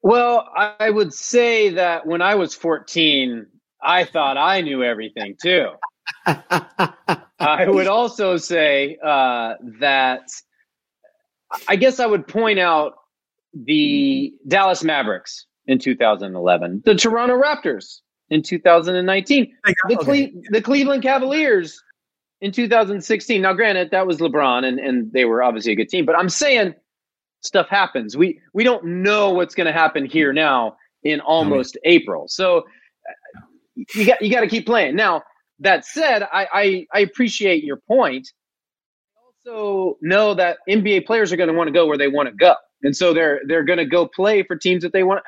Well, 0.03 0.49
I 0.57 0.89
would 0.89 1.13
say 1.13 1.71
that 1.71 2.07
when 2.07 2.23
I 2.23 2.37
was 2.37 2.55
14, 2.55 3.47
I 3.83 4.05
thought 4.05 4.37
I 4.37 4.61
knew 4.61 4.83
everything 4.85 5.37
too. 5.41 5.71
I 6.27 7.67
would 7.67 7.89
also 7.89 8.37
say 8.37 8.99
uh, 9.05 9.55
that 9.81 10.23
I 11.69 11.77
guess 11.77 12.01
I 12.01 12.07
would 12.07 12.27
point 12.27 12.59
out 12.59 12.95
the 13.53 14.33
Dallas 14.47 14.85
Mavericks 14.85 15.47
in 15.67 15.79
2011, 15.79 16.83
the 16.85 16.95
Toronto 16.95 17.41
Raptors 17.41 18.01
in 18.31 18.43
2019, 18.43 19.55
the, 19.89 19.97
Cle- 19.97 20.43
the 20.51 20.63
Cleveland 20.63 21.03
Cavaliers 21.03 21.83
in 22.41 22.53
2016. 22.53 23.43
Now, 23.43 23.53
granted, 23.53 23.91
that 23.93 24.07
was 24.07 24.19
LeBron, 24.19 24.65
and, 24.65 24.79
and 24.79 25.13
they 25.13 25.25
were 25.25 25.43
obviously 25.43 25.73
a 25.73 25.77
good 25.77 25.89
team, 25.89 26.05
but 26.05 26.17
I'm 26.17 26.29
saying 26.29 26.75
stuff 27.43 27.69
happens. 27.69 28.17
We 28.17 28.41
we 28.53 28.65
don't 28.65 28.85
know 28.85 29.31
what's 29.31 29.55
going 29.55 29.67
to 29.67 29.73
happen 29.73 30.05
here 30.05 30.33
now 30.33 30.77
in 31.03 31.21
almost 31.21 31.79
April. 31.85 32.27
So 32.29 32.59
uh, 32.59 33.41
you 33.95 34.07
got 34.07 34.21
you 34.21 34.31
got 34.31 34.41
to 34.41 34.49
keep 34.49 34.67
playing. 34.67 34.97
Now 34.97 35.23
that 35.61 35.85
said, 35.85 36.23
I, 36.23 36.47
I 36.53 36.87
I 36.93 37.01
appreciate 37.01 37.65
your 37.65 37.79
point. 37.89 38.29
I 39.17 39.51
also 39.51 39.99
know 40.03 40.35
that 40.35 40.59
NBA 40.69 41.07
players 41.07 41.33
are 41.33 41.37
going 41.37 41.49
to 41.49 41.55
want 41.55 41.69
to 41.69 41.73
go 41.73 41.87
where 41.87 41.99
they 41.99 42.09
want 42.09 42.29
to 42.29 42.35
go, 42.35 42.55
and 42.83 42.95
so 42.95 43.15
they're 43.15 43.41
they're 43.47 43.65
going 43.65 43.79
to 43.79 43.87
go 43.87 44.07
play 44.07 44.43
for 44.43 44.57
teams 44.57 44.83
that 44.83 44.93
they 44.93 45.05
want. 45.05 45.23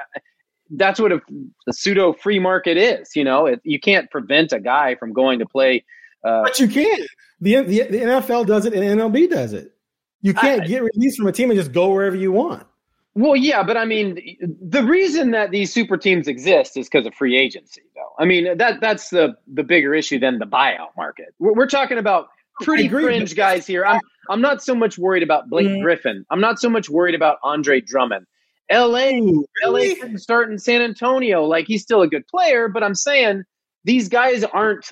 That's 0.70 1.00
what 1.00 1.12
a, 1.12 1.20
a 1.66 1.72
pseudo 1.72 2.12
free 2.12 2.38
market 2.38 2.76
is. 2.76 3.16
You 3.16 3.24
know, 3.24 3.46
it, 3.46 3.60
you 3.64 3.80
can't 3.80 4.10
prevent 4.10 4.52
a 4.52 4.60
guy 4.60 4.94
from 4.94 5.12
going 5.12 5.38
to 5.38 5.46
play. 5.46 5.84
Uh, 6.24 6.42
but 6.42 6.58
you 6.58 6.68
can. 6.68 7.06
The, 7.40 7.62
the 7.62 7.82
the 7.84 7.98
NFL 7.98 8.46
does 8.46 8.66
it, 8.66 8.74
and 8.74 8.82
MLB 9.00 9.30
does 9.30 9.52
it. 9.52 9.72
You 10.20 10.34
can't 10.34 10.62
I, 10.62 10.66
get 10.66 10.82
released 10.82 11.18
from 11.18 11.28
a 11.28 11.32
team 11.32 11.50
and 11.50 11.58
just 11.58 11.72
go 11.72 11.90
wherever 11.92 12.16
you 12.16 12.32
want. 12.32 12.66
Well, 13.14 13.36
yeah, 13.36 13.62
but 13.62 13.76
I 13.76 13.84
mean, 13.84 14.18
the 14.60 14.84
reason 14.84 15.32
that 15.32 15.50
these 15.50 15.72
super 15.72 15.96
teams 15.96 16.28
exist 16.28 16.76
is 16.76 16.88
because 16.88 17.06
of 17.06 17.14
free 17.14 17.36
agency, 17.36 17.82
though. 17.94 18.12
I 18.22 18.24
mean, 18.24 18.56
that 18.58 18.80
that's 18.80 19.10
the 19.10 19.36
the 19.52 19.62
bigger 19.62 19.94
issue 19.94 20.18
than 20.18 20.38
the 20.38 20.44
buyout 20.44 20.90
market. 20.96 21.34
We're, 21.38 21.52
we're 21.54 21.66
talking 21.66 21.98
about 21.98 22.28
pretty 22.60 22.86
agree, 22.86 23.04
fringe 23.04 23.34
guys 23.34 23.66
here. 23.66 23.84
I'm 23.84 24.00
I'm 24.30 24.40
not 24.40 24.62
so 24.62 24.74
much 24.74 24.98
worried 24.98 25.22
about 25.22 25.48
Blake 25.48 25.66
mm. 25.66 25.82
Griffin. 25.82 26.24
I'm 26.30 26.40
not 26.40 26.60
so 26.60 26.68
much 26.68 26.88
worried 26.88 27.14
about 27.14 27.38
Andre 27.42 27.80
Drummond. 27.80 28.26
L.A. 28.70 29.20
Really? 29.20 29.46
L.A. 29.64 29.94
couldn't 29.94 30.18
start 30.18 30.50
in 30.50 30.58
San 30.58 30.82
Antonio. 30.82 31.44
Like 31.44 31.66
he's 31.66 31.82
still 31.82 32.02
a 32.02 32.08
good 32.08 32.26
player, 32.26 32.68
but 32.68 32.82
I'm 32.82 32.94
saying 32.94 33.44
these 33.84 34.08
guys 34.08 34.44
aren't 34.44 34.90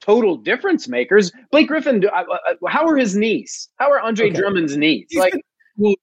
total 0.00 0.36
difference 0.36 0.88
makers. 0.88 1.32
Blake 1.50 1.68
Griffin, 1.68 2.04
uh, 2.06 2.10
uh, 2.10 2.68
how 2.68 2.86
are 2.86 2.96
his 2.96 3.16
knees? 3.16 3.68
How 3.76 3.90
are 3.90 4.00
Andre 4.00 4.30
okay. 4.30 4.38
Drummond's 4.38 4.76
knees? 4.76 5.06
He's 5.08 5.20
like, 5.20 5.32
been, 5.32 5.42
well, 5.76 5.94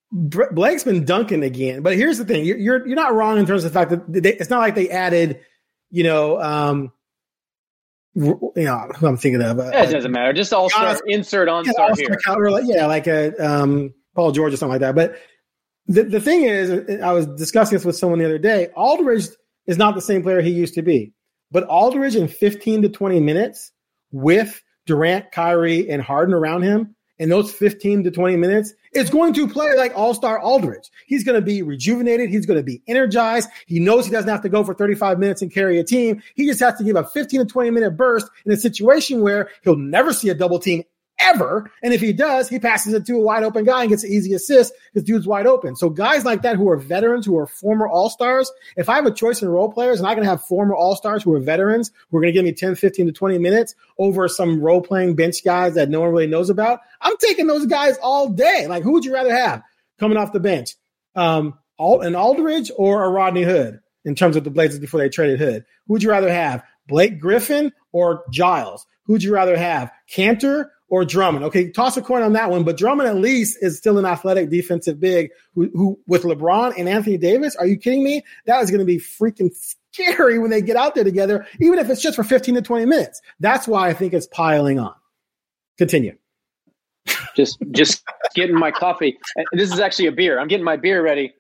Blake's 0.51 0.83
been 0.83 1.05
dunking 1.05 1.43
again. 1.43 1.81
But 1.81 1.95
here's 1.95 2.17
the 2.17 2.25
thing: 2.25 2.45
you're 2.45 2.57
you're, 2.57 2.87
you're 2.87 2.95
not 2.95 3.13
wrong 3.13 3.37
in 3.37 3.45
terms 3.45 3.63
of 3.63 3.71
the 3.71 3.79
fact 3.79 3.91
that 3.91 4.23
they, 4.23 4.33
it's 4.33 4.49
not 4.49 4.59
like 4.59 4.75
they 4.75 4.89
added, 4.89 5.39
you 5.89 6.03
know, 6.03 6.41
um, 6.41 6.91
you 8.13 8.51
know 8.55 8.91
who 8.97 9.07
I'm 9.07 9.17
thinking 9.17 9.41
of. 9.41 9.59
Uh, 9.59 9.71
it 9.73 9.91
doesn't 9.91 10.11
matter. 10.11 10.33
Just 10.33 10.53
all 10.53 10.69
star 10.69 10.99
insert 11.05 11.47
on 11.47 11.65
yeah, 11.65 11.71
star 11.71 11.95
here. 11.95 12.19
Counter, 12.25 12.51
like, 12.51 12.65
yeah, 12.67 12.85
like 12.85 13.07
a 13.07 13.33
um, 13.37 13.93
Paul 14.15 14.31
George 14.31 14.53
or 14.53 14.57
something 14.57 14.73
like 14.73 14.81
that. 14.81 14.95
But 14.95 15.17
the 15.93 16.03
the 16.03 16.21
thing 16.21 16.43
is, 16.43 17.01
I 17.01 17.11
was 17.11 17.27
discussing 17.27 17.77
this 17.77 17.85
with 17.85 17.97
someone 17.97 18.19
the 18.19 18.25
other 18.25 18.37
day. 18.37 18.67
Aldridge 18.75 19.27
is 19.67 19.77
not 19.77 19.95
the 19.95 20.01
same 20.01 20.23
player 20.23 20.41
he 20.41 20.51
used 20.51 20.73
to 20.75 20.81
be. 20.81 21.13
But 21.51 21.65
Aldridge 21.65 22.15
in 22.15 22.27
15 22.27 22.83
to 22.83 22.89
20 22.89 23.19
minutes 23.19 23.71
with 24.11 24.61
Durant, 24.85 25.31
Kyrie, 25.31 25.89
and 25.89 26.01
Harden 26.01 26.33
around 26.33 26.63
him 26.63 26.95
in 27.19 27.29
those 27.29 27.53
15 27.53 28.05
to 28.05 28.11
20 28.11 28.35
minutes 28.37 28.73
is 28.93 29.09
going 29.09 29.33
to 29.33 29.47
play 29.47 29.75
like 29.75 29.93
all 29.95 30.13
star 30.13 30.39
Aldridge. 30.41 30.89
He's 31.05 31.23
going 31.23 31.39
to 31.39 31.45
be 31.45 31.61
rejuvenated. 31.61 32.29
He's 32.29 32.45
going 32.45 32.59
to 32.59 32.63
be 32.63 32.81
energized. 32.87 33.49
He 33.67 33.79
knows 33.79 34.05
he 34.05 34.11
doesn't 34.11 34.29
have 34.29 34.41
to 34.41 34.49
go 34.49 34.63
for 34.63 34.73
35 34.73 35.19
minutes 35.19 35.41
and 35.41 35.53
carry 35.53 35.79
a 35.79 35.83
team. 35.83 36.23
He 36.35 36.47
just 36.47 36.59
has 36.61 36.77
to 36.77 36.83
give 36.83 36.95
a 36.95 37.03
15 37.03 37.41
to 37.41 37.45
20 37.45 37.69
minute 37.69 37.91
burst 37.91 38.27
in 38.45 38.51
a 38.51 38.57
situation 38.57 39.21
where 39.21 39.49
he'll 39.63 39.75
never 39.75 40.13
see 40.13 40.29
a 40.29 40.33
double 40.33 40.57
team 40.57 40.83
ever. 41.21 41.69
And 41.81 41.93
if 41.93 42.01
he 42.01 42.13
does, 42.13 42.49
he 42.49 42.59
passes 42.59 42.93
it 42.93 43.05
to 43.05 43.15
a 43.15 43.21
wide 43.21 43.43
open 43.43 43.65
guy 43.65 43.81
and 43.81 43.89
gets 43.89 44.03
an 44.03 44.11
easy 44.11 44.33
assist 44.33 44.73
because 44.93 45.05
dude's 45.05 45.27
wide 45.27 45.47
open. 45.47 45.75
So 45.75 45.89
guys 45.89 46.25
like 46.25 46.41
that 46.41 46.55
who 46.55 46.69
are 46.69 46.77
veterans, 46.77 47.25
who 47.25 47.37
are 47.37 47.47
former 47.47 47.87
all 47.87 48.09
stars, 48.09 48.51
if 48.77 48.89
I 48.89 48.95
have 48.95 49.05
a 49.05 49.11
choice 49.11 49.41
in 49.41 49.49
role 49.49 49.71
players 49.71 49.99
and 49.99 50.07
I 50.07 50.15
can 50.15 50.23
have 50.23 50.43
former 50.43 50.75
all 50.75 50.95
stars 50.95 51.23
who 51.23 51.33
are 51.33 51.39
veterans 51.39 51.91
who 52.09 52.17
are 52.17 52.21
going 52.21 52.33
to 52.33 52.37
give 52.37 52.45
me 52.45 52.53
10, 52.53 52.75
15 52.75 53.07
to 53.07 53.11
20 53.11 53.37
minutes 53.37 53.75
over 53.97 54.27
some 54.27 54.61
role 54.61 54.81
playing 54.81 55.15
bench 55.15 55.43
guys 55.43 55.75
that 55.75 55.89
no 55.89 56.01
one 56.01 56.11
really 56.11 56.27
knows 56.27 56.49
about, 56.49 56.79
I'm 57.01 57.17
taking 57.17 57.47
those 57.47 57.65
guys 57.65 57.97
all 58.01 58.29
day. 58.29 58.67
Like 58.67 58.83
who 58.83 58.93
would 58.93 59.05
you 59.05 59.13
rather 59.13 59.33
have 59.33 59.63
coming 59.99 60.17
off 60.17 60.33
the 60.33 60.39
bench? 60.39 60.75
Um, 61.15 61.57
an 61.79 62.15
Aldridge 62.15 62.71
or 62.75 63.03
a 63.03 63.09
Rodney 63.09 63.43
Hood 63.43 63.79
in 64.05 64.15
terms 64.15 64.35
of 64.35 64.43
the 64.43 64.51
Blazers 64.51 64.79
before 64.79 64.99
they 64.99 65.09
traded 65.09 65.39
Hood? 65.39 65.65
Who 65.87 65.93
would 65.93 66.03
you 66.03 66.09
rather 66.09 66.31
have? 66.31 66.63
Blake 66.87 67.19
Griffin 67.19 67.71
or 67.91 68.23
Giles? 68.31 68.85
Who'd 69.05 69.23
you 69.23 69.33
rather 69.33 69.57
have? 69.57 69.91
Kanter 70.13 70.69
or 70.91 71.05
Drummond. 71.05 71.45
Okay, 71.45 71.71
toss 71.71 71.95
a 71.95 72.01
coin 72.01 72.21
on 72.21 72.33
that 72.33 72.51
one. 72.51 72.63
But 72.63 72.77
Drummond 72.77 73.09
at 73.09 73.15
least 73.15 73.57
is 73.61 73.77
still 73.77 73.97
an 73.97 74.05
athletic 74.05 74.49
defensive 74.49 74.99
big 74.99 75.31
who, 75.55 75.71
who 75.73 75.99
with 76.05 76.23
LeBron 76.23 76.73
and 76.77 76.87
Anthony 76.87 77.17
Davis. 77.17 77.55
Are 77.55 77.65
you 77.65 77.77
kidding 77.77 78.03
me? 78.03 78.23
That 78.45 78.61
is 78.61 78.69
going 78.69 78.79
to 78.79 78.85
be 78.85 78.97
freaking 78.97 79.51
scary 79.55 80.37
when 80.37 80.51
they 80.51 80.61
get 80.61 80.75
out 80.75 80.93
there 80.93 81.05
together, 81.05 81.47
even 81.59 81.79
if 81.79 81.89
it's 81.89 82.01
just 82.01 82.17
for 82.17 82.23
15 82.23 82.55
to 82.55 82.61
20 82.61 82.85
minutes. 82.85 83.21
That's 83.39 83.67
why 83.67 83.87
I 83.87 83.93
think 83.93 84.13
it's 84.13 84.27
piling 84.27 84.79
on. 84.79 84.93
Continue. 85.77 86.17
Just 87.35 87.57
just 87.71 88.03
getting 88.35 88.59
my 88.59 88.69
coffee. 88.69 89.17
This 89.53 89.71
is 89.71 89.79
actually 89.79 90.07
a 90.07 90.11
beer. 90.11 90.39
I'm 90.39 90.49
getting 90.49 90.65
my 90.65 90.75
beer 90.75 91.01
ready. 91.01 91.33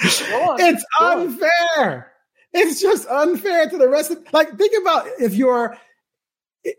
It's 0.00 0.84
unfair. 1.00 2.12
It's 2.52 2.80
just 2.80 3.06
unfair 3.08 3.68
to 3.68 3.76
the 3.76 3.88
rest 3.88 4.10
of 4.10 4.26
like 4.32 4.56
think 4.56 4.72
about 4.80 5.06
if 5.20 5.34
you're 5.34 5.76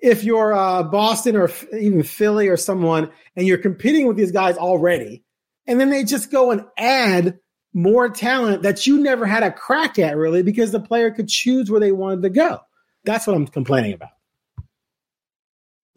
if 0.02 0.24
you're 0.24 0.54
uh, 0.54 0.84
Boston 0.84 1.36
or 1.36 1.50
even 1.72 2.04
Philly 2.04 2.50
or 2.50 2.58
someone, 2.58 3.10
and 3.36 3.48
you're 3.48 3.58
competing 3.58 4.08
with 4.08 4.18
these 4.18 4.32
guys 4.32 4.58
already, 4.58 5.24
and 5.66 5.80
then 5.80 5.90
they 5.90 6.04
just 6.04 6.32
go 6.32 6.52
and 6.52 6.66
add 6.78 7.40
more 7.74 8.10
talent 8.10 8.64
that 8.64 8.86
you 8.88 9.00
never 9.00 9.26
had 9.26 9.44
a 9.44 9.52
crack 9.52 9.98
at, 10.00 10.18
really, 10.18 10.44
because 10.44 10.72
the 10.72 10.80
player 10.80 11.12
could 11.12 11.28
choose 11.28 11.70
where 11.70 11.80
they 11.80 11.92
wanted 11.92 12.24
to 12.24 12.30
go. 12.30 12.60
That's 13.06 13.26
what 13.26 13.36
I'm 13.36 13.48
complaining 13.48 13.94
about. 13.94 14.10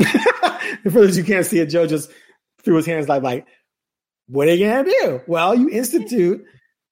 For 0.85 0.90
those 0.90 1.16
who 1.16 1.24
can't 1.24 1.46
see 1.46 1.59
it, 1.59 1.66
Joe 1.66 1.87
just 1.87 2.11
threw 2.62 2.76
his 2.76 2.87
hands 2.87 3.09
like, 3.09 3.22
like, 3.22 3.46
what 4.29 4.48
are 4.48 4.55
you 4.55 4.66
gonna 4.66 4.85
do? 4.85 5.20
Well, 5.26 5.55
you 5.55 5.68
institute 5.68 6.44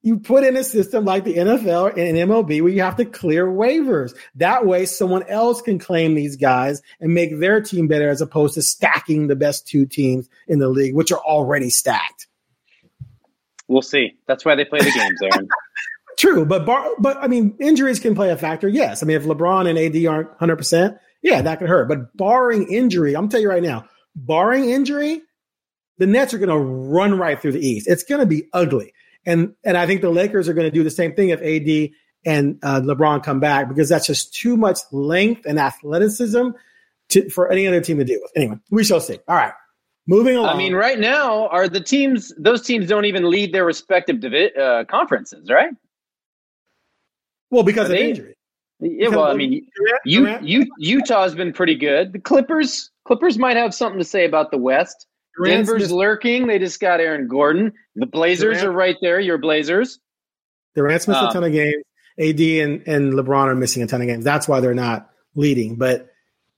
you 0.09 0.18
put 0.18 0.42
in 0.42 0.57
a 0.57 0.64
system 0.64 1.05
like 1.05 1.25
the 1.25 1.37
NFL 1.37 1.90
and 1.90 2.16
MLB 2.16 2.62
where 2.62 2.73
you 2.73 2.81
have 2.81 2.97
to 2.97 3.05
clear 3.05 3.47
waivers. 3.47 4.16
That 4.37 4.64
way, 4.64 4.87
someone 4.87 5.23
else 5.29 5.61
can 5.61 5.79
claim 5.79 6.14
these 6.14 6.35
guys 6.35 6.81
and 6.99 7.12
make 7.12 7.38
their 7.38 7.61
team 7.61 7.88
better 7.88 8.09
as 8.09 8.23
opposed 8.23 8.55
to 8.55 8.62
stacking 8.62 9.26
the 9.26 9.37
best 9.37 9.68
two 9.68 9.85
teams 9.85 10.30
in 10.47 10.61
the 10.61 10.68
league, 10.70 10.95
which 10.95 11.12
are 11.12 11.20
already 11.20 11.68
stacked. 11.68 12.26
We'll 13.68 13.82
see. 13.82 14.16
That's 14.26 14.47
why 14.47 14.55
they 14.55 14.64
play 14.64 14.78
the 14.78 14.91
games, 14.91 15.20
Aaron. 15.22 15.47
True, 16.18 16.47
but 16.47 16.64
bar, 16.64 16.89
but 16.99 17.18
I 17.18 17.28
mean, 17.28 17.55
injuries 17.61 18.01
can 18.01 18.14
play 18.14 18.30
a 18.30 18.37
factor. 18.37 18.66
Yes, 18.66 19.03
I 19.03 19.07
mean, 19.07 19.18
if 19.18 19.24
LeBron 19.24 19.68
and 19.68 19.78
AD 19.78 20.07
aren't 20.07 20.30
hundred 20.39 20.57
percent, 20.57 20.97
yeah, 21.22 21.43
that 21.43 21.59
could 21.59 21.68
hurt. 21.68 21.87
But 21.87 22.16
barring 22.16 22.72
injury, 22.72 23.14
I'm 23.14 23.28
telling 23.28 23.43
you 23.43 23.51
right 23.51 23.62
now, 23.62 23.85
barring 24.16 24.70
injury, 24.70 25.20
the 25.99 26.07
Nets 26.07 26.32
are 26.32 26.39
going 26.39 26.49
to 26.49 26.57
run 26.59 27.18
right 27.18 27.41
through 27.41 27.53
the 27.53 27.64
East. 27.64 27.87
It's 27.87 28.03
going 28.03 28.20
to 28.20 28.26
be 28.26 28.49
ugly. 28.55 28.95
And 29.29 29.55
and 29.62 29.76
I 29.76 29.87
think 29.87 30.01
the 30.01 30.11
Lakers 30.11 30.49
are 30.49 30.55
going 30.55 30.66
to 30.66 30.70
do 30.70 30.83
the 30.83 30.91
same 30.91 31.14
thing 31.14 31.29
if 31.29 31.41
AD 31.43 31.91
and 32.24 32.59
uh, 32.62 32.81
LeBron 32.81 33.22
come 33.22 33.41
back 33.41 33.68
because 33.68 33.89
that's 33.89 34.07
just 34.07 34.35
too 34.35 34.57
much 34.57 34.79
length 34.91 35.45
and 35.47 35.59
athleticism 35.59 36.49
to, 37.11 37.29
for 37.31 37.53
any 37.53 37.66
other 37.66 37.81
team 37.81 37.99
to 37.99 38.05
deal 38.05 38.20
with. 38.22 38.33
Anyway, 38.35 38.59
we 38.70 38.85
shall 38.85 39.01
see. 39.01 39.18
All 39.29 39.37
right. 39.37 39.53
Moving 40.07 40.37
along. 40.37 40.55
I 40.55 40.57
mean, 40.57 40.74
right 40.74 40.99
now, 40.99 41.49
are 41.49 41.68
the 41.68 41.81
teams, 41.81 42.33
those 42.39 42.62
teams 42.62 42.89
don't 42.89 43.05
even 43.05 43.29
lead 43.29 43.53
their 43.53 43.66
respective 43.66 44.20
divi- 44.20 44.57
uh, 44.57 44.85
conferences, 44.85 45.51
right? 45.51 45.70
Well, 47.51 47.62
because 47.62 47.91
are 47.91 47.93
of 47.93 47.99
they, 47.99 48.09
injury. 48.09 48.35
Yeah, 48.81 49.09
well, 49.09 49.24
I 49.24 49.35
mean, 49.35 49.66
you, 50.05 50.39
you, 50.41 50.66
Utah's 50.79 51.35
been 51.35 51.53
pretty 51.53 51.74
good. 51.74 52.14
The 52.14 52.20
Clippers, 52.20 52.91
Clippers 53.05 53.37
might 53.37 53.57
have 53.57 53.74
something 53.74 53.99
to 53.99 54.05
say 54.05 54.24
about 54.24 54.51
the 54.51 54.59
West. 54.59 55.07
Denver's 55.45 55.82
missed- 55.82 55.93
lurking. 55.95 56.47
They 56.47 56.59
just 56.59 56.80
got 56.80 57.01
Aaron 57.01 57.28
Gordon. 57.28 57.72
The 57.97 58.07
Blazers 58.07 58.59
Durant- 58.59 58.66
are 58.68 58.72
right 58.72 58.97
there. 59.03 59.20
Your 59.20 59.39
Blazers. 59.39 59.99
Durant's 60.74 61.09
missed 61.09 61.20
a 61.20 61.26
Um, 61.26 61.32
ton 61.32 61.45
of 61.45 61.53
games. 61.53 61.82
AD 62.20 62.41
and, 62.61 62.82
and 62.86 63.12
LeBron 63.12 63.47
are 63.47 63.55
missing 63.55 63.82
a 63.82 63.86
ton 63.86 64.01
of 64.01 64.07
games. 64.09 64.24
That's 64.24 64.49
why 64.49 64.61
they're 64.61 64.74
not 64.74 65.09
leading. 65.36 65.76
But 65.76 66.09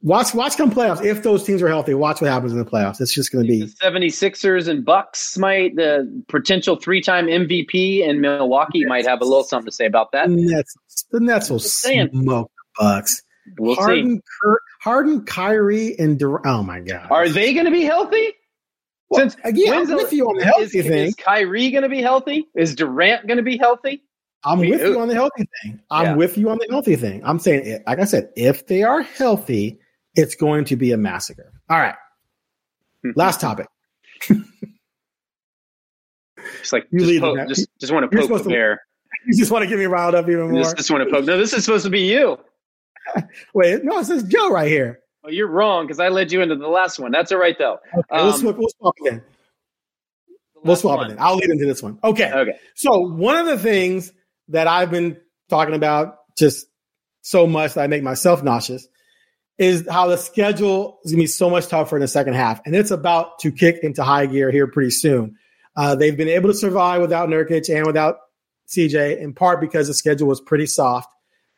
watch 0.03 0.33
watch 0.35 0.57
come 0.57 0.71
playoffs. 0.71 1.05
If 1.05 1.23
those 1.23 1.45
teams 1.45 1.61
are 1.63 1.69
healthy, 1.69 1.93
watch 1.95 2.21
what 2.23 2.31
happens 2.31 2.53
in 2.53 2.59
the 2.59 2.65
playoffs. 2.65 3.01
It's 3.01 3.13
just 3.13 3.31
going 3.31 3.47
to 3.47 3.53
The 3.53 3.67
be 3.67 3.73
76ers 3.83 4.69
and 4.69 4.85
Bucks 4.85 5.37
might, 5.37 5.77
the 5.77 6.23
potential 6.29 6.77
three-time 6.77 7.27
MVP 7.27 8.01
in 8.01 8.21
Milwaukee 8.23 8.85
might 8.87 9.07
have 9.07 9.21
a 9.21 9.25
little 9.25 9.45
something 9.45 9.67
to 9.67 9.73
say 9.73 9.85
about 9.87 10.13
that. 10.13 10.29
the 10.29 10.37
Nets. 10.37 10.75
The 11.13 11.21
Nets 11.21 11.51
will 11.51 11.59
smoke 11.59 12.11
the 12.23 12.49
Bucks. 12.79 13.23
We'll 13.59 13.75
see. 13.75 13.81
Harden, 13.83 14.23
Kurt, 14.43 14.61
Harden, 14.81 15.25
Kyrie, 15.25 15.99
and 15.99 16.19
Durant. 16.19 16.47
Oh 16.47 16.63
my 16.63 16.81
god! 16.81 17.09
Are 17.11 17.29
they 17.29 17.53
going 17.53 17.65
to 17.67 17.73
be 17.73 17.83
healthy? 17.83 18.29
Well, 19.11 19.21
Since 19.29 19.37
again, 19.45 19.75
when's 19.75 19.91
I'm 19.91 19.97
with 19.97 20.13
you 20.13 20.29
on 20.29 20.37
the 20.37 20.43
is, 20.43 20.47
healthy 20.47 20.83
thing. 20.83 21.07
is 21.09 21.15
Kyrie 21.17 21.71
going 21.73 21.83
to 21.83 21.89
be 21.89 22.01
healthy? 22.01 22.47
Is 22.55 22.77
Durant 22.77 23.27
going 23.27 23.39
to 23.39 23.43
be 23.43 23.57
healthy? 23.59 24.05
I'm 24.45 24.61
we- 24.61 24.71
with 24.71 24.81
you 24.83 25.01
on 25.01 25.09
the 25.09 25.15
healthy 25.15 25.49
thing. 25.63 25.81
I'm 25.91 26.05
Yeah. 26.07 26.15
with 26.15 26.39
you 26.39 26.49
on 26.49 26.59
the 26.59 26.67
healthy 26.71 26.97
thing. 26.97 27.21
I'm 27.25 27.39
saying, 27.41 27.67
eh, 27.67 27.79
like 27.87 27.99
I 27.99 28.05
said, 28.05 28.31
if 28.37 28.67
they 28.69 28.83
are 28.85 29.03
healthy, 29.03 29.79
it's 30.15 30.35
going 30.37 30.65
to 30.67 30.77
be 30.77 30.93
a 30.93 30.97
massacre. 30.97 31.53
All 31.69 31.79
right. 31.79 31.95
Hmm. 33.03 33.11
Last 33.17 33.41
topic. 33.41 33.67
It's 36.61 36.73
like 36.73 36.87
You 36.91 37.01
just, 37.01 37.21
poke, 37.21 37.39
just, 37.49 37.69
just 37.81 37.93
want 37.93 38.11
to 38.11 38.17
You're 38.17 38.29
poke 38.29 38.39
the 38.39 38.45
to- 38.45 38.49
bear. 38.51 38.83
You 39.27 39.37
just 39.37 39.51
want 39.51 39.65
to 39.65 39.69
get 39.69 39.79
me 39.79 39.85
riled 39.85 40.15
up 40.15 40.29
even 40.31 40.51
more. 40.53 40.63
Just, 40.63 40.77
just 40.79 40.91
want 40.91 41.05
to 41.07 41.11
poke. 41.15 41.27
No, 41.27 41.37
this 41.37 41.53
is 41.53 41.65
supposed 41.65 41.85
to 41.85 41.91
be 41.91 42.01
you. 42.01 42.39
Wait, 43.55 43.85
no, 43.85 43.99
it 43.99 44.05
says 44.07 44.23
Joe 44.23 44.51
right 44.51 44.69
here. 44.71 45.01
Oh, 45.25 45.29
you're 45.31 45.49
wrong 45.49 45.87
because 45.87 46.01
I 46.01 46.09
led 46.09 46.33
you 46.33 46.41
into 46.43 46.57
the 46.57 46.69
last 46.69 46.99
one. 46.99 47.11
That's 47.13 47.31
all 47.33 47.39
right 47.39 47.57
though. 47.59 47.79
Okay, 47.95 48.03
we'll, 48.13 48.33
Um, 48.33 48.41
swap, 48.41 48.57
we'll 48.57 48.69
swap 48.79 48.95
it. 49.01 49.11
The 49.13 50.61
We'll 50.65 50.77
swap 50.77 50.99
one. 50.99 51.07
it 51.07 51.15
then. 51.15 51.19
I'll 51.23 51.37
lead 51.37 51.51
into 51.51 51.67
this 51.67 51.83
one. 51.83 51.99
Okay. 52.05 52.31
Okay. 52.33 52.59
So 52.75 52.99
one 53.01 53.37
of 53.37 53.47
the 53.47 53.59
things 53.59 54.13
that 54.49 54.67
I've 54.67 54.91
been 54.91 55.17
talking 55.49 55.75
about 55.75 56.17
just 56.39 56.67
so 57.23 57.47
much 57.47 57.75
that 57.75 57.83
I 57.83 57.87
make 57.87 58.03
myself 58.03 58.43
nauseous 58.43 58.87
is 59.59 59.87
how 59.91 60.07
the 60.07 60.17
schedule 60.17 60.99
is 61.05 61.13
going 61.13 61.19
to 61.19 61.23
be 61.25 61.27
so 61.27 61.51
much 61.51 61.67
tougher 61.69 61.97
in 61.97 62.01
the 62.01 62.09
second 62.09 62.33
half, 62.33 62.61
and 62.65 62.75
it's 62.75 62.91
about 62.91 63.39
to 63.41 63.53
kick 63.53 63.79
into 63.83 64.03
high 64.03 64.25
gear 64.25 64.51
here 64.51 64.67
pretty 64.67 64.91
soon. 64.91 65.37
Uh, 65.77 65.95
they've 65.95 66.17
been 66.17 66.29
able 66.29 66.49
to 66.49 66.55
survive 66.55 67.03
without 67.03 67.29
Nurkic 67.29 67.69
and 67.75 67.87
without 67.87 68.17
CJ, 68.69 69.19
in 69.21 69.35
part 69.35 69.61
because 69.61 69.87
the 69.87 69.93
schedule 69.95 70.29
was 70.29 70.41
pretty 70.41 70.65
soft. 70.67 71.13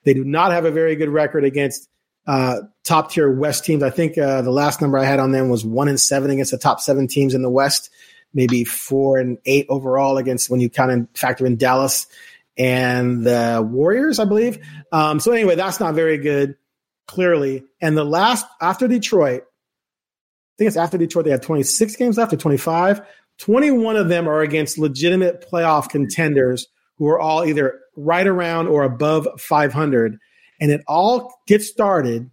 They 0.05 0.15
do 0.15 0.25
not 0.25 0.51
have 0.51 0.65
a 0.65 0.71
very 0.73 0.97
good 0.97 1.11
record 1.11 1.45
against 1.45 1.89
uh, 2.27 2.61
top 2.85 3.11
tier 3.11 3.31
West 3.31 3.64
teams. 3.64 3.83
I 3.83 3.91
think 3.91 4.16
uh, 4.18 4.43
the 4.43 4.51
last 4.51 4.81
number 4.81 4.99
I 4.99 5.05
had 5.05 5.20
on 5.20 5.33
them 5.33 5.49
was 5.49 5.64
one 5.64 5.89
and 5.89 6.01
seven 6.01 6.31
against 6.31 6.51
the 6.51 6.59
top 6.59 6.81
seven 6.81 7.07
teams 7.07 7.35
in 7.35 7.43
the 7.43 7.51
West, 7.51 7.91
maybe 8.35 8.64
four 8.64 9.18
and 9.18 9.39
eight 9.45 9.66
overall 9.68 10.18
against 10.18 10.51
when 10.51 10.61
you 10.61 10.70
kind 10.70 10.91
of 10.91 11.09
factor 11.14 11.47
in 11.47 11.57
Dallas 11.57 12.07
and 12.57 13.25
the 13.25 13.66
Warriors, 13.68 14.18
I 14.18 14.25
believe. 14.25 14.59
Um, 14.93 15.20
so 15.20 15.33
anyway, 15.33 15.55
that's 15.55 15.81
not 15.81 15.95
very 15.95 16.18
good, 16.18 16.57
clearly. 17.07 17.64
And 17.81 17.97
the 17.97 18.05
last 18.05 18.47
after 18.61 18.87
Detroit, 18.87 19.43
I 19.43 20.55
think 20.59 20.68
it's 20.68 20.77
after 20.77 20.99
Detroit, 20.99 21.25
they 21.25 21.31
have 21.31 21.41
26 21.41 21.97
games 21.97 22.18
left 22.18 22.33
or 22.33 22.37
25. 22.37 23.01
21 23.39 23.97
of 23.97 24.09
them 24.09 24.29
are 24.29 24.43
against 24.43 24.79
legitimate 24.79 25.49
playoff 25.51 25.89
contenders 25.89 26.68
who 26.97 27.09
are 27.09 27.18
all 27.18 27.45
either 27.45 27.81
right 27.97 28.27
around 28.27 28.68
or 28.68 28.85
above 28.85 29.27
500. 29.41 30.18
And 30.63 30.71
it 30.71 30.83
all 30.87 31.35
gets 31.49 31.67
started 31.67 32.31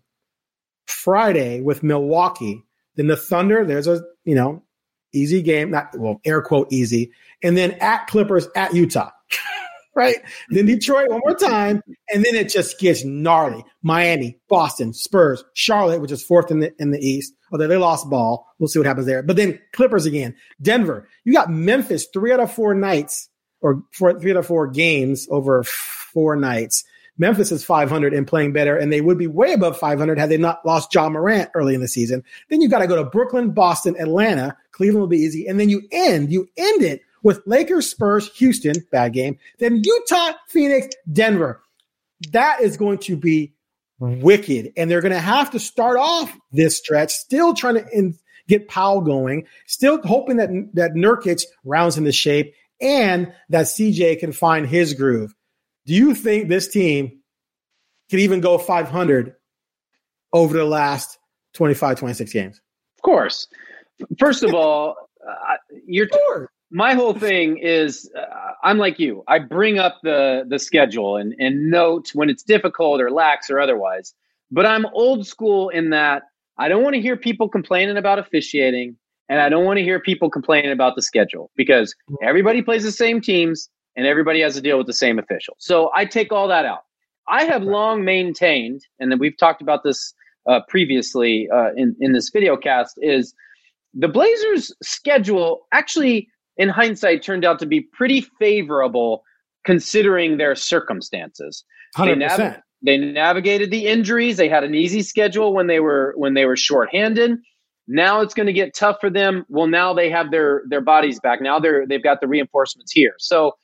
Friday 0.85 1.61
with 1.61 1.81
Milwaukee. 1.81 2.63
Then 2.95 3.07
the 3.07 3.17
Thunder, 3.17 3.65
there's 3.65 3.87
a, 3.87 4.03
you 4.23 4.35
know, 4.35 4.61
easy 5.13 5.41
game, 5.41 5.71
not, 5.71 5.97
well, 5.97 6.21
air 6.23 6.43
quote 6.43 6.71
easy. 6.71 7.11
And 7.41 7.57
then 7.57 7.71
at 7.81 8.05
Clippers 8.05 8.47
at 8.55 8.75
Utah. 8.75 9.09
right? 9.95 10.17
Then 10.49 10.67
Detroit 10.67 11.09
one 11.09 11.21
more 11.25 11.35
time, 11.35 11.81
and 12.13 12.23
then 12.23 12.35
it 12.35 12.49
just 12.49 12.79
gets 12.79 13.03
gnarly. 13.03 13.65
Miami, 13.81 14.37
Boston, 14.47 14.93
Spurs, 14.93 15.43
Charlotte, 15.55 15.99
which 15.99 16.11
is 16.11 16.23
fourth 16.23 16.51
in 16.51 16.59
the 16.59 16.71
in 16.79 16.91
the 16.91 16.99
East. 16.99 17.33
Although 17.51 17.67
they 17.67 17.77
lost 17.77 18.09
ball, 18.09 18.45
we'll 18.59 18.67
see 18.67 18.77
what 18.77 18.85
happens 18.85 19.07
there. 19.07 19.23
But 19.23 19.37
then 19.37 19.59
Clippers 19.73 20.05
again, 20.05 20.35
Denver. 20.61 21.09
You 21.25 21.33
got 21.33 21.49
Memphis 21.49 22.07
three 22.13 22.31
out 22.31 22.39
of 22.39 22.53
four 22.53 22.75
nights, 22.75 23.27
or 23.61 23.81
four, 23.91 24.19
three 24.19 24.31
out 24.31 24.37
of 24.37 24.45
four 24.45 24.67
games 24.67 25.27
over 25.31 25.63
four 25.63 26.35
nights. 26.35 26.83
Memphis 27.19 27.51
is 27.51 27.63
500 27.63 28.13
and 28.13 28.25
playing 28.25 28.53
better, 28.53 28.75
and 28.75 28.91
they 28.91 29.01
would 29.01 29.17
be 29.17 29.27
way 29.27 29.53
above 29.53 29.77
500 29.77 30.17
had 30.17 30.29
they 30.29 30.37
not 30.37 30.65
lost 30.65 30.93
Ja 30.93 31.09
Morant 31.09 31.51
early 31.53 31.75
in 31.75 31.81
the 31.81 31.87
season. 31.87 32.23
Then 32.49 32.61
you 32.61 32.69
got 32.69 32.79
to 32.79 32.87
go 32.87 32.95
to 32.95 33.09
Brooklyn, 33.09 33.51
Boston, 33.51 33.95
Atlanta. 33.99 34.57
Cleveland 34.71 35.01
will 35.01 35.07
be 35.07 35.17
easy, 35.17 35.45
and 35.45 35.59
then 35.59 35.69
you 35.69 35.83
end 35.91 36.31
you 36.31 36.47
end 36.57 36.81
it 36.81 37.01
with 37.21 37.41
Lakers, 37.45 37.89
Spurs, 37.89 38.29
Houston, 38.37 38.75
bad 38.91 39.13
game. 39.13 39.37
Then 39.59 39.81
Utah, 39.83 40.31
Phoenix, 40.47 40.95
Denver. 41.11 41.61
That 42.31 42.61
is 42.61 42.77
going 42.77 42.99
to 42.99 43.17
be 43.17 43.53
wicked, 43.99 44.71
and 44.77 44.89
they're 44.89 45.01
going 45.01 45.11
to 45.11 45.19
have 45.19 45.51
to 45.51 45.59
start 45.59 45.97
off 45.97 46.35
this 46.51 46.77
stretch 46.77 47.11
still 47.11 47.53
trying 47.53 47.75
to 47.75 47.85
in, 47.91 48.17
get 48.47 48.69
Powell 48.69 49.01
going, 49.01 49.45
still 49.67 50.01
hoping 50.01 50.37
that 50.37 50.49
that 50.73 50.93
Nurkic 50.93 51.43
rounds 51.65 51.97
into 51.97 52.13
shape 52.13 52.55
and 52.81 53.33
that 53.49 53.65
CJ 53.65 54.19
can 54.19 54.31
find 54.31 54.65
his 54.65 54.93
groove. 54.93 55.35
Do 55.89 55.95
you 55.95 56.13
think 56.13 56.49
this 56.49 56.67
team 56.67 57.19
could 58.11 58.19
even 58.19 58.41
go 58.41 58.59
500 58.59 59.33
over 60.33 60.55
the 60.55 60.63
last 60.63 61.17
25, 61.55 61.97
26 61.97 62.31
games? 62.31 62.61
Of 62.99 63.01
course. 63.01 63.47
First 64.19 64.43
of 64.43 64.53
all, 64.53 64.95
uh, 65.27 65.55
you're 65.87 66.07
Sure. 66.13 66.51
my 66.69 66.93
whole 66.93 67.15
thing 67.15 67.57
is 67.57 68.07
uh, 68.15 68.51
I'm 68.63 68.77
like 68.77 68.99
you. 68.99 69.23
I 69.27 69.39
bring 69.39 69.79
up 69.79 69.97
the 70.03 70.45
the 70.47 70.59
schedule 70.59 71.17
and 71.17 71.33
and 71.39 71.71
note 71.71 72.11
when 72.13 72.29
it's 72.29 72.43
difficult 72.43 73.01
or 73.01 73.09
lax 73.09 73.49
or 73.49 73.59
otherwise. 73.59 74.13
But 74.51 74.67
I'm 74.67 74.85
old 74.93 75.25
school 75.25 75.69
in 75.69 75.89
that 75.89 76.21
I 76.59 76.67
don't 76.69 76.83
want 76.83 76.93
to 76.97 77.01
hear 77.01 77.17
people 77.17 77.49
complaining 77.49 77.97
about 77.97 78.19
officiating 78.19 78.95
and 79.27 79.41
I 79.41 79.49
don't 79.49 79.65
want 79.65 79.77
to 79.77 79.83
hear 79.83 79.99
people 79.99 80.29
complaining 80.29 80.71
about 80.71 80.95
the 80.95 81.01
schedule 81.01 81.49
because 81.55 81.95
everybody 82.21 82.61
plays 82.61 82.83
the 82.83 82.91
same 82.91 83.21
teams 83.21 83.69
and 83.99 84.07
everybody 84.07 84.39
has 84.39 84.55
to 84.55 84.61
deal 84.61 84.77
with 84.77 84.87
the 84.87 84.93
same 84.93 85.19
official. 85.19 85.55
So 85.59 85.91
I 85.93 86.05
take 86.05 86.31
all 86.31 86.47
that 86.47 86.63
out. 86.63 86.83
I 87.27 87.43
have 87.43 87.63
long 87.63 88.05
maintained, 88.05 88.81
and 88.97 89.11
then 89.11 89.19
we've 89.19 89.37
talked 89.37 89.61
about 89.61 89.83
this 89.83 90.13
uh, 90.47 90.61
previously 90.69 91.49
uh, 91.53 91.73
in 91.75 91.95
in 91.99 92.13
this 92.13 92.29
video 92.29 92.55
cast, 92.55 92.97
is 93.01 93.35
the 93.93 94.07
Blazers' 94.07 94.73
schedule 94.81 95.67
actually, 95.73 96.29
in 96.55 96.69
hindsight, 96.69 97.21
turned 97.21 97.43
out 97.43 97.59
to 97.59 97.65
be 97.65 97.81
pretty 97.81 98.21
favorable 98.39 99.23
considering 99.65 100.37
their 100.37 100.55
circumstances. 100.55 101.65
They, 101.97 102.15
100%. 102.15 102.61
they 102.81 102.97
navigated 102.97 103.69
the 103.69 103.85
injuries. 103.87 104.37
They 104.37 104.47
had 104.47 104.63
an 104.63 104.73
easy 104.73 105.01
schedule 105.01 105.53
when 105.53 105.67
they 105.67 105.81
were 105.81 106.13
when 106.15 106.35
they 106.35 106.45
were 106.45 106.55
shorthanded. 106.55 107.37
Now 107.89 108.21
it's 108.21 108.33
going 108.33 108.47
to 108.47 108.53
get 108.53 108.73
tough 108.73 108.97
for 109.01 109.09
them. 109.09 109.45
Well, 109.49 109.67
now 109.67 109.93
they 109.93 110.09
have 110.09 110.31
their 110.31 110.63
their 110.69 110.81
bodies 110.81 111.19
back. 111.19 111.41
Now 111.41 111.59
they're 111.59 111.85
they've 111.85 112.03
got 112.03 112.21
the 112.21 112.27
reinforcements 112.27 112.93
here. 112.93 113.15
So 113.19 113.55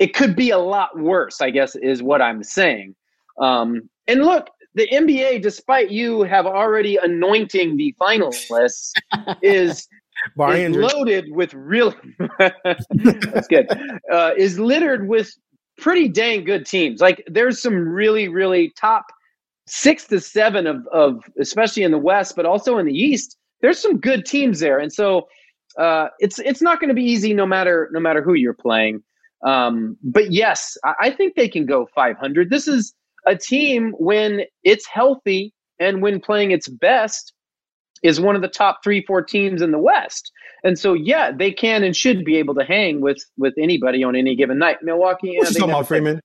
it 0.00 0.14
could 0.14 0.34
be 0.34 0.50
a 0.50 0.58
lot 0.58 0.98
worse. 0.98 1.40
I 1.40 1.50
guess 1.50 1.76
is 1.76 2.02
what 2.02 2.20
I'm 2.20 2.42
saying. 2.42 2.96
Um, 3.38 3.88
and 4.08 4.22
look, 4.24 4.48
the 4.74 4.88
NBA, 4.88 5.42
despite 5.42 5.90
you 5.90 6.22
have 6.22 6.46
already 6.46 6.96
anointing 6.96 7.76
the 7.76 7.94
finalists, 8.00 8.92
is 9.42 9.86
is 10.52 10.76
loaded 10.76 11.26
with 11.30 11.54
real. 11.54 11.94
that's 12.38 13.46
good. 13.48 13.68
Uh, 14.12 14.32
is 14.36 14.58
littered 14.58 15.08
with 15.08 15.30
pretty 15.78 16.08
dang 16.08 16.44
good 16.44 16.66
teams. 16.66 17.00
Like 17.00 17.22
there's 17.26 17.60
some 17.60 17.88
really, 17.88 18.28
really 18.28 18.72
top 18.78 19.06
six 19.66 20.06
to 20.08 20.20
seven 20.20 20.66
of 20.66 20.86
of 20.92 21.22
especially 21.38 21.82
in 21.82 21.90
the 21.90 21.98
West, 21.98 22.36
but 22.36 22.46
also 22.46 22.78
in 22.78 22.86
the 22.86 22.94
East. 22.94 23.36
There's 23.60 23.78
some 23.78 23.98
good 23.98 24.24
teams 24.24 24.60
there, 24.60 24.78
and 24.78 24.92
so 24.92 25.28
uh, 25.78 26.08
it's 26.18 26.38
it's 26.38 26.62
not 26.62 26.80
going 26.80 26.88
to 26.88 26.94
be 26.94 27.04
easy 27.04 27.34
no 27.34 27.46
matter 27.46 27.90
no 27.92 28.00
matter 28.00 28.22
who 28.22 28.34
you're 28.34 28.54
playing. 28.54 29.02
Um, 29.42 29.96
but 30.02 30.32
yes, 30.32 30.76
I, 30.84 30.94
I 31.00 31.10
think 31.10 31.34
they 31.34 31.48
can 31.48 31.66
go 31.66 31.88
500. 31.94 32.50
This 32.50 32.68
is 32.68 32.94
a 33.26 33.36
team 33.36 33.94
when 33.98 34.42
it's 34.62 34.86
healthy 34.86 35.52
and 35.78 36.02
when 36.02 36.20
playing 36.20 36.50
its 36.50 36.68
best 36.68 37.32
is 38.02 38.20
one 38.20 38.36
of 38.36 38.42
the 38.42 38.48
top 38.48 38.82
three, 38.82 39.04
four 39.04 39.22
teams 39.22 39.62
in 39.62 39.72
the 39.72 39.78
West. 39.78 40.32
And 40.64 40.78
so, 40.78 40.94
yeah, 40.94 41.32
they 41.32 41.52
can 41.52 41.82
and 41.84 41.96
should 41.96 42.24
be 42.24 42.36
able 42.36 42.54
to 42.54 42.64
hang 42.64 43.00
with 43.00 43.18
with 43.36 43.54
anybody 43.58 44.04
on 44.04 44.14
any 44.14 44.36
given 44.36 44.58
night. 44.58 44.78
Milwaukee, 44.82 45.32
yeah, 45.32 45.38
What 45.38 45.48
you 45.48 45.54
they 45.54 45.60
talking 45.60 45.74
about, 45.74 45.88
Freeman? 45.88 46.20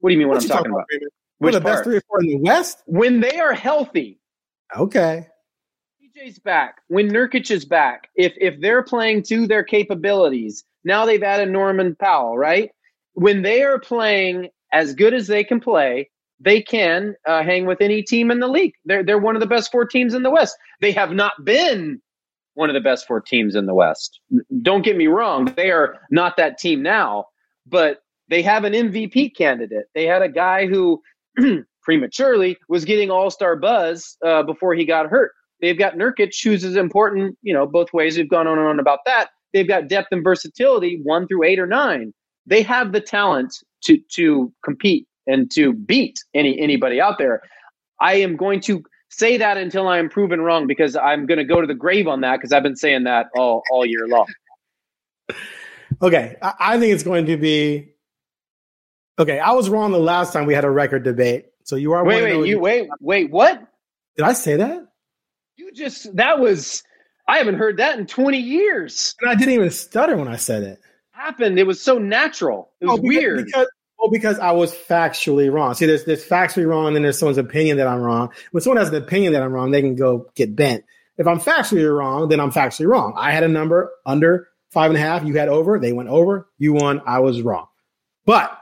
What 0.00 0.10
do 0.10 0.14
you 0.14 0.18
mean? 0.18 0.28
What, 0.28 0.34
What 0.34 0.42
I'm 0.42 0.48
you 0.48 0.54
talking 0.54 0.72
about? 0.72 0.86
Freeman? 0.88 1.08
We're 1.40 1.46
Which 1.46 1.54
the 1.54 1.60
best 1.60 1.84
three 1.84 1.96
or 1.96 2.02
four 2.08 2.20
in 2.20 2.28
the 2.28 2.36
West? 2.38 2.82
When 2.86 3.20
they 3.20 3.40
are 3.40 3.52
healthy, 3.52 4.20
Okay. 4.76 5.28
CJ's 6.14 6.38
back. 6.38 6.80
When 6.88 7.10
Nurkic 7.10 7.50
is 7.50 7.64
back, 7.64 8.08
if 8.16 8.32
if 8.36 8.60
they're 8.60 8.82
playing 8.82 9.22
to 9.24 9.46
their 9.46 9.64
capabilities, 9.64 10.64
now 10.84 11.04
they've 11.06 11.22
added 11.22 11.50
Norman 11.50 11.96
Powell, 11.96 12.36
right? 12.36 12.70
When 13.14 13.42
they 13.42 13.62
are 13.62 13.78
playing 13.78 14.48
as 14.72 14.94
good 14.94 15.14
as 15.14 15.26
they 15.26 15.44
can 15.44 15.60
play, 15.60 16.10
they 16.40 16.60
can 16.60 17.14
uh, 17.26 17.42
hang 17.42 17.66
with 17.66 17.80
any 17.80 18.02
team 18.02 18.30
in 18.30 18.40
the 18.40 18.48
league. 18.48 18.74
They're 18.84 19.02
they're 19.02 19.18
one 19.18 19.36
of 19.36 19.40
the 19.40 19.46
best 19.46 19.70
four 19.70 19.86
teams 19.86 20.14
in 20.14 20.22
the 20.22 20.30
West. 20.30 20.56
They 20.80 20.92
have 20.92 21.12
not 21.12 21.44
been 21.44 22.00
one 22.54 22.68
of 22.68 22.74
the 22.74 22.80
best 22.80 23.06
four 23.06 23.20
teams 23.20 23.54
in 23.54 23.66
the 23.66 23.74
West. 23.74 24.20
Don't 24.62 24.84
get 24.84 24.96
me 24.96 25.06
wrong; 25.06 25.46
they 25.56 25.70
are 25.70 25.98
not 26.10 26.36
that 26.36 26.58
team 26.58 26.82
now, 26.82 27.26
but 27.66 27.98
they 28.28 28.42
have 28.42 28.64
an 28.64 28.72
MVP 28.72 29.36
candidate. 29.36 29.86
They 29.94 30.06
had 30.06 30.22
a 30.22 30.28
guy 30.28 30.66
who 30.66 31.02
prematurely 31.82 32.56
was 32.68 32.84
getting 32.84 33.10
All 33.10 33.30
Star 33.30 33.56
buzz 33.56 34.16
uh, 34.24 34.42
before 34.42 34.74
he 34.74 34.84
got 34.84 35.06
hurt. 35.06 35.32
They've 35.62 35.78
got 35.78 35.94
Nurkic, 35.94 36.34
who's 36.42 36.64
as 36.64 36.76
important, 36.76 37.38
you 37.40 37.54
know, 37.54 37.66
both 37.66 37.92
ways. 37.92 38.18
We've 38.18 38.28
gone 38.28 38.48
on 38.48 38.58
and 38.58 38.66
on 38.66 38.80
about 38.80 38.98
that. 39.06 39.30
They've 39.52 39.68
got 39.68 39.88
depth 39.88 40.08
and 40.10 40.24
versatility, 40.24 41.00
one 41.02 41.28
through 41.28 41.44
eight 41.44 41.60
or 41.60 41.66
nine. 41.66 42.12
They 42.46 42.62
have 42.62 42.92
the 42.92 43.00
talent 43.00 43.54
to 43.84 43.98
to 44.14 44.52
compete 44.64 45.06
and 45.26 45.50
to 45.52 45.72
beat 45.72 46.18
any 46.34 46.58
anybody 46.60 47.00
out 47.00 47.18
there. 47.18 47.42
I 48.00 48.14
am 48.14 48.36
going 48.36 48.60
to 48.62 48.82
say 49.08 49.36
that 49.36 49.56
until 49.56 49.86
I 49.86 49.98
am 49.98 50.08
proven 50.08 50.40
wrong 50.40 50.66
because 50.66 50.96
I'm 50.96 51.26
going 51.26 51.38
to 51.38 51.44
go 51.44 51.60
to 51.60 51.66
the 51.66 51.74
grave 51.74 52.08
on 52.08 52.22
that 52.22 52.38
because 52.38 52.52
I've 52.52 52.64
been 52.64 52.76
saying 52.76 53.04
that 53.04 53.26
all 53.36 53.62
all 53.70 53.86
year 53.86 54.08
long. 54.08 54.26
Okay, 56.00 56.36
I, 56.42 56.54
I 56.58 56.78
think 56.80 56.92
it's 56.92 57.04
going 57.04 57.26
to 57.26 57.36
be. 57.36 57.92
Okay, 59.18 59.38
I 59.38 59.52
was 59.52 59.68
wrong 59.68 59.92
the 59.92 59.98
last 59.98 60.32
time 60.32 60.46
we 60.46 60.54
had 60.54 60.64
a 60.64 60.70
record 60.70 61.04
debate. 61.04 61.46
So 61.62 61.76
you 61.76 61.92
are. 61.92 62.04
Wait, 62.04 62.22
wait, 62.22 62.48
you 62.48 62.58
wait, 62.58 62.88
wait. 63.00 63.30
What 63.30 63.62
did 64.16 64.24
I 64.24 64.32
say 64.32 64.56
that? 64.56 64.88
You 65.56 65.72
just 65.72 66.14
that 66.16 66.38
was. 66.40 66.82
I 67.28 67.38
haven't 67.38 67.54
heard 67.54 67.76
that 67.76 67.98
in 67.98 68.06
20 68.06 68.36
years. 68.36 69.14
And 69.20 69.30
I 69.30 69.36
didn't 69.36 69.54
even 69.54 69.70
stutter 69.70 70.16
when 70.16 70.26
I 70.26 70.36
said 70.36 70.64
it. 70.64 70.80
Happened. 71.12 71.56
It 71.58 71.66
was 71.66 71.80
so 71.80 71.96
natural. 71.96 72.72
It 72.80 72.86
was 72.86 72.98
oh, 72.98 73.02
because, 73.02 73.16
weird. 73.16 73.46
Because, 73.46 73.66
well, 73.98 74.10
because 74.10 74.38
I 74.40 74.50
was 74.50 74.74
factually 74.74 75.50
wrong. 75.50 75.74
See, 75.74 75.86
there's 75.86 76.04
there's 76.04 76.24
factually 76.24 76.66
wrong, 76.66 76.88
and 76.88 76.96
then 76.96 77.02
there's 77.04 77.18
someone's 77.18 77.38
opinion 77.38 77.76
that 77.76 77.86
I'm 77.86 78.00
wrong. 78.00 78.32
When 78.50 78.60
someone 78.60 78.78
has 78.78 78.88
an 78.88 78.96
opinion 78.96 79.32
that 79.34 79.42
I'm 79.42 79.52
wrong, 79.52 79.70
they 79.70 79.80
can 79.80 79.94
go 79.94 80.26
get 80.34 80.56
bent. 80.56 80.84
If 81.18 81.26
I'm 81.26 81.38
factually 81.38 81.96
wrong, 81.96 82.28
then 82.28 82.40
I'm 82.40 82.50
factually 82.50 82.88
wrong. 82.88 83.14
I 83.16 83.30
had 83.30 83.44
a 83.44 83.48
number 83.48 83.92
under 84.04 84.48
five 84.70 84.90
and 84.90 84.98
a 84.98 85.00
half. 85.00 85.24
You 85.24 85.34
had 85.34 85.48
over. 85.48 85.78
They 85.78 85.92
went 85.92 86.08
over. 86.08 86.48
You 86.58 86.72
won. 86.72 87.00
I 87.06 87.20
was 87.20 87.42
wrong. 87.42 87.68
But 88.24 88.58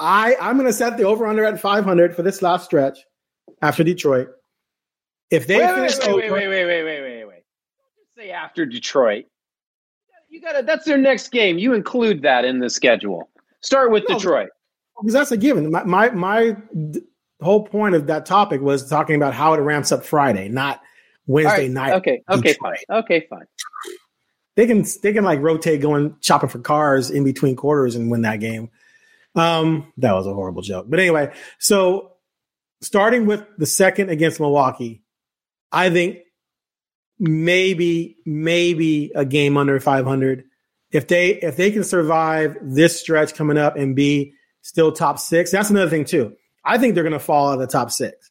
I 0.00 0.36
I'm 0.40 0.56
going 0.56 0.66
to 0.66 0.72
set 0.72 0.96
the 0.96 1.04
over 1.04 1.26
under 1.26 1.44
at 1.44 1.60
500 1.60 2.16
for 2.16 2.22
this 2.22 2.42
last 2.42 2.64
stretch 2.64 2.98
after 3.62 3.84
Detroit. 3.84 4.30
If 5.30 5.46
they 5.46 5.58
wait, 5.58 5.74
finish 5.74 5.98
wait, 5.98 6.30
wait, 6.30 6.30
wait, 6.30 6.48
wait, 6.48 6.66
wait, 6.66 6.84
wait, 6.84 7.02
wait, 7.02 7.24
wait. 7.24 7.44
Don't 7.96 8.16
say 8.16 8.30
after 8.30 8.66
Detroit. 8.66 9.26
You 10.28 10.40
got 10.40 10.52
to. 10.52 10.62
That's 10.62 10.84
their 10.84 10.98
next 10.98 11.32
game. 11.32 11.58
You 11.58 11.74
include 11.74 12.22
that 12.22 12.44
in 12.44 12.60
the 12.60 12.70
schedule. 12.70 13.28
Start 13.62 13.90
with 13.90 14.04
No, 14.08 14.16
Detroit. 14.16 14.50
because 15.00 15.12
that's 15.12 15.32
a 15.32 15.36
given. 15.36 15.70
My, 15.70 15.82
my 15.84 16.10
my 16.10 16.56
whole 17.40 17.64
point 17.64 17.94
of 17.94 18.06
that 18.06 18.26
topic 18.26 18.60
was 18.60 18.88
talking 18.88 19.16
about 19.16 19.34
how 19.34 19.54
it 19.54 19.58
ramps 19.58 19.92
up 19.92 20.04
Friday, 20.04 20.48
not 20.48 20.80
Wednesday 21.26 21.62
right. 21.62 21.70
night. 21.70 21.92
Okay. 21.94 22.22
Okay. 22.30 22.52
Detroit. 22.52 22.78
Fine. 22.88 22.98
Okay. 22.98 23.26
Fine. 23.28 23.46
They 24.56 24.66
can 24.66 24.84
they 25.02 25.12
can 25.12 25.24
like 25.24 25.40
rotate 25.40 25.80
going 25.80 26.16
shopping 26.20 26.48
for 26.48 26.58
cars 26.58 27.10
in 27.10 27.24
between 27.24 27.56
quarters 27.56 27.96
and 27.96 28.10
win 28.10 28.22
that 28.22 28.40
game. 28.40 28.70
Um, 29.34 29.92
that 29.98 30.12
was 30.12 30.26
a 30.26 30.34
horrible 30.34 30.62
joke. 30.62 30.86
But 30.88 30.98
anyway, 31.00 31.32
so 31.58 32.12
starting 32.82 33.26
with 33.26 33.44
the 33.58 33.66
second 33.66 34.10
against 34.10 34.40
Milwaukee, 34.40 35.02
I 35.72 35.90
think 35.90 36.18
maybe 37.20 38.16
maybe 38.24 39.12
a 39.14 39.24
game 39.24 39.58
under 39.58 39.78
500 39.78 40.44
if 40.90 41.06
they 41.06 41.34
if 41.34 41.56
they 41.56 41.70
can 41.70 41.84
survive 41.84 42.56
this 42.62 42.98
stretch 42.98 43.34
coming 43.34 43.58
up 43.58 43.76
and 43.76 43.94
be 43.94 44.32
still 44.62 44.90
top 44.90 45.18
six 45.18 45.50
that's 45.50 45.70
another 45.70 45.90
thing 45.90 46.04
too. 46.06 46.34
I 46.64 46.78
think 46.78 46.94
they're 46.94 47.04
going 47.04 47.12
to 47.12 47.18
fall 47.18 47.48
out 47.48 47.54
of 47.54 47.60
the 47.60 47.66
top 47.66 47.90
six. 47.90 48.30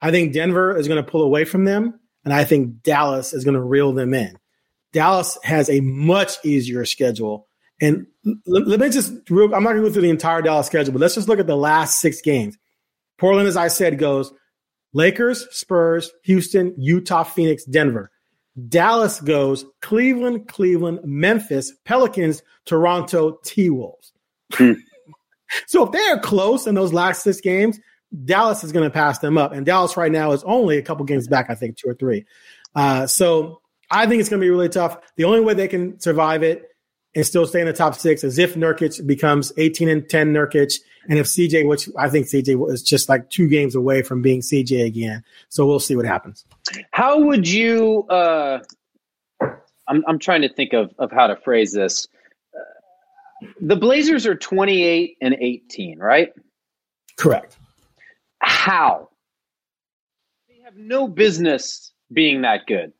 I 0.00 0.12
think 0.12 0.32
denver 0.32 0.76
is 0.76 0.86
going 0.86 1.04
to 1.04 1.10
pull 1.10 1.22
away 1.22 1.44
from 1.44 1.64
them 1.64 1.98
and 2.24 2.32
i 2.32 2.44
think 2.44 2.82
dallas 2.82 3.32
is 3.32 3.44
going 3.44 3.54
to 3.54 3.62
reel 3.62 3.92
them 3.92 4.14
in. 4.14 4.38
Dallas 4.92 5.38
has 5.44 5.70
a 5.70 5.80
much 5.80 6.44
easier 6.44 6.84
schedule. 6.84 7.46
And 7.80 8.06
l- 8.26 8.36
let 8.46 8.80
me 8.80 8.90
just 8.90 9.10
i'm 9.28 9.50
not 9.50 9.72
going 9.72 9.76
to 9.76 9.82
go 9.82 9.92
through 9.92 10.02
the 10.02 10.10
entire 10.10 10.40
dallas 10.40 10.68
schedule 10.68 10.92
but 10.92 11.00
let's 11.00 11.16
just 11.16 11.28
look 11.28 11.40
at 11.40 11.48
the 11.48 11.56
last 11.56 12.00
six 12.00 12.20
games. 12.20 12.56
Portland 13.18 13.48
as 13.48 13.56
i 13.56 13.66
said 13.66 13.98
goes 13.98 14.32
lakers 14.92 15.46
spurs 15.50 16.10
houston 16.24 16.74
utah 16.76 17.22
phoenix 17.22 17.64
denver 17.64 18.10
Dallas 18.68 19.20
goes 19.20 19.64
Cleveland, 19.80 20.48
Cleveland, 20.48 21.00
Memphis, 21.04 21.72
Pelicans, 21.84 22.42
Toronto, 22.64 23.38
T 23.44 23.70
Wolves. 23.70 24.12
Hmm. 24.52 24.72
so 25.66 25.86
if 25.86 25.92
they're 25.92 26.18
close 26.18 26.66
in 26.66 26.74
those 26.74 26.92
last 26.92 27.22
six 27.22 27.40
games, 27.40 27.78
Dallas 28.24 28.64
is 28.64 28.72
going 28.72 28.84
to 28.84 28.92
pass 28.92 29.20
them 29.20 29.38
up. 29.38 29.52
And 29.52 29.64
Dallas 29.64 29.96
right 29.96 30.10
now 30.10 30.32
is 30.32 30.42
only 30.44 30.78
a 30.78 30.82
couple 30.82 31.04
games 31.04 31.28
back, 31.28 31.48
I 31.48 31.54
think, 31.54 31.76
two 31.76 31.88
or 31.88 31.94
three. 31.94 32.26
Uh, 32.74 33.06
so 33.06 33.60
I 33.90 34.06
think 34.06 34.20
it's 34.20 34.28
going 34.28 34.40
to 34.40 34.44
be 34.44 34.50
really 34.50 34.68
tough. 34.68 34.98
The 35.16 35.24
only 35.24 35.40
way 35.40 35.54
they 35.54 35.68
can 35.68 36.00
survive 36.00 36.42
it 36.42 36.69
and 37.14 37.26
still 37.26 37.46
stay 37.46 37.60
in 37.60 37.66
the 37.66 37.72
top 37.72 37.94
six 37.94 38.22
as 38.22 38.38
if 38.38 38.54
Nurkic 38.54 39.04
becomes 39.06 39.52
18 39.56 39.88
and 39.88 40.08
10 40.08 40.32
Nurkic. 40.32 40.78
And 41.08 41.18
if 41.18 41.26
CJ, 41.26 41.66
which 41.66 41.88
I 41.98 42.08
think 42.08 42.26
CJ 42.26 42.56
was 42.56 42.82
just 42.82 43.08
like 43.08 43.30
two 43.30 43.48
games 43.48 43.74
away 43.74 44.02
from 44.02 44.22
being 44.22 44.40
CJ 44.40 44.86
again. 44.86 45.24
So 45.48 45.66
we'll 45.66 45.80
see 45.80 45.96
what 45.96 46.04
happens. 46.04 46.44
How 46.92 47.18
would 47.18 47.48
you? 47.48 48.06
Uh, 48.08 48.60
I'm 49.88 50.04
I'm 50.06 50.18
trying 50.18 50.42
to 50.42 50.48
think 50.48 50.72
of 50.72 50.92
of 50.98 51.10
how 51.10 51.26
to 51.26 51.36
phrase 51.36 51.72
this. 51.72 52.06
Uh, 52.54 53.46
the 53.60 53.76
Blazers 53.76 54.26
are 54.26 54.36
28 54.36 55.16
and 55.20 55.34
18, 55.34 55.98
right? 55.98 56.32
Correct. 57.16 57.56
How? 58.40 59.08
They 60.48 60.62
have 60.64 60.76
no 60.76 61.08
business 61.08 61.92
being 62.12 62.42
that 62.42 62.66
good. 62.66 62.92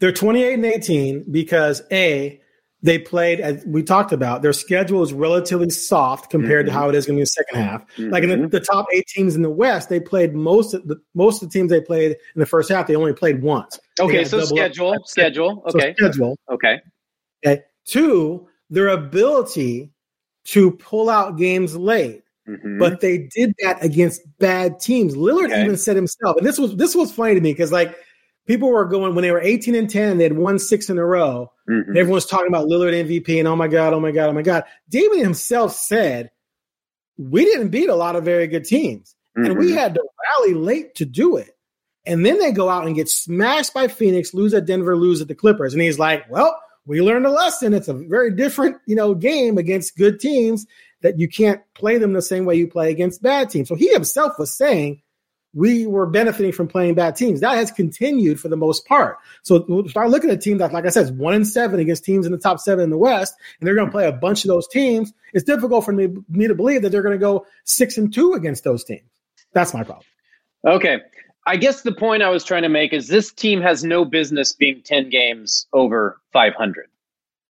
They're 0.00 0.12
28 0.12 0.54
and 0.54 0.64
18 0.64 1.24
because 1.30 1.82
A, 1.92 2.40
they 2.86 2.98
played 2.98 3.40
as 3.40 3.64
we 3.66 3.82
talked 3.82 4.12
about, 4.12 4.42
their 4.42 4.52
schedule 4.52 5.02
is 5.02 5.12
relatively 5.12 5.68
soft 5.70 6.30
compared 6.30 6.64
Mhm. 6.66 6.68
to 6.68 6.72
how 6.72 6.88
it 6.88 6.94
is 6.94 7.04
going 7.06 7.16
to 7.16 7.18
be 7.18 7.20
in 7.20 7.24
the 7.24 7.26
second 7.26 7.58
half. 7.60 7.84
Like 7.98 8.22
in 8.22 8.28
the, 8.30 8.36
Mhm. 8.36 8.50
the 8.50 8.60
top 8.60 8.86
eight 8.92 9.06
teams 9.08 9.34
in 9.34 9.42
the 9.42 9.50
West, 9.50 9.88
they 9.88 10.00
played 10.00 10.34
most 10.34 10.72
of 10.74 10.86
the 10.86 10.96
most 11.14 11.42
of 11.42 11.48
the 11.48 11.52
teams 11.58 11.70
they 11.70 11.80
played 11.80 12.12
in 12.12 12.40
the 12.40 12.46
first 12.46 12.70
half, 12.70 12.86
they 12.86 12.96
only 12.96 13.12
played 13.12 13.42
once. 13.42 13.78
Okay, 14.00 14.24
so 14.24 14.38
double 14.40 14.52
up- 14.52 14.58
schedule, 14.58 14.94
schedule. 15.04 15.64
So 15.68 15.78
Okay, 15.78 15.94
schedule. 15.98 16.38
okay. 16.50 16.80
Okay. 17.44 17.62
Two, 17.84 18.48
their 18.70 18.88
ability 18.88 19.90
to 20.46 20.70
pull 20.72 21.10
out 21.10 21.36
games 21.36 21.76
late. 21.76 22.22
Mhm. 22.48 22.78
but 22.78 23.00
they 23.00 23.18
did 23.34 23.52
that 23.60 23.84
against 23.84 24.22
bad 24.38 24.78
teams. 24.78 25.16
Lillard 25.16 25.46
Okay. 25.46 25.64
even 25.64 25.76
said 25.76 25.96
himself, 25.96 26.36
and 26.36 26.46
this 26.46 26.58
was 26.60 26.76
this 26.76 26.94
was 26.94 27.10
funny 27.10 27.34
to 27.34 27.40
me 27.40 27.50
because 27.50 27.72
like 27.72 27.96
people 28.46 28.70
were 28.70 28.84
going 28.84 29.14
when 29.14 29.22
they 29.22 29.30
were 29.32 29.40
18 29.40 29.74
and 29.74 29.90
10, 29.90 30.18
they 30.18 30.24
had 30.24 30.36
won 30.36 30.58
six 30.58 30.88
in 30.88 30.98
a 30.98 31.04
row. 31.04 31.50
Mhm. 31.68 31.88
And 31.88 31.98
everyone's 31.98 32.26
talking 32.26 32.48
about 32.48 32.68
Lillard 32.68 32.94
MVP 32.94 33.38
and 33.38 33.48
oh 33.48 33.56
my 33.56 33.68
god, 33.68 33.92
oh 33.92 34.00
my 34.00 34.12
god, 34.12 34.28
oh 34.28 34.32
my 34.32 34.42
god. 34.42 34.64
Dame 34.88 35.18
himself 35.18 35.74
said 35.74 36.30
we 37.18 37.44
didn't 37.44 37.68
beat 37.68 37.88
a 37.88 37.94
lot 37.94 38.14
of 38.16 38.24
very 38.24 38.46
good 38.46 38.64
teams, 38.64 39.14
and 39.34 39.58
we 39.58 39.70
Mhm. 39.70 39.74
had 39.74 39.94
to 39.94 40.02
rally 40.40 40.54
late 40.54 40.94
to 40.96 41.04
do 41.04 41.36
it. 41.36 41.56
And 42.04 42.24
then 42.24 42.38
they 42.38 42.52
go 42.52 42.68
out 42.68 42.86
and 42.86 42.94
get 42.94 43.08
smashed 43.08 43.74
by 43.74 43.88
Phoenix, 43.88 44.32
lose 44.32 44.54
at 44.54 44.66
Denver, 44.66 44.96
lose 44.96 45.20
at 45.20 45.28
the 45.28 45.34
Clippers, 45.34 45.72
and 45.72 45.82
he's 45.82 45.98
like, 45.98 46.30
"Well, 46.30 46.56
we 46.86 47.00
learned 47.02 47.26
a 47.26 47.30
lesson. 47.30 47.74
It's 47.74 47.88
a 47.88 47.94
very 47.94 48.30
different, 48.32 48.76
you 48.86 48.94
know, 48.94 49.14
game 49.14 49.58
against 49.58 49.96
good 49.96 50.20
teams 50.20 50.66
that 51.02 51.18
you 51.18 51.28
can't 51.28 51.60
play 51.74 51.98
them 51.98 52.12
the 52.12 52.22
same 52.22 52.44
way 52.44 52.54
you 52.54 52.68
play 52.68 52.90
against 52.90 53.22
bad 53.22 53.50
teams." 53.50 53.68
So 53.68 53.74
he 53.74 53.88
himself 53.92 54.34
was 54.38 54.52
saying 54.56 55.00
we 55.56 55.86
were 55.86 56.06
benefiting 56.06 56.52
from 56.52 56.68
playing 56.68 56.94
bad 56.94 57.16
teams. 57.16 57.40
That 57.40 57.56
has 57.56 57.70
continued 57.70 58.38
for 58.38 58.48
the 58.48 58.58
most 58.58 58.86
part. 58.86 59.16
So 59.42 59.64
we'll 59.66 59.88
start 59.88 60.10
looking 60.10 60.28
at 60.28 60.36
a 60.36 60.38
team 60.38 60.58
that, 60.58 60.70
like 60.70 60.84
I 60.84 60.90
said, 60.90 61.04
is 61.04 61.12
one 61.12 61.32
and 61.32 61.48
seven 61.48 61.80
against 61.80 62.04
teams 62.04 62.26
in 62.26 62.32
the 62.32 62.38
top 62.38 62.60
seven 62.60 62.84
in 62.84 62.90
the 62.90 62.98
West, 62.98 63.34
and 63.58 63.66
they're 63.66 63.74
going 63.74 63.86
to 63.86 63.90
play 63.92 64.06
a 64.06 64.12
bunch 64.12 64.44
of 64.44 64.48
those 64.48 64.68
teams. 64.68 65.14
It's 65.32 65.44
difficult 65.44 65.86
for 65.86 65.92
me, 65.92 66.08
me 66.28 66.46
to 66.46 66.54
believe 66.54 66.82
that 66.82 66.90
they're 66.90 67.02
going 67.02 67.18
to 67.18 67.18
go 67.18 67.46
six 67.64 67.96
and 67.96 68.12
two 68.12 68.34
against 68.34 68.64
those 68.64 68.84
teams. 68.84 69.08
That's 69.54 69.72
my 69.72 69.82
problem. 69.82 70.04
Okay. 70.66 71.00
I 71.46 71.56
guess 71.56 71.80
the 71.80 71.92
point 71.92 72.22
I 72.22 72.28
was 72.28 72.44
trying 72.44 72.62
to 72.62 72.68
make 72.68 72.92
is 72.92 73.08
this 73.08 73.32
team 73.32 73.62
has 73.62 73.82
no 73.82 74.04
business 74.04 74.52
being 74.52 74.82
10 74.82 75.08
games 75.08 75.66
over 75.72 76.20
500 76.34 76.88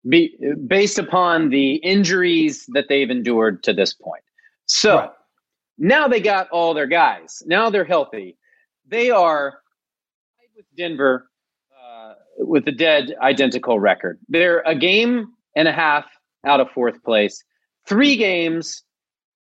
Be, 0.06 0.36
based 0.66 0.98
upon 0.98 1.48
the 1.48 1.76
injuries 1.76 2.66
that 2.74 2.88
they've 2.90 3.08
endured 3.08 3.62
to 3.62 3.72
this 3.72 3.94
point. 3.94 4.24
So 4.66 4.96
Right. 4.98 5.10
Now 5.78 6.08
they 6.08 6.20
got 6.20 6.48
all 6.50 6.74
their 6.74 6.86
guys. 6.86 7.42
Now 7.46 7.70
they're 7.70 7.84
healthy. 7.84 8.36
They 8.86 9.10
are 9.10 9.50
tied 9.50 10.56
with 10.56 10.66
Denver 10.76 11.28
uh, 11.72 12.14
with 12.38 12.66
a 12.68 12.72
dead 12.72 13.14
identical 13.20 13.80
record. 13.80 14.18
They're 14.28 14.62
a 14.66 14.74
game 14.74 15.28
and 15.56 15.68
a 15.68 15.72
half 15.72 16.04
out 16.46 16.60
of 16.60 16.70
fourth 16.70 17.02
place, 17.02 17.42
three 17.86 18.16
games 18.16 18.82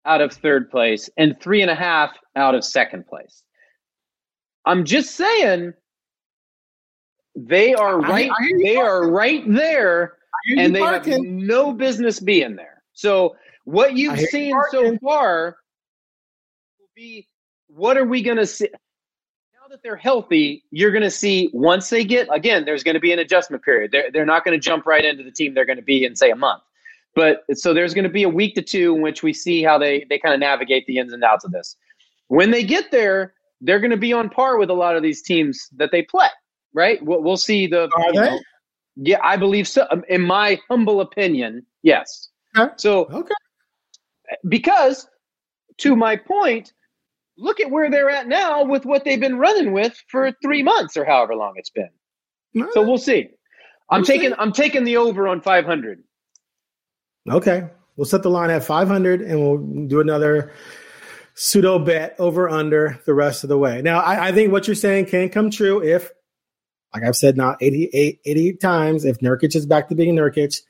out 0.06 0.20
of 0.20 0.32
third 0.32 0.70
place, 0.70 1.08
and 1.16 1.40
three 1.40 1.62
and 1.62 1.70
a 1.70 1.74
half 1.74 2.10
out 2.36 2.54
of 2.54 2.64
second 2.64 3.06
place. 3.06 3.42
I'm 4.66 4.84
just 4.84 5.14
saying 5.14 5.72
they 7.36 7.74
are 7.74 8.00
right. 8.00 8.30
I 8.30 8.44
hear 8.44 8.56
you 8.56 8.64
they 8.64 8.76
are 8.76 9.10
right 9.10 9.42
there, 9.46 10.14
and 10.56 10.74
they 10.74 10.80
have 10.80 11.06
no 11.06 11.72
business 11.72 12.20
being 12.20 12.56
there. 12.56 12.82
So 12.92 13.36
what 13.64 13.94
you've 13.96 14.18
seen 14.20 14.54
so 14.70 14.96
far 14.98 15.56
be 16.94 17.28
what 17.68 17.96
are 17.96 18.04
we 18.04 18.22
going 18.22 18.36
to 18.36 18.46
see? 18.46 18.68
Now 19.52 19.68
that 19.70 19.82
they're 19.82 19.96
healthy, 19.96 20.64
you're 20.70 20.90
going 20.92 21.02
to 21.02 21.10
see 21.10 21.50
once 21.52 21.90
they 21.90 22.04
get 22.04 22.28
again. 22.30 22.64
There's 22.64 22.84
going 22.84 22.94
to 22.94 23.00
be 23.00 23.12
an 23.12 23.18
adjustment 23.18 23.62
period. 23.62 23.90
They're 23.90 24.10
they're 24.12 24.26
not 24.26 24.44
going 24.44 24.58
to 24.58 24.64
jump 24.64 24.86
right 24.86 25.04
into 25.04 25.22
the 25.24 25.30
team 25.30 25.54
they're 25.54 25.64
going 25.64 25.78
to 25.78 25.82
be 25.82 26.04
in 26.04 26.14
say 26.16 26.30
a 26.30 26.36
month. 26.36 26.62
But 27.14 27.44
so 27.54 27.72
there's 27.74 27.94
going 27.94 28.04
to 28.04 28.10
be 28.10 28.24
a 28.24 28.28
week 28.28 28.54
to 28.56 28.62
two 28.62 28.94
in 28.96 29.02
which 29.02 29.22
we 29.22 29.32
see 29.32 29.62
how 29.62 29.78
they 29.78 30.04
they 30.08 30.18
kind 30.18 30.34
of 30.34 30.40
navigate 30.40 30.86
the 30.86 30.98
ins 30.98 31.12
and 31.12 31.24
outs 31.24 31.44
of 31.44 31.52
this. 31.52 31.76
When 32.28 32.50
they 32.50 32.64
get 32.64 32.90
there, 32.90 33.34
they're 33.60 33.80
going 33.80 33.90
to 33.90 33.96
be 33.96 34.12
on 34.12 34.28
par 34.30 34.58
with 34.58 34.70
a 34.70 34.74
lot 34.74 34.96
of 34.96 35.02
these 35.02 35.22
teams 35.22 35.68
that 35.76 35.90
they 35.90 36.02
play. 36.02 36.28
Right? 36.72 37.04
We'll, 37.04 37.22
we'll 37.22 37.36
see 37.36 37.66
the. 37.66 37.88
Are 37.96 38.12
they? 38.12 38.20
know, 38.20 38.40
yeah, 38.96 39.18
I 39.22 39.36
believe 39.36 39.66
so. 39.66 39.86
Um, 39.90 40.04
In 40.08 40.20
my 40.22 40.60
humble 40.68 41.00
opinion, 41.00 41.64
yes. 41.82 42.28
So 42.76 43.06
Okay. 43.06 43.34
because 44.48 45.08
to 45.78 45.96
my 45.96 46.16
point, 46.16 46.72
look 47.36 47.60
at 47.60 47.70
where 47.70 47.90
they're 47.90 48.10
at 48.10 48.28
now 48.28 48.64
with 48.64 48.84
what 48.84 49.04
they've 49.04 49.20
been 49.20 49.38
running 49.38 49.72
with 49.72 49.96
for 50.08 50.30
three 50.42 50.62
months 50.62 50.96
or 50.96 51.04
however 51.04 51.34
long 51.34 51.54
it's 51.56 51.70
been. 51.70 51.90
So 52.72 52.82
we'll 52.82 52.98
see. 52.98 53.28
I'm 53.90 54.00
We'll 54.00 54.04
see. 54.06 54.12
taking 54.14 54.34
I'm 54.38 54.52
taking 54.52 54.84
the 54.84 54.96
over 54.98 55.26
on 55.28 55.40
500. 55.40 56.02
Okay. 57.30 57.68
We'll 57.96 58.04
set 58.04 58.22
the 58.22 58.30
line 58.30 58.50
at 58.50 58.64
500 58.64 59.20
and 59.22 59.40
we'll 59.40 59.86
do 59.86 60.00
another 60.00 60.52
pseudo 61.34 61.78
bet 61.78 62.14
over 62.18 62.48
under 62.48 63.00
the 63.06 63.14
rest 63.14 63.44
of 63.44 63.48
the 63.48 63.58
way. 63.58 63.82
Now, 63.82 64.00
I, 64.00 64.28
I 64.28 64.32
think 64.32 64.52
what 64.52 64.66
you're 64.66 64.74
saying 64.74 65.06
can 65.06 65.28
come 65.28 65.50
true 65.50 65.82
if, 65.82 66.10
like 66.92 67.02
I've 67.04 67.16
said 67.16 67.36
now 67.36 67.56
88, 67.60 68.20
88 68.24 68.60
times, 68.60 69.04
if 69.04 69.18
Nurkic 69.18 69.54
is 69.56 69.66
back 69.66 69.88
to 69.88 69.94
being 69.94 70.14
Nurkic. 70.14 70.60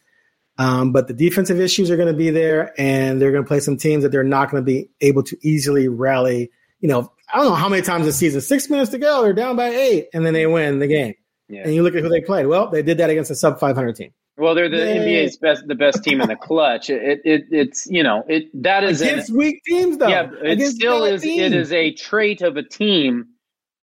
Um, 0.59 0.93
but 0.93 1.09
the 1.09 1.15
defensive 1.15 1.59
issues 1.61 1.91
are 1.91 1.97
going 1.97 2.09
to 2.09 2.17
be 2.17 2.31
there 2.31 2.73
and 2.79 3.21
they're 3.21 3.33
going 3.33 3.43
to 3.43 3.49
play 3.49 3.61
some 3.61 3.77
teams 3.77 4.03
that 4.05 4.11
they're 4.13 4.23
not 4.23 4.51
going 4.51 4.63
to 4.63 4.65
be 4.65 4.89
able 5.01 5.23
to 5.25 5.37
easily 5.43 5.89
rally. 5.89 6.51
You 6.81 6.89
know, 6.89 7.13
I 7.33 7.39
don't 7.39 7.47
know 7.47 7.55
how 7.55 7.69
many 7.69 7.83
times 7.83 8.05
this 8.05 8.17
season, 8.17 8.41
six 8.41 8.71
minutes 8.71 8.91
to 8.93 8.99
go, 8.99 9.23
they're 9.23 9.33
down 9.33 9.57
by 9.57 9.69
eight 9.71 10.09
and 10.15 10.25
then 10.25 10.33
they 10.35 10.47
win 10.47 10.79
the 10.79 10.87
game. 10.87 11.15
Yeah. 11.49 11.63
And 11.65 11.75
you 11.75 11.83
look 11.83 11.95
at 11.95 12.03
who 12.03 12.09
they 12.09 12.21
played. 12.21 12.47
Well, 12.47 12.69
they 12.71 12.83
did 12.83 12.99
that 12.99 13.11
against 13.11 13.31
a 13.31 13.35
sub 13.35 13.59
500 13.59 13.97
team. 13.97 14.13
Well, 14.37 14.55
they're 14.55 14.69
the 14.69 14.79
Yay. 14.79 15.27
NBA's 15.27 15.37
best 15.37 15.67
the 15.69 15.77
best 15.77 16.03
team 16.03 16.21
in 16.21 16.29
the 16.29 16.35
clutch. 16.35 16.91
It, 16.91 17.21
it 17.25 17.45
it's 17.53 17.87
you 17.87 18.03
know 18.03 18.25
it 18.29 18.47
that 18.65 18.83
is 18.83 19.01
an, 19.01 19.09
Against 19.11 19.33
weak 19.33 19.63
teams, 19.65 19.99
though. 19.99 20.09
yeah 20.09 20.29
it 20.43 20.53
Against 20.53 20.77
still 20.77 21.05
is 21.05 21.25
it 21.25 21.53
is 21.53 21.73
a 21.73 21.93
trait 21.95 22.43
of 22.43 22.57
a 22.57 22.63
team 22.65 23.27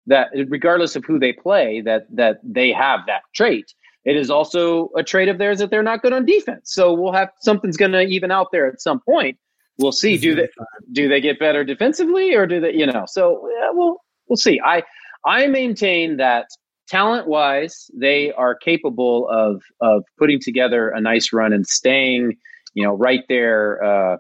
that 0.07 0.27
regardless 0.49 0.97
of 0.97 1.05
who 1.05 1.19
they 1.19 1.31
play 1.31 1.79
that 1.81 2.05
that 2.13 2.39
they 2.43 2.71
have 2.73 2.99
that 3.07 3.21
trait 3.33 3.73
it 4.05 4.15
is 4.15 4.29
also 4.31 4.89
a 4.97 5.03
trait 5.03 5.27
of 5.29 5.37
theirs 5.37 5.59
that 5.59 5.69
they're 5.69 5.83
not 5.83 6.01
good 6.01 6.13
on 6.13 6.25
defense 6.25 6.71
so 6.73 6.93
we'll 6.93 7.13
have 7.13 7.29
something's 7.41 7.77
going 7.77 7.91
to 7.91 8.01
even 8.01 8.31
out 8.31 8.47
there 8.51 8.67
at 8.67 8.81
some 8.81 8.99
point 8.99 9.37
we'll 9.77 9.91
see 9.91 10.17
do 10.17 10.35
they 10.35 10.47
do 10.91 11.07
they 11.07 11.21
get 11.21 11.39
better 11.39 11.63
defensively 11.63 12.33
or 12.33 12.45
do 12.45 12.59
they 12.59 12.73
you 12.73 12.85
know 12.85 13.03
so 13.07 13.47
yeah, 13.59 13.69
we'll 13.71 13.97
we'll 14.27 14.37
see 14.37 14.59
i 14.65 14.81
i 15.25 15.47
maintain 15.47 16.17
that 16.17 16.45
talent 16.87 17.27
wise 17.27 17.89
they 17.93 18.31
are 18.33 18.55
capable 18.55 19.27
of 19.29 19.61
of 19.81 20.03
putting 20.17 20.39
together 20.39 20.89
a 20.89 20.99
nice 20.99 21.31
run 21.31 21.53
and 21.53 21.65
staying 21.67 22.35
you 22.73 22.83
know 22.83 22.93
right 22.93 23.21
there 23.29 23.83
uh 23.83 24.17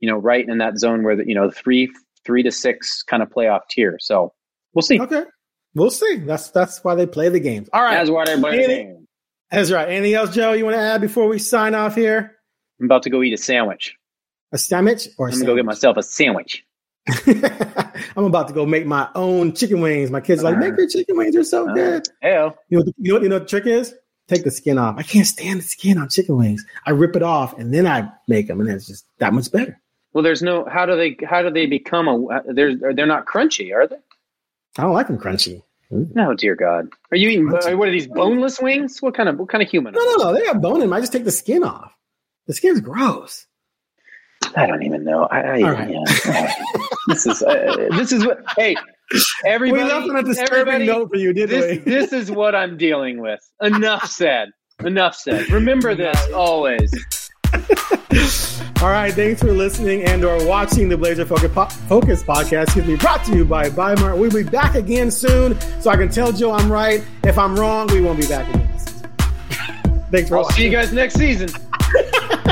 you 0.00 0.08
know 0.08 0.16
right 0.16 0.48
in 0.48 0.58
that 0.58 0.78
zone 0.78 1.02
where 1.02 1.16
the 1.16 1.24
you 1.26 1.34
know 1.34 1.50
three 1.50 1.90
three 2.24 2.42
to 2.42 2.50
six 2.50 3.02
kind 3.02 3.22
of 3.22 3.28
playoff 3.28 3.60
tier 3.70 3.96
so 4.00 4.32
we'll 4.74 4.82
see 4.82 4.98
Okay. 5.00 5.24
We'll 5.74 5.90
see. 5.90 6.18
That's 6.18 6.50
that's 6.50 6.84
why 6.84 6.94
they 6.94 7.04
play 7.06 7.28
the 7.30 7.40
games. 7.40 7.68
All 7.72 7.82
right. 7.82 7.96
that's 7.96 8.08
what 8.08 8.28
everybody 8.28 8.58
Any- 8.58 8.66
saying. 8.66 9.03
That's 9.50 9.70
right. 9.70 9.88
Anything 9.88 10.14
else, 10.14 10.34
Joe, 10.34 10.52
you 10.52 10.64
want 10.64 10.74
to 10.76 10.80
add 10.80 11.00
before 11.00 11.28
we 11.28 11.38
sign 11.38 11.74
off 11.74 11.94
here? 11.94 12.32
i'm 12.80 12.86
about 12.86 13.04
to 13.04 13.10
go 13.10 13.22
eat 13.22 13.32
a 13.32 13.36
sandwich 13.36 13.94
A 14.50 14.58
sandwich 14.58 15.08
or 15.16 15.28
a 15.28 15.32
i'm 15.32 15.38
gonna 15.38 15.46
go 15.46 15.56
get 15.56 15.64
myself 15.64 15.96
a 15.96 16.02
sandwich? 16.02 16.64
I'm 18.16 18.24
about 18.24 18.48
to 18.48 18.54
go 18.54 18.64
make 18.64 18.86
my 18.86 19.08
own 19.14 19.52
chicken 19.52 19.80
wings. 19.80 20.10
My 20.10 20.22
kids 20.22 20.42
are 20.42 20.50
like, 20.50 20.58
make 20.58 20.72
uh-huh. 20.72 20.80
your 20.80 20.88
chicken 20.88 21.16
wings. 21.18 21.34
They're 21.34 21.44
so 21.44 21.64
uh-huh. 21.64 21.74
good. 21.74 22.08
Hell, 22.22 22.56
You 22.70 22.78
know, 22.78 22.84
what 22.84 22.94
you 22.98 23.12
know, 23.12 23.22
you 23.22 23.28
know 23.28 23.38
the 23.38 23.44
trick 23.44 23.66
is? 23.66 23.94
Take 24.26 24.44
the 24.44 24.50
skin 24.50 24.78
off. 24.78 24.96
I 24.96 25.02
can't 25.02 25.26
stand 25.26 25.58
the 25.58 25.64
skin 25.64 25.98
on 25.98 26.08
chicken 26.08 26.38
wings. 26.38 26.64
I 26.86 26.92
rip 26.92 27.14
it 27.14 27.22
off 27.22 27.58
and 27.58 27.74
then 27.74 27.86
I 27.86 28.10
make 28.26 28.46
them, 28.46 28.60
and 28.60 28.70
it's 28.70 28.86
just 28.86 29.06
that 29.18 29.34
much 29.34 29.52
better. 29.52 29.78
well 30.14 30.24
there's 30.24 30.42
no 30.42 30.64
how 30.64 30.86
do 30.86 30.96
they 30.96 31.16
how 31.26 31.42
do 31.42 31.50
they 31.50 31.66
become 31.66 32.08
a 32.08 32.42
they're 32.54 32.74
they're 32.94 33.06
not 33.06 33.26
crunchy 33.26 33.74
are 33.74 33.86
they 33.86 33.96
I 34.78 34.82
don't 34.82 34.94
like 34.94 35.08
them 35.08 35.18
crunchy. 35.18 35.62
No, 35.90 36.34
dear 36.34 36.56
God. 36.56 36.88
Are 37.10 37.16
you 37.16 37.28
eating? 37.28 37.48
Crunchy. 37.48 37.76
What 37.76 37.88
are 37.88 37.92
these 37.92 38.06
boneless 38.06 38.60
wings? 38.60 39.00
What 39.00 39.14
kind 39.14 39.28
of 39.28 39.38
what 39.38 39.48
kind 39.48 39.62
of 39.62 39.68
human? 39.68 39.94
No, 39.94 40.02
no, 40.04 40.16
no. 40.16 40.32
They 40.34 40.44
have 40.46 40.60
bone 40.60 40.76
in 40.76 40.80
them. 40.80 40.92
I 40.92 41.00
just 41.00 41.12
take 41.12 41.24
the 41.24 41.30
skin 41.30 41.62
off. 41.62 41.92
The 42.46 42.54
skin's 42.54 42.80
gross. 42.80 43.46
I 44.56 44.66
don't 44.66 44.82
even 44.82 45.04
know. 45.04 45.24
I, 45.24 45.40
I 45.40 45.72
right. 45.72 45.90
yeah. 45.90 46.52
this 47.08 47.26
is 47.26 47.42
uh, 47.42 47.88
this 47.92 48.12
is 48.12 48.24
what. 48.26 48.44
Hey, 48.56 48.76
everybody. 49.44 49.82
we 49.82 49.88
left 49.88 50.08
on 50.08 50.16
a 50.16 50.22
disturbing 50.22 50.86
note 50.86 51.10
for 51.10 51.16
you, 51.16 51.32
didn't 51.32 51.50
this 51.50 51.78
we? 51.84 51.90
this 51.90 52.12
is 52.12 52.30
what 52.30 52.54
I'm 52.54 52.76
dealing 52.76 53.20
with. 53.20 53.40
Enough 53.60 54.06
said. 54.06 54.50
Enough 54.84 55.14
said. 55.14 55.48
Remember 55.50 55.94
this 55.94 56.18
always. 56.32 56.92
All 58.82 58.90
right, 58.90 59.12
thanks 59.14 59.40
for 59.40 59.52
listening 59.52 60.04
and 60.04 60.24
or 60.24 60.44
watching 60.46 60.88
the 60.88 60.96
Blazer 60.96 61.24
Focus, 61.24 61.50
po- 61.52 61.66
Focus 61.88 62.22
podcast. 62.22 62.64
Excuse 62.64 62.86
me, 62.86 62.96
brought 62.96 63.24
to 63.24 63.34
you 63.36 63.44
by 63.44 63.70
Bi-Mart. 63.70 64.18
We'll 64.18 64.30
be 64.30 64.42
back 64.42 64.74
again 64.74 65.10
soon, 65.10 65.58
so 65.80 65.90
I 65.90 65.96
can 65.96 66.08
tell 66.08 66.32
Joe 66.32 66.52
I'm 66.52 66.70
right. 66.70 67.02
If 67.24 67.38
I'm 67.38 67.56
wrong, 67.56 67.86
we 67.88 68.00
won't 68.00 68.20
be 68.20 68.26
back 68.26 68.48
again. 68.54 68.68
Thanks 70.10 70.28
for 70.28 70.36
I'll 70.36 70.42
watching. 70.42 70.56
see 70.56 70.64
you 70.64 70.70
guys 70.70 70.92
next 70.92 71.14
season. 71.14 71.48